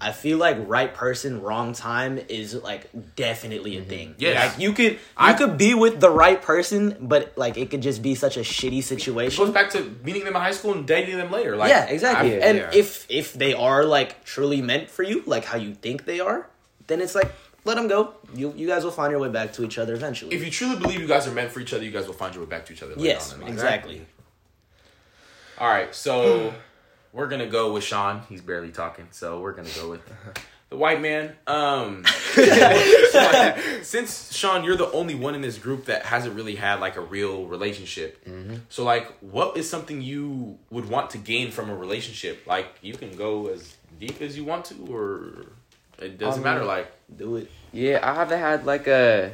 I 0.01 0.12
feel 0.12 0.38
like 0.38 0.57
right 0.68 0.94
person, 0.94 1.42
wrong 1.42 1.72
time 1.72 2.20
is 2.29 2.55
like 2.55 2.88
definitely 3.16 3.77
a 3.77 3.81
mm-hmm. 3.81 3.90
thing. 3.90 4.14
Yeah, 4.18 4.44
like 4.44 4.59
you 4.59 4.72
could 4.72 4.92
you 4.92 4.98
I- 5.16 5.33
could 5.35 5.59
be 5.59 5.74
with 5.74 5.98
the 6.01 6.11
right 6.11 6.40
person, 6.40 6.96
but 7.01 7.33
like 7.37 7.57
it 7.57 7.70
could 7.70 7.83
just 7.83 8.01
be 8.01 8.14
such 8.14 8.37
a 8.37 8.40
shitty 8.40 8.83
situation. 8.83 9.42
It 9.42 9.46
goes 9.46 9.55
back 9.55 9.70
to 9.70 9.81
meeting 10.05 10.24
them 10.24 10.37
in 10.37 10.40
high 10.40 10.53
school 10.53 10.72
and 10.72 10.87
dating 10.87 11.16
them 11.16 11.33
later. 11.33 11.57
Like, 11.57 11.70
yeah, 11.70 11.87
exactly. 11.87 12.35
I- 12.35 12.46
and 12.46 12.59
yeah. 12.59 12.70
if 12.72 13.07
if 13.11 13.33
they 13.35 13.55
are 13.55 13.85
like 13.85 14.24
truly 14.24 14.62
meant 14.62 14.88
for 14.88 15.03
you, 15.03 15.22
like 15.27 15.44
how 15.44 15.59
you 15.59 15.74
think 15.74 16.05
they 16.05 16.20
are, 16.20 16.48
then 16.87 17.01
it's 17.01 17.16
like 17.16 17.33
let 17.68 17.76
them 17.76 17.87
go. 17.87 18.14
You 18.35 18.52
you 18.57 18.66
guys 18.66 18.83
will 18.83 18.90
find 18.90 19.11
your 19.12 19.20
way 19.20 19.28
back 19.28 19.52
to 19.54 19.64
each 19.64 19.78
other 19.78 19.94
eventually. 19.94 20.35
If 20.35 20.44
you 20.44 20.50
truly 20.50 20.76
believe 20.81 21.00
you 21.00 21.07
guys 21.07 21.28
are 21.28 21.33
meant 21.33 21.52
for 21.52 21.61
each 21.61 21.72
other, 21.72 21.85
you 21.85 21.90
guys 21.92 22.07
will 22.07 22.14
find 22.14 22.35
your 22.35 22.44
way 22.44 22.50
back 22.50 22.66
to 22.66 22.72
each 22.72 22.83
other. 22.83 22.94
Later 22.94 23.04
yes, 23.04 23.33
on 23.33 23.40
in 23.40 23.46
life. 23.46 23.54
exactly. 23.54 24.07
All 25.59 25.68
right, 25.68 25.94
so 25.94 26.54
we're 27.12 27.28
gonna 27.28 27.46
go 27.46 27.72
with 27.72 27.85
Sean. 27.85 28.22
He's 28.28 28.40
barely 28.40 28.70
talking, 28.70 29.09
so 29.11 29.40
we're 29.40 29.52
gonna 29.52 29.68
go 29.76 29.90
with 29.90 30.00
the 30.70 30.76
white 30.76 31.00
man. 31.00 31.35
Um, 31.46 32.04
since 33.83 34.33
Sean, 34.35 34.64
you're 34.64 34.76
the 34.76 34.90
only 34.92 35.14
one 35.14 35.35
in 35.35 35.40
this 35.40 35.59
group 35.59 35.87
that 35.87 36.04
hasn't 36.07 36.35
really 36.35 36.54
had 36.57 36.81
like 36.81 36.96
a 36.96 37.00
real 37.00 37.46
relationship. 37.46 38.24
So, 38.68 38.85
like, 38.85 39.12
what 39.20 39.57
is 39.57 39.68
something 39.68 40.00
you 40.00 40.59
would 40.70 40.88
want 40.88 41.11
to 41.11 41.18
gain 41.18 41.50
from 41.50 41.70
a 41.70 41.76
relationship? 41.76 42.46
Like, 42.46 42.68
you 42.83 42.94
can 42.94 43.16
go 43.16 43.48
as 43.48 43.76
deep 43.98 44.22
as 44.22 44.37
you 44.37 44.44
want 44.44 44.66
to, 44.66 44.74
or 44.88 45.46
it 45.98 46.18
doesn't 46.18 46.40
Um, 46.40 46.44
matter. 46.44 46.64
Like, 46.64 46.90
Do 47.16 47.37
it. 47.37 47.50
Yeah, 47.72 48.00
I 48.02 48.14
haven't 48.14 48.38
had 48.40 48.64
like 48.66 48.87
a, 48.87 49.30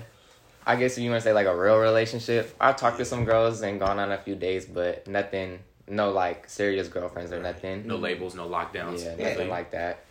I 0.66 0.77
guess 0.77 0.96
if 0.96 1.03
you 1.05 1.11
want 1.11 1.22
to 1.22 1.29
say 1.29 1.33
like 1.33 1.46
a 1.46 1.57
real 1.57 1.79
relationship. 1.79 2.55
I've 2.61 2.77
talked 2.77 2.98
to 2.98 3.05
some 3.05 3.24
girls 3.24 3.62
and 3.62 3.79
gone 3.79 3.98
on 3.98 4.11
a 4.12 4.18
few 4.18 4.35
dates, 4.35 4.64
but 4.66 5.07
nothing 5.07 5.61
no 5.87 6.11
like 6.11 6.48
serious 6.48 6.88
girlfriends 6.88 7.31
or 7.33 7.40
nothing. 7.40 7.87
No 7.87 7.96
labels, 7.96 8.35
no 8.35 8.48
lockdowns. 8.48 9.05
Yeah, 9.05 9.14
Yeah. 9.18 9.29
nothing 9.31 9.48
like 9.50 9.70
that. 9.72 10.05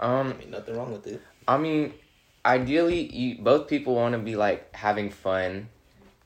Um, 0.00 0.32
I 0.32 0.40
mean, 0.40 0.50
nothing 0.50 0.76
wrong 0.76 0.92
with 0.92 1.06
it. 1.06 1.20
I 1.46 1.58
mean, 1.58 1.92
ideally, 2.44 3.00
you 3.14 3.42
both 3.42 3.68
people 3.68 3.94
want 3.94 4.12
to 4.12 4.18
be 4.18 4.36
like 4.36 4.74
having 4.74 5.10
fun, 5.10 5.68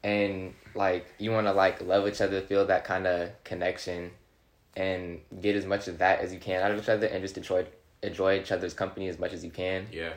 and 0.04 0.54
like 0.74 1.06
you 1.18 1.30
want 1.32 1.46
to 1.46 1.52
like 1.52 1.82
love 1.82 2.06
each 2.06 2.20
other, 2.20 2.40
feel 2.40 2.66
that 2.66 2.84
kind 2.84 3.06
of 3.06 3.30
connection, 3.44 4.10
and 4.76 5.20
get 5.40 5.56
as 5.56 5.66
much 5.66 5.88
of 5.88 5.98
that 5.98 6.20
as 6.20 6.32
you 6.32 6.38
can 6.38 6.62
out 6.62 6.70
of 6.70 6.78
each 6.78 6.88
other, 6.88 7.06
and 7.06 7.22
just 7.22 7.36
enjoy 7.36 7.64
enjoy 8.02 8.40
each 8.40 8.52
other's 8.52 8.74
company 8.74 9.08
as 9.08 9.18
much 9.18 9.32
as 9.32 9.44
you 9.44 9.50
can. 9.50 9.86
Yeah. 9.92 10.12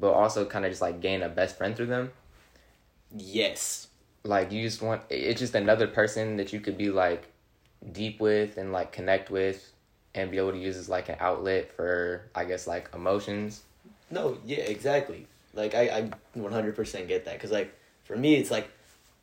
But 0.00 0.12
also 0.12 0.44
kind 0.44 0.64
of 0.64 0.70
just 0.70 0.82
like 0.82 1.00
gain 1.00 1.22
a 1.22 1.28
best 1.28 1.56
friend 1.56 1.76
through 1.76 1.86
them. 1.86 2.12
Yes. 3.16 3.88
Like 4.24 4.52
you 4.52 4.62
just 4.62 4.82
want 4.82 5.02
it's 5.10 5.40
just 5.40 5.54
another 5.54 5.86
person 5.86 6.36
that 6.36 6.52
you 6.52 6.60
could 6.60 6.76
be 6.76 6.90
like 6.90 7.28
deep 7.92 8.20
with 8.20 8.56
and 8.56 8.72
like 8.72 8.92
connect 8.92 9.30
with, 9.30 9.72
and 10.14 10.30
be 10.30 10.38
able 10.38 10.52
to 10.52 10.58
use 10.58 10.76
as 10.76 10.88
like 10.88 11.08
an 11.08 11.16
outlet 11.20 11.72
for 11.72 12.22
I 12.34 12.44
guess 12.44 12.66
like 12.66 12.90
emotions. 12.94 13.62
No, 14.10 14.38
yeah, 14.44 14.58
exactly. 14.58 15.26
Like 15.54 15.74
I, 15.74 15.82
I 15.82 16.10
100% 16.38 17.08
get 17.08 17.24
that 17.24 17.34
because 17.34 17.50
like 17.50 17.74
for 18.04 18.16
me, 18.16 18.36
it's 18.36 18.50
like 18.50 18.70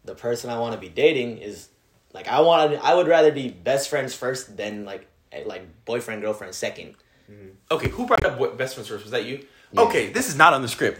the 0.04 0.16
person 0.16 0.50
I 0.50 0.60
want 0.60 0.74
to 0.74 0.80
be 0.80 0.90
dating 0.90 1.40
is 1.40 1.70
like 2.14 2.28
I 2.28 2.42
want. 2.42 2.74
I 2.84 2.96
would 2.96 3.08
rather 3.08 3.32
be 3.32 3.50
best 3.50 3.90
friends 3.90 4.16
first 4.16 4.58
than 4.58 4.86
like 4.86 5.08
eh, 5.32 5.44
like 5.46 5.86
boyfriend 5.86 6.22
girlfriend 6.22 6.56
second. 6.56 6.96
Mm-hmm. 7.32 7.50
Okay, 7.72 7.90
who 7.90 8.06
brought 8.06 8.24
up 8.24 8.40
what 8.40 8.58
best 8.58 8.76
friends 8.76 8.90
first? 8.90 9.04
Was 9.04 9.12
that 9.12 9.26
you? 9.26 9.46
Okay, 9.78 10.12
this 10.12 10.30
is 10.30 10.38
not 10.38 10.54
on 10.54 10.62
the 10.62 10.68
script. 10.68 11.00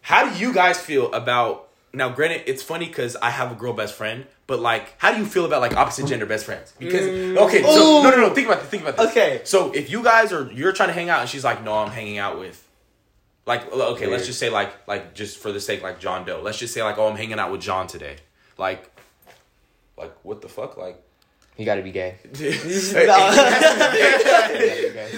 How 0.00 0.28
do 0.28 0.38
you 0.38 0.52
guys 0.52 0.78
feel 0.78 1.12
about 1.12 1.68
now? 1.92 2.08
Granted, 2.10 2.42
it's 2.46 2.62
funny 2.62 2.86
because 2.86 3.16
I 3.16 3.30
have 3.30 3.52
a 3.52 3.54
girl 3.54 3.72
best 3.72 3.94
friend, 3.94 4.26
but 4.46 4.60
like, 4.60 4.94
how 4.98 5.12
do 5.12 5.18
you 5.18 5.26
feel 5.26 5.44
about 5.44 5.60
like 5.60 5.76
opposite 5.76 6.06
gender 6.06 6.26
best 6.26 6.44
friends? 6.44 6.72
Because 6.78 7.06
mm. 7.06 7.36
okay, 7.38 7.62
so 7.62 8.02
no, 8.02 8.10
no, 8.10 8.16
no. 8.16 8.34
Think 8.34 8.48
about 8.48 8.60
this. 8.60 8.68
Think 8.68 8.82
about 8.82 8.96
this. 8.96 9.10
Okay. 9.10 9.40
So 9.44 9.72
if 9.72 9.90
you 9.90 10.02
guys 10.02 10.32
are 10.32 10.50
you're 10.52 10.72
trying 10.72 10.90
to 10.90 10.94
hang 10.94 11.08
out 11.08 11.20
and 11.20 11.28
she's 11.28 11.44
like, 11.44 11.64
no, 11.64 11.74
I'm 11.74 11.90
hanging 11.90 12.18
out 12.18 12.38
with. 12.38 12.68
Like 13.44 13.72
okay, 13.72 14.06
let's 14.06 14.26
just 14.26 14.38
say 14.38 14.50
like 14.50 14.72
like 14.86 15.14
just 15.14 15.38
for 15.38 15.50
the 15.50 15.60
sake 15.60 15.82
like 15.82 15.98
John 15.98 16.24
Doe. 16.24 16.40
Let's 16.42 16.58
just 16.58 16.72
say 16.72 16.82
like 16.82 16.98
oh 16.98 17.08
I'm 17.08 17.16
hanging 17.16 17.40
out 17.40 17.50
with 17.50 17.60
John 17.60 17.88
today. 17.88 18.16
Like, 18.56 18.88
like 19.96 20.12
what 20.22 20.42
the 20.42 20.48
fuck 20.48 20.76
like. 20.76 21.02
You 21.62 21.66
got 21.66 21.76
to 21.76 21.82
be 21.82 21.92
gay. 21.92 22.16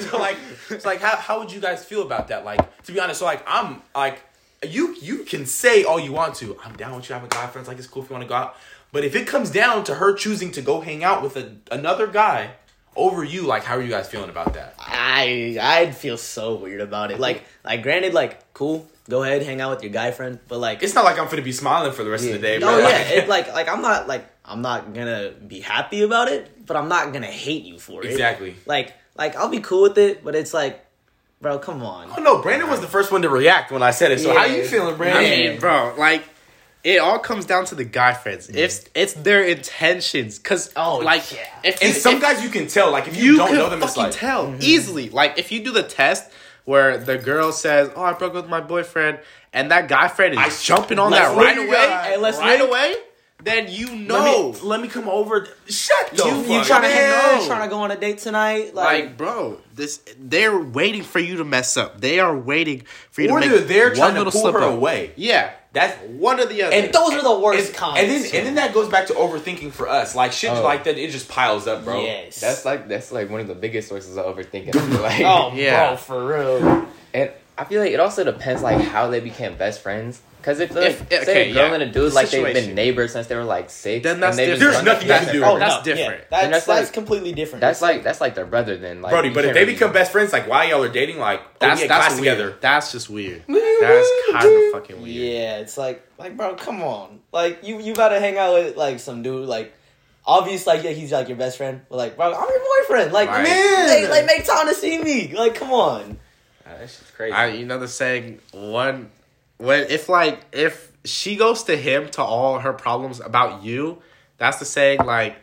so 0.08 0.18
like 0.18 0.36
it's 0.70 0.84
like 0.84 1.00
how 1.00 1.16
how 1.16 1.38
would 1.40 1.52
you 1.52 1.60
guys 1.60 1.84
feel 1.84 2.02
about 2.02 2.28
that? 2.28 2.44
Like 2.44 2.60
to 2.84 2.92
be 2.92 3.00
honest, 3.00 3.20
so 3.20 3.24
like 3.26 3.42
I'm 3.46 3.82
like 3.94 4.20
you 4.62 4.94
you 5.00 5.24
can 5.24 5.46
say 5.46 5.84
all 5.84 5.98
you 6.00 6.12
want 6.12 6.34
to. 6.36 6.58
I'm 6.64 6.76
down 6.76 6.96
with 6.96 7.08
you 7.08 7.14
having 7.14 7.28
guy 7.28 7.46
friends. 7.46 7.68
Like 7.68 7.78
it's 7.78 7.86
cool 7.86 8.02
if 8.02 8.10
you 8.10 8.14
want 8.14 8.24
to 8.24 8.28
go 8.28 8.34
out. 8.34 8.56
But 8.92 9.04
if 9.04 9.16
it 9.16 9.26
comes 9.26 9.50
down 9.50 9.84
to 9.84 9.94
her 9.96 10.14
choosing 10.14 10.52
to 10.52 10.62
go 10.62 10.80
hang 10.80 11.02
out 11.02 11.22
with 11.22 11.36
a, 11.36 11.56
another 11.72 12.06
guy 12.06 12.52
over 12.96 13.24
you, 13.24 13.42
like 13.42 13.64
how 13.64 13.76
are 13.76 13.82
you 13.82 13.90
guys 13.90 14.08
feeling 14.08 14.30
about 14.30 14.54
that? 14.54 14.74
I 14.78 15.56
I'd 15.60 15.96
feel 15.96 16.16
so 16.16 16.54
weird 16.56 16.80
about 16.80 17.10
it. 17.10 17.18
Like 17.18 17.42
like 17.64 17.82
granted, 17.82 18.14
like 18.14 18.52
cool, 18.54 18.88
go 19.08 19.22
ahead, 19.24 19.42
hang 19.42 19.60
out 19.60 19.70
with 19.74 19.82
your 19.82 19.92
guy 19.92 20.12
friend, 20.12 20.38
but 20.48 20.58
like 20.60 20.82
It's 20.82 20.94
not 20.94 21.04
like 21.04 21.18
I'm 21.18 21.28
gonna 21.28 21.42
be 21.42 21.52
smiling 21.52 21.92
for 21.92 22.04
the 22.04 22.10
rest 22.10 22.24
of 22.26 22.32
the 22.32 22.38
day. 22.38 22.58
No, 22.58 22.68
bro. 22.68 22.78
yeah, 22.78 22.84
Like- 22.84 23.10
it, 23.10 23.28
like 23.28 23.52
like 23.52 23.68
I'm 23.68 23.82
not 23.82 24.06
like 24.08 24.26
I'm 24.44 24.62
not 24.62 24.92
gonna 24.92 25.30
be 25.46 25.60
happy 25.60 26.02
about 26.02 26.28
it, 26.28 26.66
but 26.66 26.76
I'm 26.76 26.88
not 26.88 27.12
gonna 27.12 27.26
hate 27.26 27.64
you 27.64 27.78
for 27.78 28.04
it. 28.04 28.10
Exactly. 28.10 28.56
Like 28.66 28.92
like 29.16 29.36
I'll 29.36 29.48
be 29.48 29.60
cool 29.60 29.82
with 29.82 29.98
it, 29.98 30.22
but 30.24 30.34
it's 30.34 30.52
like, 30.52 30.84
bro, 31.40 31.58
come 31.58 31.82
on. 31.82 32.10
Oh 32.16 32.22
no, 32.22 32.42
Brandon 32.42 32.68
was 32.68 32.80
the 32.80 32.86
first 32.86 33.10
one 33.12 33.22
to 33.22 33.28
react 33.30 33.70
when 33.72 33.82
I 33.82 33.90
said 33.90 34.12
it. 34.12 34.20
So 34.20 34.34
how 34.34 34.44
you 34.44 34.64
feeling, 34.64 34.96
Brandon? 34.96 35.22
Yeah. 35.24 35.50
mean, 35.52 35.60
bro, 35.60 35.94
like 35.96 36.24
it 36.82 36.98
all 36.98 37.18
comes 37.18 37.46
down 37.46 37.64
to 37.66 37.74
the 37.74 37.84
guy 37.84 38.12
friends. 38.12 38.50
If 38.50 38.84
it's 38.94 39.14
their 39.14 39.42
intentions, 39.42 40.38
cause 40.38 40.70
Oh, 40.76 40.98
like 40.98 41.32
yeah. 41.32 41.38
if 41.64 41.80
And 41.80 41.94
you- 41.94 42.00
some 42.00 42.16
if 42.16 42.20
guys 42.20 42.42
you 42.42 42.50
can 42.50 42.66
tell, 42.66 42.90
like 42.92 43.08
if 43.08 43.16
you, 43.16 43.32
you 43.32 43.36
don't 43.38 43.48
can 43.48 43.56
know 43.56 43.70
them, 43.70 43.80
fucking 43.80 43.88
it's 43.88 43.96
like 43.96 44.12
tell 44.12 44.46
mm-hmm. 44.48 44.58
easily. 44.60 45.08
Like 45.08 45.38
if 45.38 45.50
you 45.50 45.64
do 45.64 45.72
the 45.72 45.82
test 45.82 46.30
where 46.66 46.98
the 46.98 47.16
girl 47.16 47.52
says, 47.52 47.90
"Oh, 47.96 48.02
I 48.02 48.12
broke 48.12 48.34
up 48.34 48.42
with 48.42 48.50
my 48.50 48.60
boyfriend," 48.60 49.20
and 49.54 49.70
that 49.70 49.88
guy 49.88 50.08
friend 50.08 50.34
is 50.34 50.38
I- 50.40 50.50
jumping 50.62 50.98
on 50.98 51.10
Let's 51.12 51.28
that 51.34 51.36
right 51.42 51.56
away, 51.58 51.68
guys. 51.70 52.06
Hey, 52.06 52.16
let's 52.18 52.38
right 52.38 52.60
away, 52.60 52.94
then 53.42 53.66
you 53.70 53.88
let 53.88 53.98
know. 54.00 54.52
me, 54.52 54.58
let 54.62 54.80
me 54.80 54.88
come 54.88 55.08
over. 55.08 55.46
Shut 55.68 56.10
the 56.12 56.24
You, 56.24 56.36
you 56.36 56.42
fuck 56.44 56.66
trying 56.66 56.82
to 56.82 56.86
up. 56.88 56.92
hang 56.92 57.40
out? 57.42 57.46
Trying 57.46 57.62
to 57.62 57.68
go 57.68 57.80
on 57.80 57.90
a 57.90 57.96
date 57.96 58.18
tonight? 58.18 58.74
like, 58.74 59.04
Like, 59.04 59.16
bro, 59.18 59.60
this 59.74 60.00
they're 60.18 60.58
waiting 60.58 61.02
for 61.02 61.18
you 61.18 61.36
to 61.38 61.44
mess 61.44 61.76
up. 61.76 62.00
They 62.00 62.20
are 62.20 62.36
waiting 62.36 62.84
for 63.10 63.20
you 63.22 63.30
Or 63.30 63.40
to 63.40 63.58
they're 63.60 63.88
one 63.88 63.96
trying 63.96 64.14
to 64.14 64.18
little 64.20 64.32
pull 64.32 64.40
slip 64.42 64.54
her 64.54 64.60
up. 64.62 64.72
away. 64.74 65.12
Yeah, 65.16 65.50
That's 65.72 65.94
one 66.08 66.40
or 66.40 66.46
the 66.46 66.62
other. 66.62 66.74
And 66.74 66.92
those 66.94 67.12
are 67.12 67.22
the 67.22 67.38
worst 67.38 67.68
and, 67.68 67.76
cons. 67.76 67.98
And 67.98 68.08
then 68.10 68.22
and 68.34 68.46
then 68.46 68.54
that 68.54 68.72
goes 68.72 68.88
back 68.88 69.08
to 69.08 69.12
overthinking 69.14 69.72
for 69.72 69.88
us. 69.88 70.14
Like 70.14 70.32
shit 70.32 70.50
Oh. 70.50 70.62
like 70.62 70.84
that, 70.84 70.96
it 70.96 71.10
just 71.10 71.28
piles 71.28 71.66
up, 71.66 71.84
bro. 71.84 72.00
yes. 72.02 72.40
That's 72.40 72.64
like 72.64 72.88
that's 72.88 73.12
like 73.12 73.28
one 73.28 73.40
of 73.40 73.48
the 73.48 73.54
biggest 73.56 73.88
sources 73.88 74.16
of 74.16 74.24
overthinking. 74.24 74.74
Like. 75.02 75.20
oh, 75.22 75.52
Yeah. 75.54 75.88
bro, 75.88 75.96
for 75.96 76.26
real. 76.26 76.88
And 77.12 77.30
I 77.56 77.64
feel 77.64 77.80
like 77.80 77.92
it 77.92 78.00
also 78.00 78.24
depends 78.24 78.62
like 78.62 78.80
how 78.80 79.08
they 79.08 79.20
became 79.20 79.56
best 79.56 79.80
friends. 79.80 80.20
Cause 80.42 80.60
if, 80.60 80.74
like, 80.74 80.90
If- 80.90 81.08
say 81.08 81.22
okay, 81.22 81.50
a 81.50 81.54
girl 81.54 81.68
yeah. 81.68 81.74
and 81.74 81.82
a 81.84 81.86
dude 81.90 82.12
like 82.12 82.28
they've 82.28 82.52
been 82.52 82.74
neighbors 82.74 83.12
since 83.12 83.28
they 83.28 83.34
were 83.36 83.44
like 83.44 83.70
six, 83.70 84.02
Then 84.04 84.20
that's 84.20 84.36
and 84.36 84.50
they've 84.50 84.58
different. 84.58 84.84
There's 84.84 85.06
nothing 85.06 85.08
you 85.08 85.14
can 85.14 85.32
do. 85.32 85.44
Oh, 85.44 85.58
That's 85.58 85.76
no, 85.86 85.94
different. 85.94 86.20
Yeah, 86.20 86.26
that's, 86.30 86.44
And 86.44 86.52
that's 86.52 86.66
that's, 86.66 86.86
like- 86.88 86.92
completely 86.92 87.32
different. 87.32 87.60
That's 87.62 87.80
like 87.80 88.02
that's 88.02 88.20
like 88.20 88.34
their 88.34 88.44
brother 88.44 88.76
then, 88.76 89.00
like 89.00 89.10
Brody, 89.12 89.30
but 89.30 89.46
if 89.46 89.54
they 89.54 89.64
become 89.64 89.92
best 89.94 90.12
friends, 90.12 90.34
like 90.34 90.46
why 90.46 90.64
y'all 90.64 90.82
are 90.82 90.88
dating, 90.90 91.18
like 91.18 91.40
oh, 91.42 91.48
that's 91.60 91.80
we 91.80 91.88
had 91.88 91.90
that's 91.90 92.14
weird. 92.20 92.36
together. 92.36 92.56
That's 92.60 92.92
just 92.92 93.08
weird. 93.08 93.42
That's 93.80 94.08
kind 94.32 94.46
of 94.46 94.72
fucking 94.72 95.02
weird. 95.02 95.16
Yeah, 95.16 95.56
it's 95.58 95.76
like 95.78 96.06
like 96.18 96.36
bro, 96.36 96.54
come 96.56 96.82
on. 96.82 97.20
Like 97.32 97.64
you 97.64 97.80
you 97.80 97.94
gotta 97.94 98.20
hang 98.20 98.36
out 98.38 98.52
with 98.54 98.76
like 98.76 99.00
some 99.00 99.22
dude 99.22 99.48
like 99.48 99.72
obvious 100.26 100.66
like 100.66 100.82
yeah 100.84 100.90
he's 100.90 101.10
like 101.12 101.28
your 101.28 101.36
best 101.38 101.56
friend, 101.56 101.80
but 101.88 101.96
like 101.96 102.16
bro, 102.16 102.26
I'm 102.34 102.48
your 102.48 102.62
boyfriend. 102.82 103.12
Like 103.12 103.28
Right. 103.30 103.44
man, 103.44 103.88
like, 103.88 104.10
like 104.10 104.26
make 104.26 104.44
time 104.46 104.68
to 104.68 104.74
see 104.74 104.98
me. 105.02 105.32
Like 105.34 105.54
come 105.54 105.72
on. 105.72 106.18
That 106.78 106.90
shit's 106.90 107.10
crazy. 107.10 107.32
I, 107.32 107.48
you 107.48 107.66
know 107.66 107.78
the 107.78 107.88
saying 107.88 108.40
one 108.52 109.10
when 109.58 109.86
if 109.90 110.08
like 110.08 110.40
if 110.52 110.92
she 111.04 111.36
goes 111.36 111.64
to 111.64 111.76
him 111.76 112.08
to 112.10 112.22
all 112.22 112.58
her 112.60 112.72
problems 112.72 113.20
about 113.20 113.62
you, 113.62 114.02
that's 114.38 114.58
the 114.58 114.64
saying 114.64 115.00
like 115.04 115.36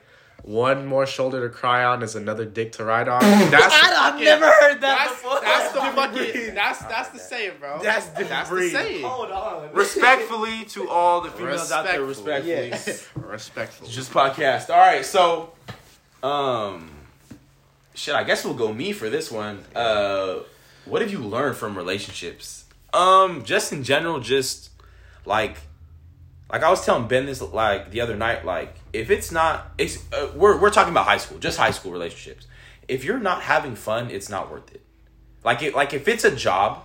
one 0.43 0.87
more 0.87 1.05
shoulder 1.05 1.47
to 1.47 1.53
cry 1.53 1.83
on 1.85 2.01
is 2.01 2.15
another 2.15 2.45
dick 2.45 2.71
to 2.73 2.83
ride 2.83 3.07
on. 3.07 3.21
That's 3.51 3.73
I, 3.73 4.11
I've 4.11 4.19
never 4.19 4.47
heard 4.47 4.81
that 4.81 4.97
That's, 5.07 5.11
before. 5.21 5.39
that's 5.39 5.71
the 5.71 5.79
fucking 5.79 6.55
that's 6.55 6.79
that's 6.79 7.09
the 7.09 7.19
saying, 7.19 7.51
bro. 7.59 7.79
That's 7.83 8.07
different 8.07 8.29
that's 8.29 8.49
the 8.49 8.69
saying. 8.71 9.03
Hold 9.03 9.29
on. 9.29 9.71
Respectfully 9.73 10.65
to 10.69 10.89
all 10.89 11.21
the 11.21 11.29
females 11.29 11.71
out 11.71 11.85
there, 11.85 12.01
Respectfully. 12.03 12.55
respectfully. 12.55 12.95
Yes. 12.95 13.07
Respectful. 13.15 13.87
Just 13.87 14.11
podcast. 14.11 14.71
All 14.71 14.77
right, 14.79 15.05
so, 15.05 15.53
um, 16.23 16.89
shit. 17.93 18.15
I 18.15 18.23
guess 18.23 18.43
we'll 18.43 18.55
go 18.55 18.73
me 18.73 18.93
for 18.93 19.11
this 19.11 19.29
one. 19.31 19.63
Uh, 19.75 20.39
what 20.85 21.01
have 21.01 21.11
you 21.11 21.19
learned 21.19 21.55
from 21.57 21.75
relationships? 21.77 22.65
Um, 22.93 23.43
just 23.43 23.71
in 23.71 23.83
general, 23.83 24.19
just 24.19 24.69
like, 25.25 25.57
like 26.51 26.63
I 26.63 26.69
was 26.69 26.85
telling 26.85 27.07
Ben 27.07 27.25
this 27.25 27.41
like 27.41 27.91
the 27.91 28.01
other 28.01 28.15
night. 28.15 28.45
Like, 28.45 28.75
if 28.93 29.09
it's 29.09 29.31
not, 29.31 29.71
it's 29.77 29.97
uh, 30.13 30.29
we're 30.35 30.57
we're 30.59 30.69
talking 30.71 30.91
about 30.91 31.05
high 31.05 31.17
school, 31.17 31.37
just 31.39 31.57
high 31.57 31.71
school 31.71 31.91
relationships. 31.91 32.47
If 32.87 33.05
you're 33.05 33.19
not 33.19 33.41
having 33.43 33.75
fun, 33.75 34.11
it's 34.11 34.27
not 34.29 34.51
worth 34.51 34.69
it. 34.73 34.81
Like 35.43 35.61
it, 35.63 35.73
like 35.73 35.93
if 35.93 36.07
it's 36.07 36.23
a 36.25 36.35
job, 36.35 36.83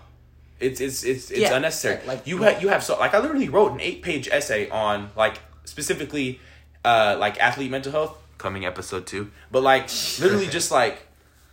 it's 0.61 0.81
it's 0.81 1.03
it's 1.03 1.31
it's 1.31 1.41
Yeah, 1.41 1.57
unnecessary. 1.57 1.97
like- 1.97 2.07
like- 2.07 2.27
you 2.27 2.39
have 2.43 2.63
you 2.63 2.69
have 2.69 2.85
so 2.85 2.97
like 2.99 3.13
I 3.15 3.19
literally 3.19 3.49
wrote 3.49 3.73
an 3.73 3.81
eight 3.81 4.03
page 4.03 4.29
essay 4.29 4.69
on 4.71 5.11
like 5.17 5.39
specifically 5.65 6.39
uh 6.85 7.17
like 7.19 7.39
athlete 7.43 7.71
mental 7.71 7.91
health 7.93 8.17
coming 8.39 8.65
episode 8.65 9.07
two, 9.07 9.31
but 9.51 9.63
like 9.65 9.89
literally 10.21 10.47
just 10.47 10.71
like 10.71 11.07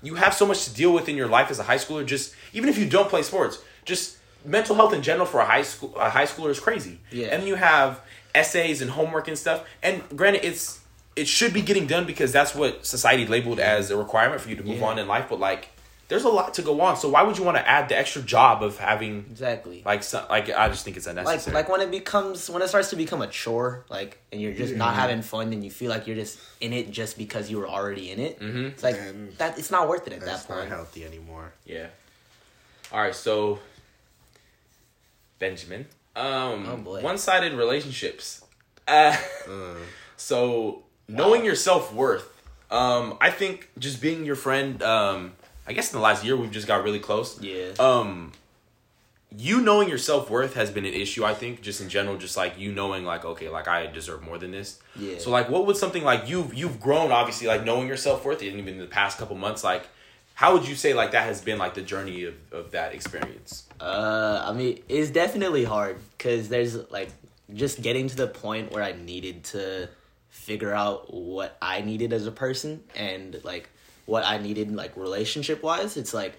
you 0.04 0.16
have 0.16 0.34
so 0.34 0.46
much 0.46 0.66
to 0.66 0.74
deal 0.74 0.94
with 0.94 1.08
in 1.10 1.16
your 1.16 1.28
life 1.28 1.50
as 1.50 1.58
a 1.60 1.64
high 1.64 1.78
schooler. 1.78 2.06
Just 2.06 2.36
even 2.54 2.70
if 2.70 2.78
you 2.78 2.88
don't 2.88 3.10
play 3.10 3.24
sports, 3.24 3.58
just 3.86 4.18
mental 4.46 4.76
health 4.76 4.94
in 4.94 5.02
general 5.02 5.26
for 5.26 5.40
a 5.40 5.46
high 5.46 5.62
school 5.64 5.94
a 5.96 6.10
high 6.10 6.26
schooler 6.26 6.50
is 6.50 6.60
crazy. 6.60 7.00
Yeah. 7.12 7.28
and 7.28 7.48
you 7.48 7.56
have 7.56 8.02
essays 8.36 8.82
and 8.82 8.92
homework 8.92 9.28
and 9.28 9.38
stuff. 9.38 9.64
And 9.82 10.04
granted, 10.16 10.46
it's 10.46 10.80
it 11.16 11.28
should 11.28 11.54
be 11.54 11.62
getting 11.62 11.86
done 11.88 12.06
because 12.06 12.32
that's 12.32 12.54
what 12.56 12.86
society 12.86 13.26
labeled 13.28 13.60
as 13.60 13.92
a 13.92 13.98
requirement 13.98 14.42
for 14.42 14.50
you 14.50 14.56
to 14.56 14.64
move 14.64 14.80
Yeah. 14.80 14.86
on 14.88 15.00
in 15.00 15.08
life. 15.08 15.28
But 15.30 15.40
like, 15.40 15.70
there's 16.10 16.26
a 16.26 16.30
lot 16.30 16.54
to 16.56 16.62
go 16.62 16.80
on. 16.82 16.96
So 16.98 17.10
why 17.10 17.24
would 17.24 17.38
you 17.38 17.44
want 17.44 17.58
to 17.58 17.68
add 17.68 17.90
the 17.90 17.98
extra 17.98 18.22
job 18.22 18.62
of 18.62 18.78
having 18.78 19.26
Exactly. 19.32 19.82
like 19.86 20.04
so, 20.04 20.26
like 20.30 20.50
I 20.52 20.68
just 20.70 20.84
think 20.86 20.98
it's 20.98 21.08
like 21.08 21.18
unnecessary. 21.18 21.54
like 21.56 21.70
when 21.70 21.82
it 21.82 21.90
becomes 21.92 22.50
when 22.50 22.62
it 22.62 22.68
starts 22.68 22.90
to 22.92 22.96
become 22.96 23.22
a 23.22 23.28
chore 23.28 23.86
like 23.90 24.20
and 24.32 24.40
you're 24.42 24.54
just 24.54 24.76
not 24.76 24.94
having 24.96 25.22
fun 25.22 25.52
and 25.54 25.64
you 25.64 25.72
feel 25.72 25.90
like 25.90 26.06
you're 26.06 26.16
just 26.16 26.38
in 26.62 26.74
it 26.74 26.92
just 26.92 27.18
because 27.18 27.50
you 27.50 27.58
were 27.58 27.68
already 27.68 28.12
in 28.12 28.20
it 28.20 28.40
Mhm. 28.40 28.72
it's 28.72 28.84
like 28.84 28.98
And 29.00 29.32
that 29.38 29.58
it's 29.58 29.72
not 29.72 29.88
worth 29.88 30.06
it 30.08 30.14
at 30.14 30.22
that 30.22 30.46
point. 30.46 30.60
not 30.60 30.68
healthy 30.68 31.06
anymore. 31.06 31.54
yeah. 31.66 31.88
All 32.92 33.00
right, 33.02 33.16
so 33.16 33.60
Benjamin, 35.40 35.88
um, 36.16 36.68
Oh, 36.70 36.78
boy. 36.78 37.02
one-sided 37.02 37.54
relationships. 37.54 38.44
Uh, 38.88 39.16
Uh, 39.48 39.76
So 40.16 40.84
knowing 41.08 41.44
your 41.44 41.56
self 41.56 41.94
worth, 41.94 42.30
um, 42.72 43.18
I 43.20 43.30
think 43.32 43.70
just 43.80 44.00
being 44.02 44.26
your 44.26 44.36
friend. 44.36 44.82
Um, 44.84 45.34
I 45.68 45.74
guess 45.74 45.92
in 45.92 45.98
the 45.98 46.04
last 46.04 46.24
year 46.26 46.36
we've 46.36 46.52
just 46.52 46.68
got 46.68 46.84
really 46.84 47.00
close. 47.00 47.40
yeah 47.42 47.72
Um, 47.80 48.32
you 49.36 49.62
knowing 49.62 49.90
your 49.90 49.98
self 49.98 50.30
worth 50.30 50.54
has 50.56 50.70
been 50.70 50.86
an 50.86 50.94
issue. 50.94 51.26
I 51.26 51.34
think 51.34 51.62
just 51.62 51.82
in 51.82 51.90
general, 51.90 52.18
just 52.18 52.38
like 52.38 52.60
you 52.60 52.72
knowing 52.72 53.04
like 53.04 53.26
okay, 53.26 53.50
like 53.50 53.68
I 53.68 53.88
deserve 53.88 54.22
more 54.22 54.38
than 54.38 54.52
this. 54.52 54.80
Yeah. 54.96 55.18
So 55.18 55.32
like, 55.32 55.50
what 55.50 55.66
would 55.66 55.78
something 55.78 56.04
like 56.04 56.30
you've 56.30 56.54
you've 56.54 56.80
grown 56.80 57.12
obviously 57.12 57.48
like 57.48 57.64
knowing 57.64 57.88
your 57.88 57.98
self 57.98 58.24
worth, 58.26 58.44
even 58.44 58.68
in 58.68 58.78
the 58.78 58.86
past 58.86 59.18
couple 59.18 59.36
months, 59.36 59.64
like. 59.64 59.88
How 60.36 60.54
would 60.54 60.68
you 60.68 60.74
say 60.74 60.96
like 60.96 61.12
that 61.12 61.28
has 61.28 61.42
been 61.42 61.60
like 61.60 61.76
the 61.76 61.84
journey 61.84 62.24
of, 62.24 62.34
of 62.52 62.72
that 62.72 62.96
experience? 62.96 63.68
Uh, 63.80 64.44
I 64.44 64.52
mean, 64.52 64.82
it's 64.90 65.12
definitely 65.12 65.64
hard 65.64 65.98
because 66.18 66.50
there's 66.50 66.76
like 66.90 67.10
just 67.54 67.84
getting 67.84 68.08
to 68.08 68.16
the 68.16 68.26
point 68.26 68.72
where 68.72 68.82
I 68.84 68.94
needed 68.94 69.44
to 69.46 69.90
figure 70.30 70.74
out 70.74 71.14
what 71.14 71.56
I 71.62 71.82
needed 71.82 72.14
as 72.14 72.26
a 72.26 72.32
person 72.32 72.84
and 72.96 73.40
like 73.44 73.70
what 74.06 74.26
I 74.26 74.38
needed 74.38 74.74
like 74.76 74.96
relationship 74.98 75.64
wise. 75.64 75.98
It's 75.98 76.14
like 76.14 76.34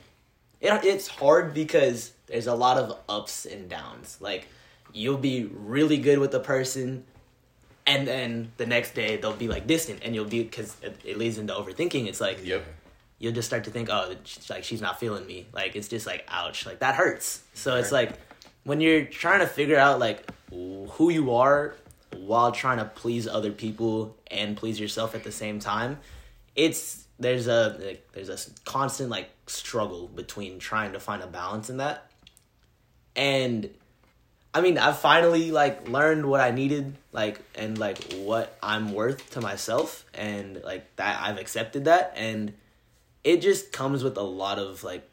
it, 0.61 0.85
it's 0.85 1.09
hard 1.09 1.55
because 1.55 2.13
there's 2.27 2.47
a 2.47 2.55
lot 2.55 2.79
of 2.79 2.99
ups 3.09 3.47
and 3.47 3.69
downs. 3.69 4.19
Like 4.21 4.49
you'll 4.93 5.19
be 5.19 5.45
really 5.45 5.99
good 5.99 6.19
with 6.19 6.31
the 6.31 6.41
person 6.41 7.05
and 7.87 8.07
then 8.09 8.53
the 8.57 8.67
next 8.67 8.95
day 8.95 9.17
they'll 9.17 9.33
be 9.35 9.49
like 9.49 9.67
distant 9.67 10.01
and 10.03 10.15
you'll 10.15 10.25
be 10.25 10.43
because 10.43 10.77
it, 10.83 10.99
it 11.05 11.19
leads 11.19 11.39
into 11.39 11.53
overthinking. 11.53 12.07
It's 12.07 12.21
like 12.21 12.45
Yep. 12.45 12.65
you'll 13.19 13.33
just 13.33 13.49
start 13.49 13.65
to 13.65 13.71
think, 13.71 13.89
oh, 13.91 14.15
she's 14.25 14.49
like 14.51 14.65
she's 14.65 14.81
not 14.81 15.01
feeling 15.01 15.27
me. 15.27 15.47
Like 15.53 15.77
it's 15.77 15.89
just 15.89 16.07
like 16.07 16.25
ouch, 16.29 16.67
like 16.67 16.79
that 16.81 16.95
hurts. 16.95 17.43
So 17.55 17.77
it's 17.77 17.93
like 17.93 18.13
when 18.65 18.81
you're 18.81 19.05
trying 19.05 19.41
to 19.41 19.47
figure 19.47 19.77
out 19.77 19.99
like 19.99 20.31
who 20.51 21.11
you 21.11 21.35
are 21.35 21.75
while 22.17 22.53
trying 22.53 22.79
to 22.79 22.85
please 22.85 23.27
other 23.27 23.51
people 23.53 24.17
and 24.31 24.57
please 24.57 24.79
yourself 24.79 25.15
at 25.15 25.25
the 25.25 25.33
same 25.33 25.59
time, 25.59 25.99
it's 26.55 27.04
there's 27.19 27.47
a 27.47 27.77
like, 27.81 28.09
there's 28.13 28.29
a 28.29 28.39
constant 28.65 29.11
like 29.11 29.31
struggle 29.47 30.09
between 30.09 30.59
trying 30.59 30.93
to 30.93 31.01
find 31.01 31.23
a 31.23 31.27
balance 31.27 31.71
in 31.71 31.79
that. 31.79 32.11
And 33.17 33.71
I 34.53 34.61
mean, 34.61 34.79
I 34.79 34.93
finally 34.93 35.51
like 35.51 35.89
learned 35.89 36.27
what 36.27 36.41
I 36.41 36.53
needed, 36.53 36.97
like, 37.13 37.41
and 37.57 37.77
like 37.77 38.13
what 38.15 38.57
I'm 38.63 38.93
worth 38.93 39.31
to 39.31 39.41
myself, 39.41 40.05
and 40.15 40.63
like 40.63 40.95
that 40.97 41.21
I've 41.23 41.39
accepted 41.39 41.87
that, 41.87 42.13
and 42.17 42.55
it 43.25 43.43
just 43.43 43.73
comes 43.73 44.05
with 44.05 44.17
a 44.17 44.23
lot 44.23 44.59
of 44.61 44.85
like, 44.85 45.09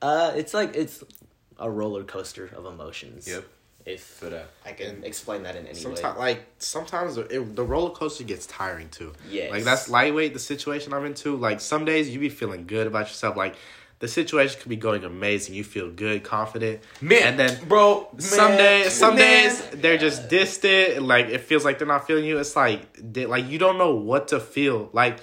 uh, 0.00 0.32
it's 0.36 0.54
like 0.54 0.76
it's 0.76 1.02
a 1.58 1.68
roller 1.68 2.04
coaster 2.04 2.46
of 2.54 2.66
emotions. 2.66 3.26
Yep. 3.26 3.44
If 3.86 4.02
For 4.02 4.30
that. 4.30 4.48
I 4.64 4.72
can 4.72 5.04
explain 5.04 5.42
that 5.42 5.56
in 5.56 5.66
any 5.66 5.84
way. 5.84 6.00
Like 6.02 6.46
sometimes 6.58 7.18
it, 7.18 7.54
the 7.54 7.64
roller 7.64 7.90
coaster 7.90 8.24
gets 8.24 8.46
tiring 8.46 8.88
too. 8.88 9.12
Yes. 9.30 9.50
Like 9.50 9.64
that's 9.64 9.90
lightweight. 9.90 10.32
The 10.32 10.38
situation 10.38 10.94
I'm 10.94 11.04
into. 11.04 11.36
Like 11.36 11.60
some 11.60 11.84
days 11.84 12.08
you 12.08 12.18
be 12.18 12.30
feeling 12.30 12.66
good 12.66 12.86
about 12.86 13.08
yourself. 13.08 13.36
Like 13.36 13.56
the 13.98 14.08
situation 14.08 14.60
could 14.60 14.68
be 14.68 14.76
going 14.76 15.04
amazing. 15.04 15.54
You 15.54 15.64
feel 15.64 15.90
good, 15.90 16.24
confident. 16.24 16.80
Man, 17.00 17.22
and 17.22 17.38
then 17.38 17.68
bro, 17.68 18.08
some 18.18 18.52
days, 18.56 18.92
some 18.92 19.16
man. 19.16 19.48
days 19.48 19.62
they're 19.72 19.98
just 19.98 20.28
distant. 20.28 21.02
Like 21.02 21.26
it 21.26 21.42
feels 21.42 21.64
like 21.64 21.78
they're 21.78 21.86
not 21.86 22.06
feeling 22.06 22.24
you. 22.24 22.38
It's 22.38 22.56
like 22.56 22.88
they, 22.98 23.26
like 23.26 23.48
you 23.48 23.58
don't 23.58 23.78
know 23.78 23.94
what 23.94 24.28
to 24.28 24.40
feel. 24.40 24.90
Like 24.92 25.18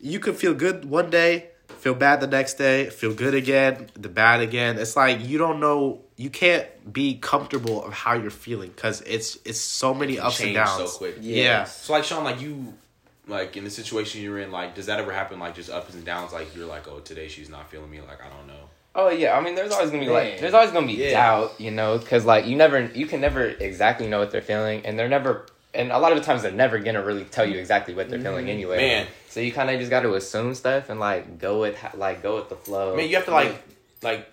you 0.00 0.18
could 0.18 0.36
feel 0.36 0.54
good 0.54 0.84
one 0.84 1.10
day, 1.10 1.50
feel 1.78 1.94
bad 1.94 2.20
the 2.20 2.26
next 2.26 2.54
day, 2.54 2.90
feel 2.90 3.14
good 3.14 3.34
again, 3.34 3.88
the 3.94 4.08
bad 4.08 4.40
again. 4.40 4.78
It's 4.78 4.96
like 4.96 5.26
you 5.26 5.38
don't 5.38 5.60
know. 5.60 6.02
You 6.16 6.30
can't 6.30 6.66
be 6.90 7.16
comfortable 7.16 7.84
of 7.84 7.92
how 7.92 8.14
you're 8.14 8.30
feeling 8.30 8.70
because 8.70 9.02
it's 9.02 9.38
it's 9.44 9.60
so 9.60 9.92
many 9.92 10.18
ups 10.18 10.40
and 10.40 10.54
downs. 10.54 10.92
so 10.92 10.98
quick. 10.98 11.16
Yeah. 11.20 11.64
So 11.64 11.92
like 11.92 12.04
Sean, 12.04 12.24
like 12.24 12.40
you, 12.40 12.72
like 13.28 13.56
in 13.56 13.64
the 13.64 13.70
situation 13.70 14.22
you're 14.22 14.38
in, 14.38 14.50
like 14.50 14.74
does 14.74 14.86
that 14.86 14.98
ever 14.98 15.12
happen? 15.12 15.38
Like 15.38 15.54
just 15.54 15.70
ups 15.70 15.94
and 15.94 16.04
downs. 16.04 16.32
Like 16.32 16.54
you're 16.56 16.66
like, 16.66 16.88
oh, 16.88 17.00
today 17.00 17.28
she's 17.28 17.50
not 17.50 17.70
feeling 17.70 17.90
me. 17.90 18.00
Like 18.00 18.24
I 18.24 18.28
don't 18.28 18.46
know. 18.46 18.70
Oh 18.98 19.10
yeah, 19.10 19.36
I 19.36 19.42
mean, 19.42 19.54
there's 19.54 19.72
always 19.72 19.90
gonna 19.90 20.04
be 20.04 20.10
like, 20.10 20.40
there's 20.40 20.54
always 20.54 20.70
gonna 20.70 20.86
be 20.86 20.94
Yeah. 20.94 21.10
doubt, 21.10 21.60
you 21.60 21.70
know, 21.70 21.98
because 21.98 22.24
like 22.24 22.46
you 22.46 22.56
never, 22.56 22.86
you 22.86 23.04
can 23.04 23.20
never 23.20 23.44
exactly 23.44 24.08
know 24.08 24.18
what 24.18 24.30
they're 24.30 24.40
feeling, 24.40 24.86
and 24.86 24.98
they're 24.98 25.06
never, 25.06 25.44
and 25.74 25.92
a 25.92 25.98
lot 25.98 26.12
of 26.12 26.18
the 26.18 26.24
times 26.24 26.42
they're 26.42 26.50
never 26.50 26.78
gonna 26.78 27.04
really 27.04 27.24
tell 27.24 27.44
you 27.44 27.58
exactly 27.58 27.92
what 27.92 28.08
they're 28.08 28.18
feeling 28.18 28.46
mm-hmm. 28.46 28.54
anyway. 28.54 28.76
Man. 28.78 29.06
so 29.28 29.40
you 29.40 29.52
kind 29.52 29.68
of 29.68 29.78
just 29.78 29.90
got 29.90 30.00
to 30.00 30.14
assume 30.14 30.54
stuff 30.54 30.88
and 30.88 30.98
like 30.98 31.38
go 31.38 31.60
with, 31.60 31.76
like 31.94 32.22
go 32.22 32.36
with 32.36 32.48
the 32.48 32.56
flow. 32.56 32.94
I 32.94 32.96
mean, 32.96 33.10
you 33.10 33.16
have 33.16 33.26
to 33.26 33.32
like, 33.32 33.62
like 34.02 34.26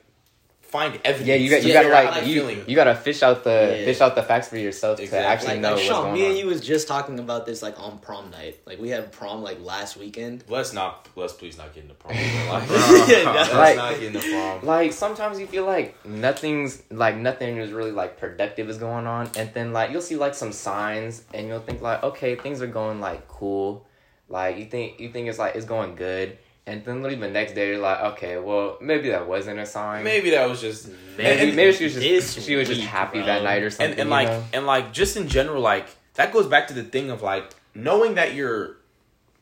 find 0.73 0.99
evidence. 1.05 1.27
yeah, 1.27 1.35
you 1.35 1.49
got, 1.49 1.61
to 1.61 1.67
you 1.67 1.73
got 1.73 1.81
to 1.83 1.87
figure 1.87 1.95
out 1.95 2.05
how 2.05 2.11
like, 2.19 2.27
you're 2.27 2.35
you, 2.35 2.41
feeling. 2.55 2.69
you 2.69 2.75
got 2.75 2.83
to 2.85 2.95
fish 2.95 3.21
out 3.23 3.43
the, 3.43 3.75
Yeah. 3.79 3.85
fish 3.85 4.01
out 4.01 4.15
the 4.15 4.23
facts 4.23 4.47
for 4.49 4.57
yourself 4.57 4.99
Exactly. 4.99 5.23
to 5.23 5.27
actually 5.27 5.47
like, 5.53 5.59
know 5.61 5.67
like 5.69 5.75
what's 5.77 5.87
Sean, 5.87 6.01
going 6.05 6.13
me 6.15 6.23
on. 6.25 6.29
and 6.31 6.39
you 6.39 6.45
was 6.47 6.61
just 6.61 6.87
talking 6.87 7.19
about 7.19 7.45
this 7.45 7.61
like 7.61 7.79
on 7.79 7.99
prom 7.99 8.31
night. 8.31 8.59
Like 8.65 8.79
we 8.79 8.89
had 8.89 9.11
prom 9.11 9.43
like 9.43 9.61
last 9.61 9.95
weekend. 9.97 10.43
Let's 10.49 10.73
not. 10.73 11.07
Let's 11.15 11.33
please 11.33 11.57
not 11.57 11.73
get 11.73 11.83
into 11.83 11.93
prom. 11.95 12.13
Like, 12.49 12.69
Yeah, 13.07 13.23
no. 13.23 13.33
let's 13.33 13.53
Like- 13.63 13.75
not 13.77 13.93
get 13.99 14.15
into 14.15 14.19
prom. 14.19 14.65
like 14.65 14.91
sometimes 14.93 15.39
you 15.39 15.47
feel 15.47 15.65
like 15.65 16.03
nothing's 16.05 16.81
like 16.89 17.15
nothing 17.17 17.57
is 17.57 17.71
really 17.71 17.91
like 17.91 18.17
productive 18.17 18.69
is 18.69 18.77
going 18.77 19.05
on 19.07 19.29
and 19.37 19.53
then 19.53 19.73
like 19.73 19.91
you'll 19.91 20.01
see 20.01 20.15
like 20.15 20.33
some 20.33 20.51
signs 20.51 21.23
and 21.33 21.47
you'll 21.47 21.59
think 21.59 21.81
like 21.81 22.01
okay 22.03 22.35
things 22.35 22.61
are 22.61 22.67
going 22.67 22.99
like 22.99 23.27
cool 23.27 23.85
like 24.29 24.57
you 24.57 24.65
think 24.65 24.99
you 24.99 25.09
think 25.09 25.27
it's 25.27 25.37
like 25.37 25.55
it's 25.55 25.65
going 25.65 25.95
good 25.95 26.37
and 26.65 26.85
then 26.85 27.01
the 27.01 27.29
next 27.29 27.53
day 27.53 27.69
you're 27.69 27.79
like 27.79 27.99
okay 28.13 28.37
well 28.37 28.77
maybe 28.81 29.09
that 29.09 29.27
wasn't 29.27 29.59
a 29.59 29.65
sign. 29.65 30.03
Maybe 30.03 30.29
that 30.31 30.47
was 30.49 30.61
just 30.61 30.89
maybe, 31.17 31.49
and- 31.49 31.55
maybe 31.55 31.73
she 31.73 31.83
was 31.85 31.93
just 31.93 32.41
she 32.41 32.55
was 32.55 32.67
just 32.67 32.81
happy 32.81 33.19
bro. 33.19 33.25
that 33.25 33.43
night 33.43 33.63
or 33.63 33.69
something 33.69 33.91
and, 33.91 34.01
and 34.01 34.09
like 34.09 34.27
know? 34.27 34.43
and 34.53 34.65
like 34.65 34.93
just 34.93 35.17
in 35.17 35.27
general 35.27 35.61
like 35.61 35.87
that 36.15 36.31
goes 36.31 36.47
back 36.47 36.67
to 36.67 36.73
the 36.73 36.83
thing 36.83 37.09
of 37.09 37.21
like 37.21 37.53
knowing 37.75 38.15
that 38.15 38.33
you're 38.33 38.77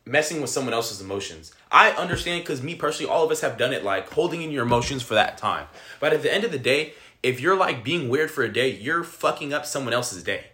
messing 0.05 0.41
with 0.41 0.49
someone 0.49 0.73
else's 0.73 0.99
emotions. 0.99 1.53
I 1.71 1.91
understand 1.91 2.43
because 2.43 2.63
me 2.63 2.75
personally 2.75 3.11
all 3.11 3.23
of 3.23 3.31
us 3.31 3.41
have 3.41 3.57
done 3.57 3.71
it 3.71 3.83
like 3.83 4.11
holding 4.11 4.41
in 4.41 4.51
your 4.51 4.63
emotions 4.63 5.03
for 5.03 5.13
that 5.13 5.37
time. 5.37 5.67
But 5.99 6.13
at 6.13 6.23
the 6.23 6.33
end 6.33 6.43
of 6.43 6.51
the 6.51 6.59
day 6.59 6.93
if 7.21 7.39
you're 7.39 7.57
like 7.57 7.83
being 7.83 8.09
weird 8.09 8.31
for 8.31 8.43
a 8.43 8.51
day 8.51 8.71
you're 8.71 9.03
fucking 9.03 9.53
up 9.53 9.65
someone 9.65 9.93
else's 9.93 10.23
day. 10.23 10.45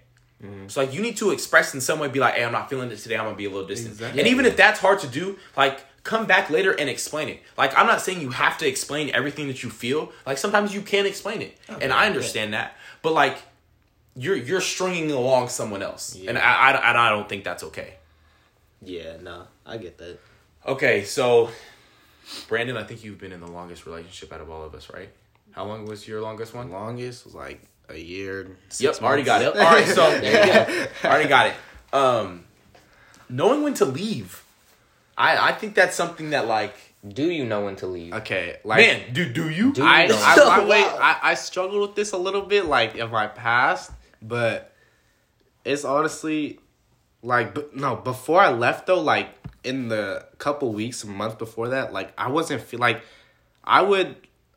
Mm-hmm. 0.43 0.67
So 0.67 0.82
like 0.82 0.93
you 0.93 1.01
need 1.01 1.17
to 1.17 1.32
express 1.32 1.73
in 1.73 1.82
some 1.82 1.97
way 1.97 2.08
be 2.10 2.19
like 2.19 2.36
hey 2.36 2.45
i'm 2.45 2.51
not 2.51 2.69
feeling 2.69 2.91
it 2.91 2.97
today. 2.97 3.15
I'm 3.15 3.25
gonna 3.25 3.38
be 3.38 3.45
a 3.45 3.49
little 3.49 3.67
distant. 3.67 3.93
Exactly. 3.93 4.19
and 4.19 4.27
even 4.27 4.45
if 4.45 4.58
that's 4.58 4.80
hard 4.80 4.99
to 4.99 5.08
do 5.08 5.38
like 5.56 5.84
come 6.08 6.26
back 6.26 6.50
later 6.50 6.72
and 6.72 6.89
explain 6.89 7.30
it 7.30 7.39
like 7.58 7.78
i'm 7.78 7.86
not 7.86 8.02
saying 8.02 8.20
you 8.22 8.32
have 8.32 8.58
to 8.58 8.67
explain 8.67 9.12
everything 9.13 9.48
that 9.48 9.62
you 9.62 9.70
feel 9.70 10.12
like 10.26 10.38
sometimes 10.38 10.74
you 10.74 10.82
can't 10.82 11.06
explain 11.08 11.41
it 11.41 11.58
and 11.82 11.91
i 11.93 12.08
understand 12.08 12.54
that 12.54 12.76
but 13.02 13.13
like 13.13 13.38
you're 14.17 14.36
you're 14.36 14.62
stringing 14.62 15.12
along 15.12 15.50
someone 15.50 15.84
else, 15.84 16.17
and 16.28 16.38
I, 16.38 16.72
I 16.72 17.08
I 17.08 17.10
don't 17.12 17.30
think 17.30 17.43
that's 17.43 17.63
okay. 17.65 17.93
Yeah, 18.82 19.17
no, 19.22 19.43
I 19.65 19.78
get 19.78 19.98
that. 20.00 20.17
Okay, 20.65 21.04
so 21.04 21.50
Brandon, 22.48 22.76
I 22.78 22.84
think 22.84 23.04
you've 23.04 23.20
been 23.20 23.32
in 23.32 23.39
the 23.39 23.48
longest 23.48 23.86
relationship 23.86 24.34
out 24.34 24.41
of 24.41 24.50
all 24.50 24.63
of 24.63 24.74
us, 24.74 24.89
right? 24.91 25.10
How 25.52 25.65
long 25.65 25.86
was 25.86 26.08
your 26.08 26.22
longest 26.22 26.54
one? 26.54 26.72
Longest 26.72 27.26
was 27.26 27.36
like 27.36 27.62
a 27.89 27.98
year. 27.98 28.41
and 28.41 28.50
Yep, 28.50 28.96
six 28.96 29.02
already 29.02 29.24
got 29.24 29.41
it. 29.43 29.56
All 29.56 29.72
right, 29.72 29.88
so 29.88 30.04
already 31.08 31.30
got 31.30 31.48
it. 31.48 31.54
Um, 31.93 32.46
knowing 33.30 33.62
when 33.62 33.76
to 33.76 33.86
leave, 33.86 34.43
I 35.17 35.49
I 35.49 35.51
think 35.53 35.75
that's 35.75 35.95
something 35.95 36.30
that 36.32 36.47
like 36.47 36.75
do 37.08 37.30
you 37.32 37.45
know 37.45 37.65
when 37.65 37.75
to 37.77 37.88
leave 37.88 38.13
Okay, 38.13 38.58
like 38.63 38.80
man, 38.80 39.13
do 39.13 39.27
do 39.32 39.49
you? 39.49 39.71
Do 39.73 39.84
I, 39.86 40.03
you 40.03 40.10
know? 40.10 40.17
I, 40.19 40.36
I, 40.36 40.60
Wow. 40.60 40.67
wait, 40.67 40.84
I, 40.86 41.19
I 41.21 41.34
struggled 41.36 41.82
with 41.82 41.95
this 41.95 42.12
a 42.12 42.17
little 42.17 42.41
bit, 42.41 42.65
like 42.65 42.95
in 42.95 43.10
my 43.12 43.27
past, 43.27 43.91
but 44.21 44.73
it's 45.63 45.86
honestly 45.86 46.60
like 47.21 47.53
b- 47.56 47.65
no. 47.73 47.95
Before 47.95 48.41
I 48.41 48.49
left 48.49 48.88
though, 48.88 48.99
like 49.01 49.30
in 49.63 49.89
the 49.89 50.25
couple 50.38 50.73
weeks, 50.73 51.03
a 51.03 51.08
month 51.08 51.38
before 51.38 51.69
that, 51.69 51.93
like 51.93 52.12
I 52.17 52.30
wasn't 52.30 52.62
feel 52.62 52.80
like 52.80 53.01
I 53.63 53.82
would 53.82 54.15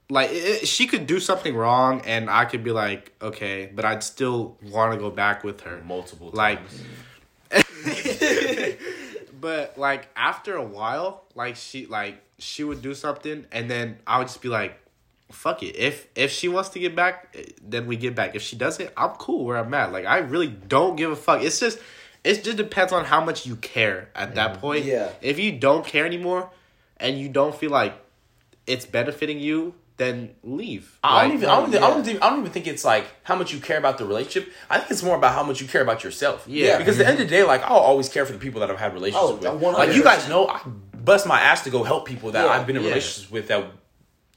like 0.09 0.31
it, 0.33 0.67
she 0.67 0.87
could 0.87 1.07
do 1.07 1.21
something 1.21 1.55
wrong, 1.55 2.01
and 2.05 2.29
I 2.31 2.47
could 2.47 2.65
be 2.65 2.73
like 2.73 3.13
okay, 3.23 3.71
but 3.73 3.85
I'd 3.85 4.03
still 4.03 4.57
want 4.63 4.93
to 4.93 4.99
go 4.99 5.11
back 5.11 5.45
with 5.45 5.61
her. 5.63 5.81
multiple 5.85 6.31
Like- 6.33 6.59
times. 6.59 6.83
But 9.41 9.79
like 9.79 10.09
after 10.17 10.55
a 10.55 10.65
while, 10.65 11.25
like 11.35 11.57
she 11.57 11.87
like 11.87 12.21
she 12.39 12.65
would 12.65 12.83
do 12.83 12.95
something, 12.95 13.47
and 13.53 13.71
then 13.71 13.99
I 14.07 14.19
would 14.19 14.29
just 14.29 14.43
be 14.43 14.49
like, 14.49 14.79
"Fuck 15.31 15.63
it." 15.63 15.77
If 15.77 16.07
if 16.15 16.31
she 16.31 16.49
wants 16.49 16.69
to 16.71 16.79
get 16.79 16.95
back, 16.95 17.35
eh, 17.35 17.45
then 17.63 17.87
we 17.87 17.97
get 17.97 18.15
back. 18.15 18.35
If 18.35 18.43
she 18.43 18.57
doesn't, 18.57 18.91
I'm 18.97 19.11
cool 19.11 19.45
where 19.45 19.57
I'm 19.57 19.73
at. 19.75 19.93
Like 19.93 20.05
I 20.05 20.19
really 20.19 20.49
don't 20.49 20.97
give 20.97 21.11
a 21.11 21.17
fuck. 21.17 21.43
It's 21.43 21.61
just 21.61 21.79
it 22.23 22.45
just 22.45 22.57
depends 22.57 22.93
on 22.93 23.05
how 23.07 23.25
much 23.25 23.47
you 23.47 23.57
care 23.57 24.09
at 24.15 24.35
that 24.35 24.61
point. 24.61 24.85
Yeah. 24.85 25.11
If 25.23 25.39
you 25.39 25.53
don't 25.53 25.87
care 25.87 26.05
anymore, 26.05 26.51
and 26.99 27.19
you 27.19 27.29
don't 27.29 27.55
feel 27.55 27.71
like 27.71 27.95
it's 28.67 28.85
benefiting 28.85 29.41
you, 29.41 29.75
then 30.01 30.35
leave. 30.43 30.99
I 31.05 31.23
don't 31.23 31.31
Like, 31.31 31.39
even. 31.39 31.49
I 31.51 31.57
don't, 31.57 31.69
even- 31.69 31.83
I 31.83 31.91
don't. 31.91 32.09
even- 32.09 32.23
I 32.23 32.31
don't 32.31 32.41
even 32.41 32.53
think 32.53 32.67
it's 32.67 32.85
like 32.85 33.07
how 33.23 33.37
much 33.37 33.53
you 33.53 33.61
care 33.61 33.79
about 33.79 33.99
the 33.99 34.07
relationship. 34.07 34.53
I 34.71 34.79
think 34.79 34.91
it's 34.91 35.03
more 35.03 35.17
about 35.17 35.35
how 35.35 35.43
much 35.43 35.61
you 35.61 35.69
care 35.69 35.83
about 35.83 36.03
yourself. 36.03 36.45
Yeah. 36.49 36.79
Because 36.79 36.99
at 36.99 37.05
the 37.05 37.09
end 37.13 37.21
of 37.21 37.29
the 37.29 37.35
mm-hmm. 37.37 37.43
day, 37.43 37.53
like 37.53 37.63
I'll 37.63 37.77
always 37.77 38.09
care 38.09 38.25
for 38.25 38.33
the 38.33 38.39
people 38.39 38.61
that 38.61 38.71
I've 38.71 38.79
had 38.79 38.95
relationships 38.95 39.45
Oh, 39.45 39.55
with. 39.55 39.75
Like 39.75 39.95
you 39.95 40.03
guys 40.03 40.29
know, 40.29 40.49
I 40.49 40.61
bust 41.05 41.27
my 41.27 41.41
ass 41.41 41.63
to 41.65 41.71
go 41.71 41.83
help 41.85 42.07
people 42.07 42.33
that 42.33 42.45
Yeah, 42.45 42.53
I've 42.53 42.67
been 42.67 42.77
in 42.77 42.83
yeah. 42.83 42.89
relationships 42.89 43.31
with 43.31 43.49
that 43.49 43.65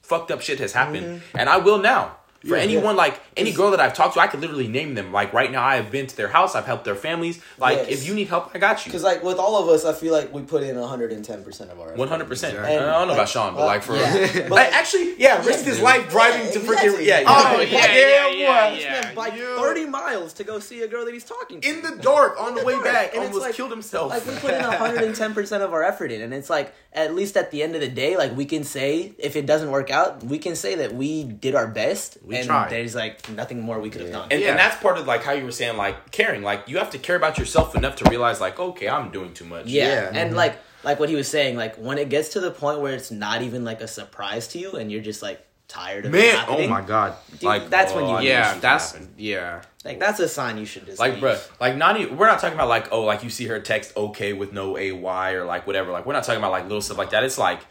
fucked 0.02 0.32
up 0.32 0.42
shit 0.42 0.60
has 0.60 0.74
happened, 0.74 1.06
mm-hmm. 1.06 1.38
and 1.38 1.50
I 1.50 1.58
will 1.58 1.80
now. 1.80 2.18
For 2.48 2.56
anyone 2.58 2.96
like 2.98 3.22
any 3.38 3.52
girl 3.54 3.72
that 3.72 3.80
I've 3.80 3.94
talked 3.94 4.16
to, 4.16 4.20
I 4.20 4.28
could 4.28 4.42
literally 4.42 4.68
name 4.68 4.96
them. 4.96 5.14
Like 5.14 5.32
right 5.32 5.50
now, 5.50 5.64
I 5.64 5.78
have 5.78 5.90
been 5.92 6.08
to 6.08 6.18
their 6.18 6.28
house. 6.28 6.56
I've 6.56 6.66
helped 6.66 6.84
their 6.84 6.96
families. 6.96 7.40
Like 7.58 7.78
Yes. 7.78 7.88
if 7.90 8.08
you 8.08 8.14
need 8.14 8.28
help, 8.28 8.52
I 8.54 8.58
got 8.60 8.86
you. 8.86 8.92
Because 8.92 9.04
like 9.04 9.24
with 9.24 9.38
all 9.38 9.56
of 9.64 9.70
us, 9.70 9.86
I 9.86 9.94
feel 9.94 10.12
like 10.14 10.34
we 10.34 10.42
put 10.42 10.62
in 10.62 10.78
110 10.78 11.44
percent 11.44 11.72
of 11.72 11.80
our. 11.80 11.94
One 11.96 12.10
hundred 12.10 12.28
percent. 12.28 12.58
I 12.60 12.76
don't 12.76 12.82
know 12.88 13.02
And, 13.04 13.12
about 13.12 13.30
Sean, 13.30 13.56
but 13.56 13.62
uh, 13.62 13.66
like 13.66 13.84
for 13.84 13.96
yeah. 13.96 14.28
But, 14.50 14.52
like, 14.52 14.74
actually, 14.74 15.16
yeah, 15.20 15.46
risked 15.46 15.66
his 15.66 15.80
life 15.80 16.10
driving 16.10 16.52
to 16.52 16.60
freaking 16.60 17.00
exactly. 17.00 17.08
yeah. 17.08 17.24
Oh, 17.28 17.62
yeah, 17.62 17.68
yeah, 17.96 18.28
yeah, 18.28 18.74
yeah, 18.74 19.02
man 19.02 19.16
biked 19.16 19.38
30 19.38 19.86
miles 19.86 20.34
to 20.34 20.44
go 20.44 20.60
see 20.60 20.82
a 20.82 20.88
girl 20.88 21.06
that 21.06 21.14
he's 21.14 21.24
talking 21.24 21.62
to. 21.62 21.68
In 21.70 21.82
the 21.82 21.96
dark 22.02 22.40
on 22.42 22.56
the 22.56 22.64
way 22.66 22.78
back, 22.84 23.14
And 23.14 23.24
almost 23.24 23.42
like- 23.42 23.56
killed 23.56 23.72
himself. 23.72 24.10
Like 24.12 24.26
we 24.26 24.34
put 24.36 24.54
in 24.54 24.62
110 24.64 25.34
percent 25.34 25.64
of 25.64 25.72
our 25.74 25.84
effort 25.84 26.12
in, 26.12 26.22
and 26.22 26.34
it's 26.34 26.50
like 26.50 26.74
at 26.96 27.16
least 27.16 27.36
at 27.38 27.52
the 27.52 27.64
end 27.64 27.76
of 27.76 27.82
the 27.82 27.88
day, 27.88 28.18
like 28.18 28.36
we 28.36 28.46
can 28.46 28.64
say 28.64 29.14
if 29.18 29.36
it 29.36 29.46
doesn't 29.46 29.72
work 29.72 29.90
out, 29.90 30.24
we 30.24 30.38
can 30.38 30.56
say 30.56 30.76
that 30.76 30.94
we 30.94 31.24
did 31.24 31.56
our 31.56 31.68
best, 31.68 32.18
We 32.24 32.38
and 32.38 32.46
tried. 32.46 32.70
there's 32.70 32.96
like 32.96 33.28
nothing 33.30 33.62
more 33.62 33.80
we 33.80 33.90
could 33.90 34.02
have 34.02 34.12
done. 34.12 34.28
And, 34.32 34.42
Yeah. 34.42 34.52
and 34.52 34.60
that's 34.60 34.82
part 34.82 34.98
of 34.98 35.08
like 35.08 35.24
how 35.24 35.32
you 35.34 35.44
were 35.44 35.52
saying 35.52 35.78
like 35.78 36.12
caring 36.12 36.44
like 36.44 36.68
you 36.68 36.78
have 36.78 36.92
to 36.92 36.98
care 37.00 37.16
about 37.16 37.38
yourself 37.38 37.76
enough 37.76 37.96
to 37.98 38.10
realize 38.10 38.40
like 38.40 38.60
okay 38.60 38.88
i'm 38.88 39.10
doing 39.12 39.34
too 39.34 39.46
much 39.46 39.66
yeah, 39.68 39.86
Yeah. 39.88 40.08
and 40.14 40.30
mm-hmm. 40.30 40.38
like 40.38 40.58
like 40.84 41.00
what 41.00 41.10
he 41.10 41.16
was 41.16 41.28
saying, 41.30 41.56
like 41.56 41.76
when 41.78 41.98
it 41.98 42.10
gets 42.10 42.30
to 42.30 42.40
the 42.42 42.52
point 42.52 42.82
where 42.82 42.94
it's 42.94 43.10
not 43.10 43.42
even 43.42 43.64
like 43.64 43.80
a 43.82 43.88
surprise 43.88 44.48
to 44.50 44.60
you, 44.60 44.74
and 44.74 44.92
you're 44.92 45.02
just 45.02 45.22
like 45.22 45.46
tired 45.74 46.06
of 46.06 46.14
it 46.14 46.18
man 46.18 46.46
oh 46.48 46.68
my 46.68 46.82
god. 46.82 47.16
Dude, 47.32 47.44
like 47.44 47.70
that's 47.70 47.94
when 47.94 48.04
oh, 48.04 48.20
you- 48.20 48.28
Yeah, 48.30 48.58
that's 48.60 48.96
yeah. 49.18 49.64
like 49.84 50.00
that's 50.00 50.20
a 50.20 50.28
sign 50.28 50.58
you 50.58 50.66
should 50.66 50.86
just 50.86 51.00
like 51.00 51.14
leave. 51.14 51.24
bruh 51.24 51.60
like 51.60 51.76
not 51.76 52.00
even 52.00 52.16
we're 52.16 52.28
not 52.28 52.40
talking 52.40 52.54
about 52.54 52.70
like 52.70 52.92
oh 52.92 53.04
like 53.04 53.24
you 53.24 53.30
see 53.30 53.48
her 53.48 53.60
text 53.60 53.96
okay 53.98 54.34
with 54.34 54.54
no 54.54 54.78
ay 54.78 55.34
or 55.34 55.46
like 55.46 55.66
whatever. 55.66 55.92
Like 55.92 56.06
we're 56.06 56.14
not 56.14 56.24
talking 56.24 56.40
about 56.40 56.52
like 56.52 56.64
little 56.64 56.82
stuff 56.82 56.98
like 56.98 57.10
that. 57.10 57.24
It's 57.24 57.38
like 57.38 57.62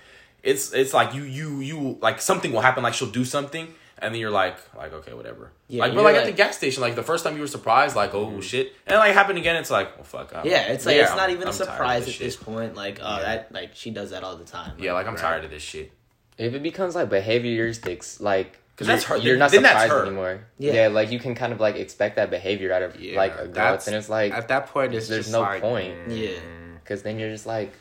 it's 0.42 0.72
it's 0.72 0.92
like 0.92 1.14
you 1.14 1.22
you 1.22 1.61
you 1.61 1.98
like 2.03 2.20
something 2.20 2.53
will 2.53 2.61
happen 2.61 2.82
like 2.82 2.94
she'll 2.94 3.11
do 3.11 3.24
something 3.24 3.72
and 3.98 4.12
then 4.12 4.20
you're 4.20 4.30
like 4.30 4.57
like 4.76 4.92
okay 4.92 5.14
whatever. 5.14 5.53
Yeah, 5.68 5.82
like 5.82 5.92
but 5.92 6.00
you're 6.00 6.12
like, 6.12 6.16
at 6.16 6.26
the 6.26 6.32
gas 6.32 6.57
station 6.57 6.82
like 6.82 6.96
the 6.96 7.05
first 7.05 7.22
time 7.24 7.36
you 7.36 7.40
were 7.40 7.46
surprised 7.46 7.94
like 7.94 8.14
oh 8.14 8.26
mm-hmm. 8.26 8.40
shit. 8.40 8.74
And 8.86 8.98
like 8.98 9.14
happened 9.14 9.38
again 9.38 9.57
it's 9.57 9.70
like 9.70 9.94
well 9.96 10.05
fuck 10.05 10.34
I- 10.34 10.42
Yeah, 10.44 10.72
it's 10.72 10.84
like 10.84 10.96
yeah, 10.96 11.03
it's 11.03 11.12
not 11.12 11.20
I'm- 11.20 11.30
even 11.30 11.42
a 11.42 11.46
I'm 11.46 11.48
of 11.50 11.55
surprise 11.55 12.07
this 12.07 12.16
at 12.16 12.20
this 12.20 12.36
point. 12.36 12.74
Like, 12.74 12.98
oh, 13.00 13.16
Yeah. 13.16 13.22
that 13.22 13.53
like 13.53 13.70
she 13.74 13.90
does 13.92 14.11
that 14.11 14.24
all 14.24 14.36
the 14.36 14.44
time. 14.44 14.72
yeah 14.78 14.92
like 14.92 15.07
i'm 15.07 15.16
tired 15.16 15.44
of 15.44 15.50
this 15.50 15.62
shit 15.62 15.92
If 16.39 16.55
it 16.55 16.62
becomes 16.62 16.95
like 16.95 17.09
behavioristics, 17.11 18.20
like 18.20 18.59
because 18.74 18.87
that's 18.87 19.05
her- 19.05 19.16
You're 19.18 19.37
not 19.37 19.51
then 19.51 19.62
that's 19.62 19.83
surprised 19.83 20.07
anymore. 20.07 20.41
Yeah. 20.59 20.72
Yeah. 20.72 20.89
like 20.89 21.11
you 21.11 21.18
can 21.18 21.35
kind 21.35 21.53
of 21.53 21.61
like 21.61 21.76
expect 21.76 22.16
that 22.16 22.30
behavior 22.30 22.72
out 22.72 22.83
of 22.83 22.99
Yeah, 22.99 23.16
like 23.16 23.39
a 23.39 23.47
girl, 23.47 23.78
and 23.87 23.95
it's 23.95 24.09
like 24.09 24.33
At 24.33 24.49
that 24.49 24.68
point, 24.68 24.95
it's 24.95 25.09
there's 25.09 25.26
just 25.26 25.33
no 25.33 25.41
like, 25.43 25.61
point 25.62 25.95
mm. 26.09 26.18
Yeah. 26.18 26.39
because 26.83 27.03
then 27.03 27.18
you're 27.18 27.30
just 27.30 27.47
like 27.47 27.72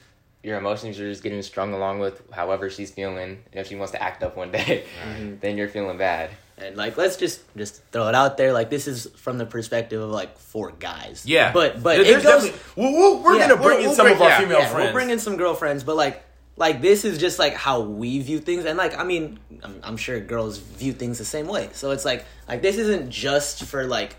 your 0.43 0.57
emotions 0.57 0.99
are 0.99 1.07
just 1.09 1.21
getting 1.23 1.41
strung 1.43 1.71
along 1.71 1.99
with 1.99 2.21
however 2.31 2.69
she's 2.69 2.89
feeling. 2.91 3.43
And 3.51 3.59
if 3.61 3.67
she 3.67 3.75
wants 3.75 3.91
to 3.91 4.01
act 4.01 4.23
up 4.23 4.35
one 4.35 4.51
day, 4.51 4.85
then 5.41 5.55
you're 5.55 5.69
feeling 5.69 5.97
bad. 5.99 6.31
And 6.57 6.75
like, 6.75 6.97
let's 6.97 7.15
just 7.15 7.41
just 7.55 7.83
throw 7.91 8.07
it 8.07 8.15
out 8.15 8.37
there. 8.37 8.51
Like, 8.51 8.69
this 8.71 8.87
is 8.87 9.05
from 9.17 9.37
the 9.37 9.45
perspective 9.45 10.01
of 10.01 10.09
like 10.09 10.37
four 10.39 10.71
guys. 10.71 11.23
Yeah, 11.27 11.51
but 11.53 11.81
but 11.83 11.97
There- 12.03 12.17
it 12.19 12.23
goes. 12.23 12.51
we'll, 12.75 12.91
we'll, 12.91 13.23
we're 13.23 13.35
Yeah, 13.37 13.49
gonna 13.49 13.61
bring 13.61 13.65
we'll- 13.65 13.77
in 13.79 13.85
we'll 13.87 13.95
some 13.95 14.05
bring- 14.07 14.15
of 14.15 14.21
our 14.23 14.29
yeah, 14.29 14.39
female 14.39 14.59
yeah, 14.59 14.67
friends. 14.67 14.83
we'll 14.85 14.93
bring 14.93 15.09
in 15.11 15.19
some 15.19 15.37
girlfriends, 15.37 15.83
but 15.83 15.95
like 15.95 16.23
like 16.57 16.81
this 16.81 17.05
is 17.05 17.17
just 17.17 17.39
like 17.39 17.53
how 17.53 17.81
we 17.81 18.19
view 18.19 18.39
things, 18.39 18.65
and 18.65 18.77
like 18.77 18.97
I 18.97 19.03
mean, 19.03 19.39
I'm, 19.63 19.79
I'm 19.83 19.97
sure 19.97 20.19
girls 20.19 20.57
view 20.57 20.93
things 20.93 21.17
the 21.17 21.25
same 21.25 21.47
way. 21.47 21.69
So 21.73 21.91
it's 21.91 22.05
like 22.05 22.25
like 22.47 22.61
this 22.61 22.77
isn't 22.77 23.09
just 23.09 23.63
for 23.63 23.85
like 23.85 24.15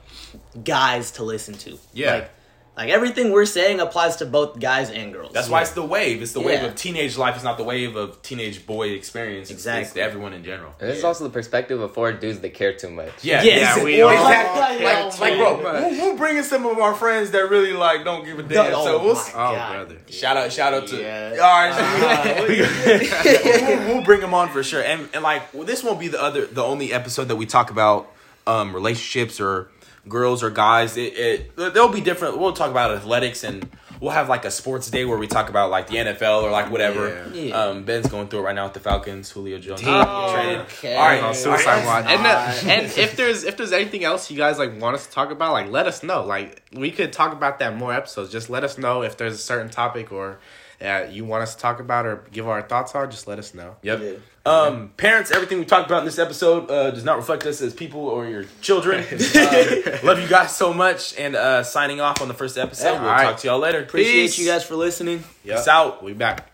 guys 0.65 1.13
to 1.13 1.25
listen 1.25 1.55
to. 1.55 1.79
Yeah. 1.93 2.15
like 2.15 2.31
like 2.77 2.89
everything 2.89 3.33
we're 3.33 3.45
saying 3.45 3.81
applies 3.81 4.17
to 4.17 4.27
both 4.27 4.59
guys 4.59 4.89
and 4.91 5.13
girls. 5.13 5.33
That's 5.35 5.49
why 5.51 5.61
it's 5.61 5.73
the 5.73 5.85
wave. 5.85 6.23
It's 6.23 6.33
the 6.33 6.41
wave 6.41 6.61
Yeah. 6.63 6.69
of 6.69 6.75
teenage 6.75 7.19
life. 7.19 7.35
It's 7.35 7.45
not 7.45 7.59
the 7.59 7.65
wave 7.65 7.97
of 7.97 8.23
teenage 8.23 8.65
boy 8.67 8.89
experience. 8.91 9.51
It's, 9.51 9.61
Exactly. 9.61 10.01
it's 10.01 10.09
everyone 10.09 10.33
in 10.33 10.43
general. 10.43 10.73
And 10.81 10.89
this 10.89 10.97
is 10.99 11.05
also 11.05 11.25
the 11.25 11.31
perspective 11.31 11.81
of 11.83 11.93
four 11.93 12.13
dudes 12.13 12.41
that 12.41 12.55
care 12.55 12.73
too 12.73 12.89
much. 12.91 13.11
Yeah, 13.23 13.43
Yes. 13.43 13.77
Yeah, 13.77 13.85
we 13.85 14.01
are. 14.01 14.15
Exactly. 14.15 14.59
God, 14.61 14.81
yeah, 14.81 15.05
Like, 15.05 15.21
like, 15.21 15.37
bro, 15.37 15.63
much. 15.63 15.83
we'll, 15.83 15.91
we'll 16.01 16.17
bring 16.17 16.43
some 16.43 16.65
of 16.65 16.79
our 16.79 16.95
friends 16.95 17.31
that 17.33 17.51
really 17.51 17.75
like 17.75 18.05
don't 18.05 18.25
give 18.25 18.39
a 18.39 18.43
damn. 18.43 18.73
Oh 18.75 18.85
so 18.87 19.05
we'll 19.05 19.15
my 19.17 19.21
Oh, 19.21 19.35
God. 19.35 19.73
brother. 19.89 20.01
shout 20.09 20.37
out, 20.39 20.51
shout 20.51 20.73
out 20.73 20.87
to. 20.89 20.97
Yeah. 20.99 21.37
All 21.43 21.69
right, 21.69 22.49
we'll, 22.49 23.95
we'll 23.97 24.05
bring 24.05 24.21
them 24.21 24.35
on 24.35 24.49
for 24.49 24.63
sure. 24.63 24.83
And 24.83 25.09
and 25.15 25.23
like 25.23 25.53
well, 25.53 25.65
this 25.65 25.83
won't 25.85 26.01
be 26.01 26.09
the 26.09 26.23
other, 26.23 26.47
the 26.47 26.63
only 26.63 26.93
episode 26.93 27.25
that 27.29 27.37
we 27.37 27.47
talk 27.47 27.71
about 27.71 28.11
um 28.47 28.75
relationships 28.75 29.41
or 29.41 29.69
girls 30.09 30.43
or 30.43 30.51
guys. 30.51 30.97
It, 30.97 31.15
it 31.17 31.57
there'll 31.57 31.89
be 31.89 32.01
different. 32.01 32.39
We'll 32.39 32.53
talk 32.53 32.71
about 32.71 32.93
athletics 32.93 33.45
and. 33.45 33.69
We'll 34.01 34.11
have 34.11 34.29
like 34.29 34.45
a 34.45 34.51
sports 34.51 34.91
day 34.91 35.05
where 35.05 35.17
we 35.17 35.29
talk 35.29 35.49
about 35.49 35.71
like 35.71 35.87
the 35.87 35.95
NFL 35.95 36.43
or 36.43 36.51
like 36.51 36.73
whatever. 36.73 37.25
Yeah. 37.33 37.41
Yeah. 37.41 37.55
Um, 37.55 37.85
Ben's 37.85 38.09
going 38.09 38.27
through 38.27 38.41
it 38.41 38.43
right 38.43 38.55
now 38.57 38.65
with 38.65 38.75
the 38.75 38.81
Falcons. 38.81 39.31
Julio 39.31 39.61
Jones 39.61 39.81
Oh, 39.85 40.65
okay. 40.67 40.97
All 40.97 41.07
right, 41.07 41.23
on 41.23 41.33
suicide 41.37 41.83
all 41.83 41.87
watch. 41.87 42.07
And, 42.07 42.27
uh, 42.27 42.53
and 42.69 42.87
if 42.99 43.15
there's 43.15 43.45
if 43.45 43.57
there's 43.57 43.71
anything 43.71 44.03
else 44.03 44.29
you 44.29 44.37
guys 44.37 44.59
like 44.59 44.81
want 44.81 44.97
us 44.97 45.07
to 45.07 45.13
talk 45.13 45.31
about, 45.31 45.53
like 45.53 45.69
let 45.69 45.87
us 45.87 46.03
know. 46.03 46.25
Like 46.25 46.65
we 46.73 46.91
could 46.91 47.13
talk 47.13 47.33
about 47.33 47.61
that 47.61 47.77
more 47.77 47.95
episodes. 47.95 48.33
Just 48.33 48.51
let 48.51 48.65
us 48.65 48.77
know 48.77 49.05
if 49.05 49.17
there's 49.17 49.35
a 49.35 49.39
certain 49.39 49.71
topic 49.71 50.11
or 50.11 50.41
uh, 50.81 51.07
you 51.09 51.25
want 51.25 51.45
us 51.45 51.55
to 51.55 51.61
talk 51.61 51.79
about 51.79 52.05
or 52.05 52.25
give 52.33 52.49
our 52.49 52.61
thoughts 52.63 52.97
on. 52.97 53.09
Just 53.09 53.29
let 53.29 53.39
us 53.39 53.55
know. 53.55 53.77
Yep. 53.83 54.01
Yeah. 54.03 54.13
Um, 54.45 54.89
parents, 54.97 55.31
everything 55.31 55.59
we 55.59 55.65
talked 55.65 55.87
about 55.87 56.01
in 56.01 56.05
this 56.05 56.19
episode 56.19 56.71
uh, 56.71 56.91
does 56.91 57.05
not 57.05 57.17
reflect 57.17 57.47
us 57.47 57.61
as 57.61 57.75
people 57.75 58.01
or 58.01 58.27
your 58.27 58.45
children. 58.61 59.05
Uh, 59.43 59.99
love 60.03 60.21
you 60.21 60.29
guys 60.29 60.55
so 60.55 60.73
much, 60.73 61.17
and 61.19 61.35
uh, 61.35 61.63
signing 61.63 62.01
off 62.01 62.21
on 62.21 62.29
the 62.29 62.35
first 62.35 62.59
episode. 62.59 62.93
Yeah. 62.93 63.01
we'll 63.01 63.11
right. 63.11 63.25
talk 63.25 63.39
to 63.39 63.49
y'all 63.49 63.59
later. 63.59 63.81
Appreciate 63.81 64.13
Peace. 64.13 64.39
you 64.39 64.47
guys 64.47 64.65
for 64.65 64.77
listening. 64.77 65.25
Peace 65.45 65.69
out. 65.69 66.03
We 66.03 66.13
back. 66.13 66.52